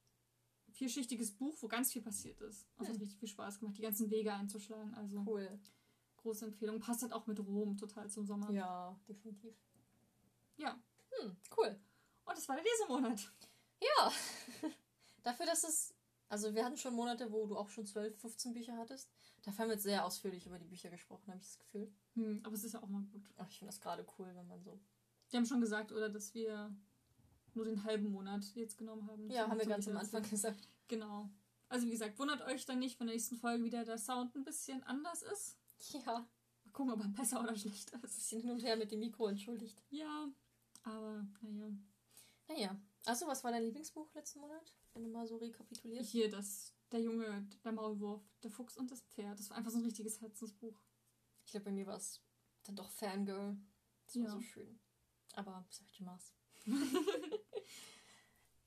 [0.70, 2.68] vielschichtiges Buch, wo ganz viel passiert ist.
[2.78, 4.94] Es hat richtig viel Spaß gemacht, die ganzen Wege einzuschlagen.
[4.94, 5.58] Also Cool.
[6.18, 6.78] große Empfehlung.
[6.78, 8.50] Passt halt auch mit Rom total zum Sommer.
[8.52, 9.54] Ja, definitiv.
[10.56, 10.80] ja.
[11.20, 11.78] Hm, cool.
[12.24, 13.32] Und es war der Lesemonat.
[13.80, 14.12] Ja.
[15.22, 15.94] Dafür, dass es.
[16.28, 19.10] Also, wir hatten schon Monate, wo du auch schon 12, 15 Bücher hattest.
[19.42, 21.92] Dafür haben wir jetzt sehr ausführlich über die Bücher gesprochen, habe ich das Gefühl.
[22.14, 23.30] Hm, aber es ist ja auch mal gut.
[23.36, 24.80] Ach, ich finde das gerade cool, wenn man so.
[25.30, 26.74] Wir haben schon gesagt, oder, dass wir
[27.54, 29.30] nur den halben Monat jetzt genommen haben.
[29.30, 29.96] Ja, haben wir ganz am.
[29.96, 30.68] Anfang gesagt.
[30.88, 31.28] Genau.
[31.68, 34.36] Also wie gesagt, wundert euch dann nicht, wenn in der nächsten Folge wieder der Sound
[34.36, 35.56] ein bisschen anders ist.
[35.90, 36.00] Ja.
[36.04, 38.14] Mal gucken, ob er besser oder schlechter ist.
[38.14, 39.82] Bisschen hin und her mit dem Mikro, entschuldigt.
[39.90, 40.28] Ja,
[40.86, 41.68] aber naja.
[42.48, 42.80] Naja.
[43.04, 44.74] Also, was war dein Lieblingsbuch letzten Monat?
[44.94, 46.10] Wenn du mal so rekapitulierst.
[46.10, 49.38] Hier, das, der Junge, der Maulwurf, der Fuchs und das Pferd.
[49.38, 50.80] Das war einfach so ein richtiges Herzensbuch.
[51.44, 52.20] Ich glaube, bei mir war es
[52.64, 53.56] dann doch Fangirl.
[54.06, 54.30] Das war Ja.
[54.30, 54.80] so schön.
[55.34, 56.32] Aber Sergio Mars.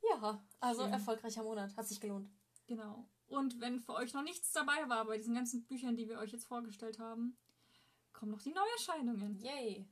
[0.10, 0.94] ja, also Schön.
[0.94, 1.76] erfolgreicher Monat.
[1.76, 2.30] Hat sich gelohnt.
[2.68, 3.10] Genau.
[3.28, 6.32] Und wenn für euch noch nichts dabei war bei diesen ganzen Büchern, die wir euch
[6.32, 7.38] jetzt vorgestellt haben,
[8.14, 9.40] kommen noch die Neuerscheinungen.
[9.40, 9.88] Yay.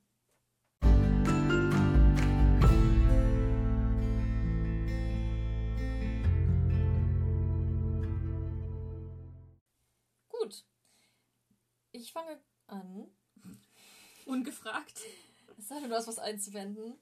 [11.99, 13.09] Ich fange an.
[14.25, 15.01] Ungefragt.
[15.57, 16.93] Es sei denn, du hast was einzuwenden.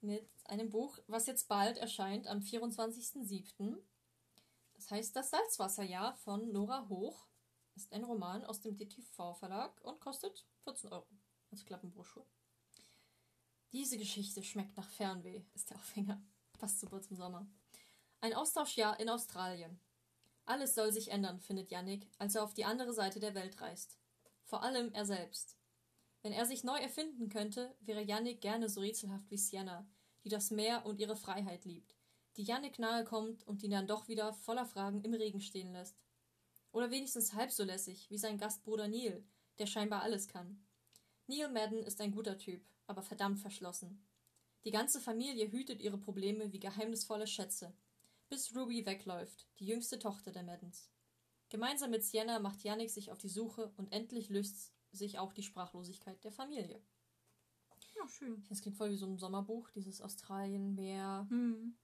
[0.00, 3.76] Mit einem Buch, was jetzt bald erscheint, am 24.07.
[4.74, 7.26] Das heißt Das Salzwasserjahr von Nora Hoch.
[7.74, 11.06] Ist ein Roman aus dem DTV-Verlag und kostet 14 Euro
[11.50, 12.24] als Klappenbroschur.
[13.72, 16.22] Diese Geschichte schmeckt nach Fernweh, ist der Aufhänger.
[16.58, 17.46] Passt super zum Sommer.
[18.22, 19.78] Ein Austauschjahr in Australien.
[20.46, 23.98] Alles soll sich ändern, findet Yannick, als er auf die andere Seite der Welt reist.
[24.46, 25.56] Vor allem er selbst.
[26.22, 29.86] Wenn er sich neu erfinden könnte, wäre Yannick gerne so rätselhaft wie Sienna,
[30.24, 31.96] die das Meer und ihre Freiheit liebt,
[32.36, 35.96] die Yannick nahe kommt und ihn dann doch wieder voller Fragen im Regen stehen lässt.
[36.70, 39.24] Oder wenigstens halb so lässig wie sein Gastbruder Neil,
[39.58, 40.64] der scheinbar alles kann.
[41.26, 44.06] Neil Madden ist ein guter Typ, aber verdammt verschlossen.
[44.64, 47.74] Die ganze Familie hütet ihre Probleme wie geheimnisvolle Schätze,
[48.28, 50.90] bis Ruby wegläuft, die jüngste Tochter der Maddens.
[51.56, 55.42] Gemeinsam mit Sienna macht Yannick sich auf die Suche und endlich löst sich auch die
[55.42, 56.82] Sprachlosigkeit der Familie.
[57.96, 58.44] Ja, schön.
[58.50, 61.74] Das klingt voll wie so ein Sommerbuch, dieses Australien, Meer, Hm.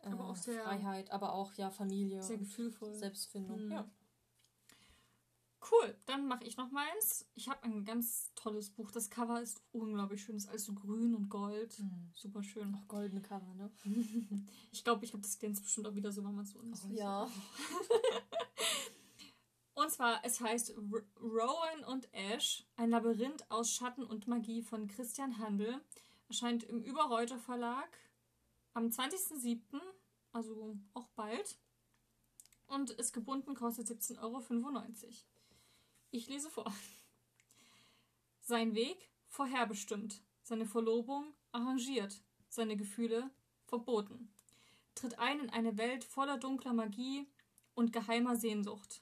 [0.00, 2.94] äh, Aber auch sehr- Freiheit, aber auch ja Familie, Sehr gefühlvoll.
[2.94, 3.64] Selbstfindung.
[3.64, 3.72] Mhm.
[3.72, 3.90] Ja.
[5.72, 7.26] Cool, dann mache ich noch meins.
[7.34, 8.90] Ich habe ein ganz tolles Buch.
[8.90, 10.36] Das Cover ist unglaublich schön.
[10.36, 11.78] Es ist alles so grün und gold.
[11.80, 12.10] Mhm.
[12.14, 12.74] Super schön.
[12.74, 13.70] Auch goldene Cover, ne?
[14.70, 16.92] Ich glaube, ich habe das glänzt bestimmt auch wieder so, wenn man es so Oh,
[16.92, 17.26] ja.
[19.88, 24.86] Und zwar, es heißt R Rowan und Ash, ein Labyrinth aus Schatten und Magie von
[24.86, 25.80] Christian Handel.
[26.28, 27.88] Erscheint im Überreuter Verlag
[28.74, 29.80] am 20.07.,
[30.30, 31.56] also auch bald.
[32.66, 34.42] Und ist gebunden, kostet 17,95 Euro.
[36.10, 36.70] Ich lese vor.
[38.42, 42.20] Sein Weg vorherbestimmt, seine Verlobung arrangiert,
[42.50, 43.30] seine Gefühle
[43.64, 44.30] verboten.
[44.94, 47.26] Tritt ein in eine Welt voller dunkler Magie
[47.74, 49.00] und geheimer Sehnsucht.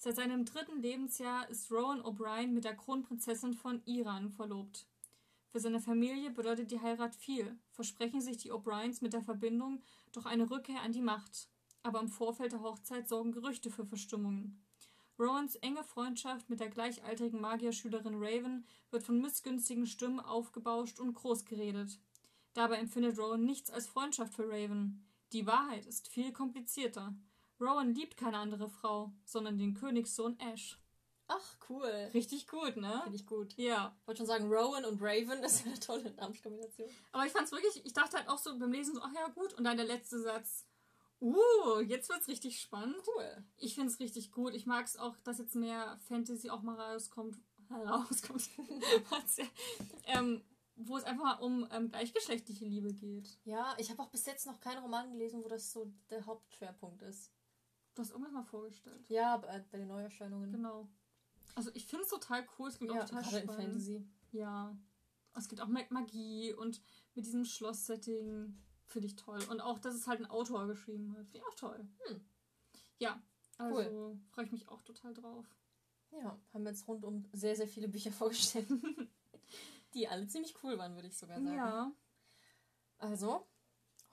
[0.00, 4.86] Seit seinem dritten Lebensjahr ist Rowan O'Brien mit der Kronprinzessin von Iran verlobt.
[5.48, 10.24] Für seine Familie bedeutet die Heirat viel, versprechen sich die O'Briens mit der Verbindung doch
[10.24, 11.48] eine Rückkehr an die Macht.
[11.82, 14.64] Aber im Vorfeld der Hochzeit sorgen Gerüchte für Verstimmungen.
[15.18, 21.98] Rowans enge Freundschaft mit der gleichaltrigen Magierschülerin Raven wird von missgünstigen Stimmen aufgebauscht und großgeredet.
[22.54, 25.04] Dabei empfindet Rowan nichts als Freundschaft für Raven.
[25.32, 27.16] Die Wahrheit ist viel komplizierter.
[27.60, 30.78] Rowan liebt keine andere Frau, sondern den Königssohn Ash.
[31.28, 32.10] Ach, cool.
[32.14, 33.00] Richtig gut, ne?
[33.02, 33.52] Finde ich gut.
[33.56, 33.94] Ja.
[34.00, 36.88] Ich wollte schon sagen, Rowan und Raven, das ist eine tolle Namenskombination.
[37.12, 39.52] Aber ich fand's wirklich, ich dachte halt auch so beim Lesen so, ach ja, gut.
[39.54, 40.66] Und dann der letzte Satz,
[41.20, 42.96] uh, jetzt wird's richtig spannend.
[43.06, 43.44] Cool.
[43.58, 44.54] Ich find's richtig gut.
[44.54, 47.36] Ich mag's auch, dass jetzt mehr Fantasy auch mal rauskommt,
[47.68, 48.48] herauskommt,
[50.06, 50.42] ähm,
[50.76, 53.36] wo es einfach mal um ähm, gleichgeschlechtliche Liebe geht.
[53.44, 57.02] Ja, ich habe auch bis jetzt noch keinen Roman gelesen, wo das so der Hauptschwerpunkt
[57.02, 57.32] ist.
[57.98, 59.04] Du hast irgendwas mal vorgestellt.
[59.08, 60.52] Ja, bei, bei den Neuerscheinungen.
[60.52, 60.88] Genau.
[61.56, 63.48] Also ich finde es total cool, es klingt Ja, auch total gerade in.
[63.48, 64.06] Fantasy.
[64.30, 64.78] Ja.
[65.34, 66.80] Es gibt auch Ma- Magie und
[67.16, 69.40] mit diesem Schloss-Setting finde ich toll.
[69.50, 71.26] Und auch, dass es halt ein Autor geschrieben hat.
[71.26, 71.88] Finde ich auch toll.
[72.06, 72.24] Hm.
[72.98, 73.20] Ja,
[73.56, 75.44] also freue ich mich auch total drauf.
[76.12, 78.68] Ja, haben wir jetzt rundum sehr, sehr viele Bücher vorgestellt.
[79.94, 81.52] die alle ziemlich cool waren, würde ich sogar sagen.
[81.56, 81.92] Ja.
[82.98, 83.44] Also,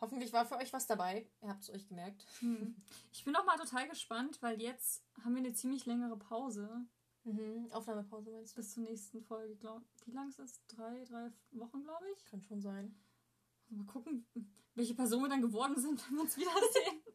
[0.06, 1.27] hoffentlich war für euch was dabei.
[1.41, 2.27] Ihr habt es euch gemerkt.
[2.40, 2.76] Hm.
[3.11, 6.86] Ich bin auch mal total gespannt, weil jetzt haben wir eine ziemlich längere Pause
[7.26, 7.72] Mhm.
[7.72, 8.61] Aufnahmepause meinst du?
[8.61, 9.56] bis zur nächsten Folge.
[9.56, 10.61] Glaub, wie lang ist es?
[10.68, 12.23] Drei, drei Wochen, glaube ich.
[12.26, 12.95] Kann schon sein.
[13.69, 14.27] Mal gucken,
[14.76, 17.02] welche Personen wir dann geworden sind, wenn wir uns wiedersehen.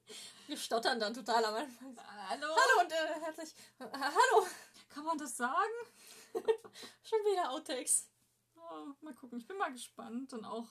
[0.48, 1.96] Wir stottern dann total am Anfang.
[1.96, 2.46] Hallo?
[2.48, 3.54] Hallo und äh, herzlich.
[3.78, 4.44] Äh, hallo!
[4.88, 5.54] Kann man das sagen?
[7.04, 8.10] Schon wieder Outtakes.
[8.56, 9.38] Oh, mal gucken.
[9.38, 10.32] Ich bin mal gespannt.
[10.32, 10.66] Und auch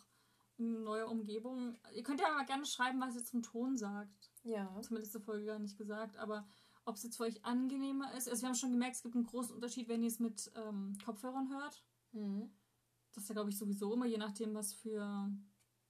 [0.59, 1.77] in neuer Umgebung.
[1.93, 4.31] Ihr könnt ja mal gerne schreiben, was ihr zum Ton sagt.
[4.43, 4.69] Ja.
[4.89, 6.17] Wir letzte Folge gar nicht gesagt.
[6.17, 6.45] Aber
[6.85, 8.27] ob es jetzt für euch angenehmer ist.
[8.29, 10.97] Also wir haben schon gemerkt, es gibt einen großen Unterschied, wenn ihr es mit ähm,
[11.05, 11.83] Kopfhörern hört.
[12.11, 12.51] Mhm.
[13.13, 15.31] Das ist ja, glaube ich, sowieso immer, je nachdem, was für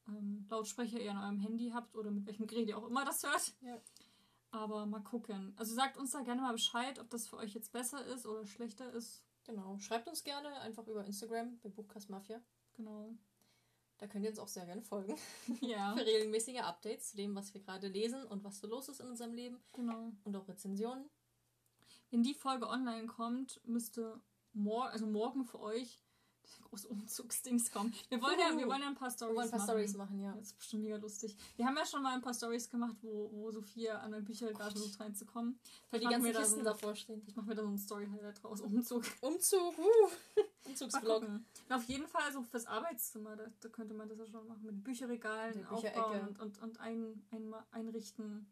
[0.07, 3.23] ähm, Lautsprecher ihr an eurem Handy habt oder mit welchem Gerät ihr auch immer das
[3.23, 3.53] hört.
[3.61, 3.81] Ja.
[4.51, 5.53] Aber mal gucken.
[5.57, 8.45] Also sagt uns da gerne mal Bescheid, ob das für euch jetzt besser ist oder
[8.45, 9.23] schlechter ist.
[9.45, 9.77] Genau.
[9.79, 12.41] Schreibt uns gerne einfach über Instagram bei Buchcast Mafia.
[12.73, 13.15] Genau.
[13.99, 15.15] Da könnt ihr uns auch sehr gerne folgen.
[15.61, 19.01] Ja, Für regelmäßige Updates zu dem, was wir gerade lesen und was so los ist
[19.01, 19.59] in unserem Leben.
[19.73, 20.11] genau.
[20.23, 21.09] Und auch Rezensionen.
[22.09, 24.19] Wenn die Folge online kommt, müsste
[24.53, 26.01] morgen, also morgen für euch
[26.69, 27.93] große Umzugsdings kommen.
[28.09, 29.69] Wir wollen ja, wir wollen ja ein paar Wir Stories wollen ein paar machen.
[29.69, 30.33] Stories machen, ja.
[30.33, 31.35] Das ist bestimmt mega lustig.
[31.55, 34.71] Wir haben ja schon mal ein paar Stories gemacht, wo, wo Sophia an mein Bücherregal
[34.71, 35.59] versucht reinzukommen.
[35.89, 37.23] Weil die Machen ganzen wir da Kisten so- davor stehen.
[37.27, 38.61] Ich mache mir da so ein Story-Highlight draus.
[38.61, 39.03] Umzug.
[39.21, 40.09] Umzug, uh.
[40.65, 41.25] Umzugsvlog.
[41.69, 44.65] auf jeden Fall so fürs Arbeitszimmer, da, da könnte man das ja schon machen.
[44.65, 48.47] Mit Bücherregalen aufbauen und, und, und ein, ein, einrichten.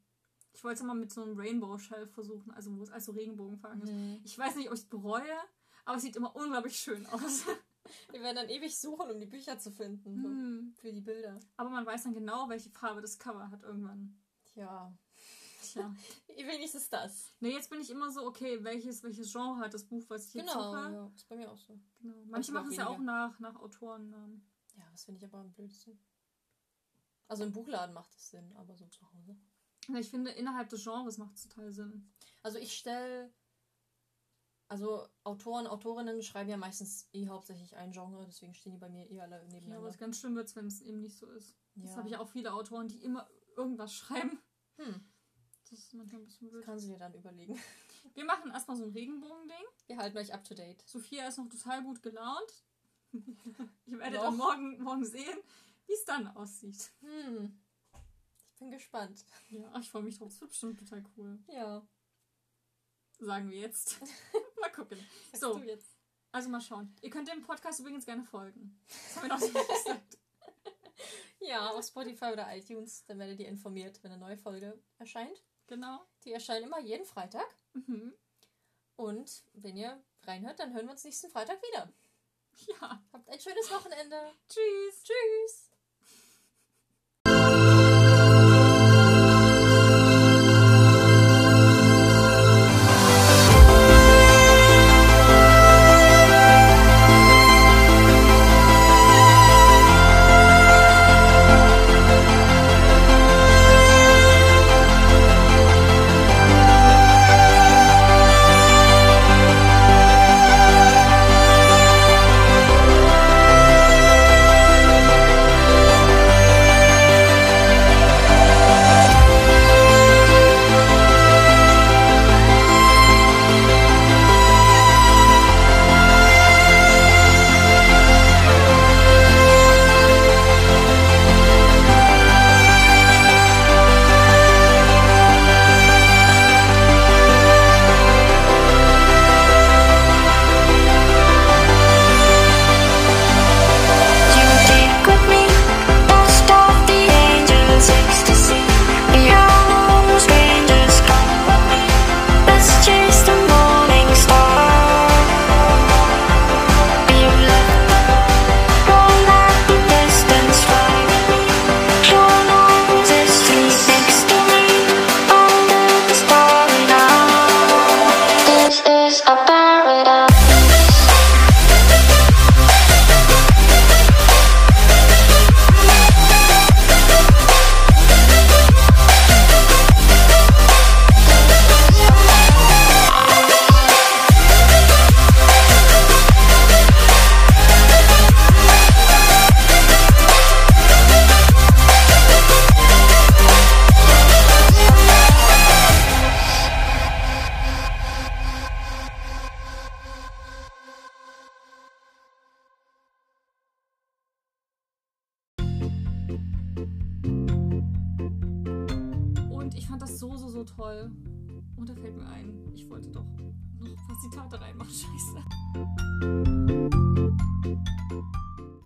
[0.53, 3.83] Ich wollte es mal mit so einem Rainbow-Shelf versuchen, also wo es als so Regenbogenfarben
[3.83, 3.91] ist.
[3.91, 4.21] Mhm.
[4.23, 5.37] Ich weiß nicht, ob ich es bereue,
[5.85, 7.43] aber es sieht immer unglaublich schön aus.
[8.11, 10.23] Wir werden dann ewig suchen, um die Bücher zu finden.
[10.23, 10.73] Hm.
[10.75, 11.39] für die Bilder.
[11.57, 14.17] Aber man weiß dann genau, welche Farbe das Cover hat irgendwann.
[14.45, 14.95] Tja.
[15.61, 15.95] Tja.
[16.27, 17.33] Wenigstens das.
[17.39, 20.33] Ne, jetzt bin ich immer so, okay, welches, welches Genre hat das Buch, was ich
[20.35, 20.93] jetzt Genau, suche?
[20.93, 21.11] ja.
[21.15, 21.79] Ist bei mir auch so.
[22.01, 22.15] Genau.
[22.27, 24.45] Manche machen es ja auch nach, nach Autorennamen.
[24.75, 25.99] Ja, das finde ich aber am blödsten.
[27.27, 29.35] Also im Buchladen macht es Sinn, aber so zu Hause.
[29.89, 32.09] Ja, Ich finde, innerhalb des Genres macht es total Sinn.
[32.43, 33.33] Also ich stelle.
[34.69, 39.09] Also Autoren, Autorinnen schreiben ja meistens eh hauptsächlich ein Genre, deswegen stehen die bei mir
[39.09, 39.87] eh alle Ja, nebeneinander.
[39.87, 41.55] was ganz schlimm wird, wenn es eben nicht so ist.
[41.75, 41.97] Das Ja.
[41.97, 44.39] habe ich auch viele Autoren, die immer irgendwas schreiben.
[44.77, 45.05] Hm,
[45.69, 46.65] Das ist manchmal ein bisschen das blöd.
[46.65, 47.57] kann sie dir dann überlegen.
[48.13, 49.65] Wir machen erstmal so ein Regenbogen-Ding.
[49.87, 50.81] Wir halten euch up to date.
[50.87, 52.63] Sophia ist noch total gut gelaunt.
[53.85, 54.23] Ihr werdet Noch?
[54.25, 55.37] dann morgen, morgen sehen,
[55.87, 56.91] wie es dann aussieht.
[57.01, 57.57] Hm.
[58.53, 59.23] Ich bin gespannt.
[59.49, 60.29] Ja, ich freue mich drauf.
[60.31, 61.39] Es wird bestimmt total cool.
[61.47, 61.87] Ja.
[63.19, 63.99] Sagen wir jetzt.
[64.59, 64.97] mal gucken.
[65.31, 65.61] Sagst So.
[66.31, 66.93] Also mal schauen.
[67.01, 68.79] Ihr könnt dem Podcast übrigens gerne folgen.
[68.87, 70.17] Das haben wir noch nicht gesagt.
[71.39, 75.43] Ja, auf Spotify oder iTunes, dann werdet ihr informiert, wenn eine neue Folge erscheint.
[75.67, 76.05] Genau.
[76.23, 77.47] Die erscheinen immer jeden Freitag.
[77.73, 78.13] Mhm.
[78.95, 81.93] Und wenn ihr reinhört, dann hören wir uns nächsten Freitag wieder.
[82.67, 83.01] Ja.
[83.13, 84.33] Habt ein schönes Wochenende.
[84.49, 85.03] Tschüss.
[85.03, 85.66] Tschüss.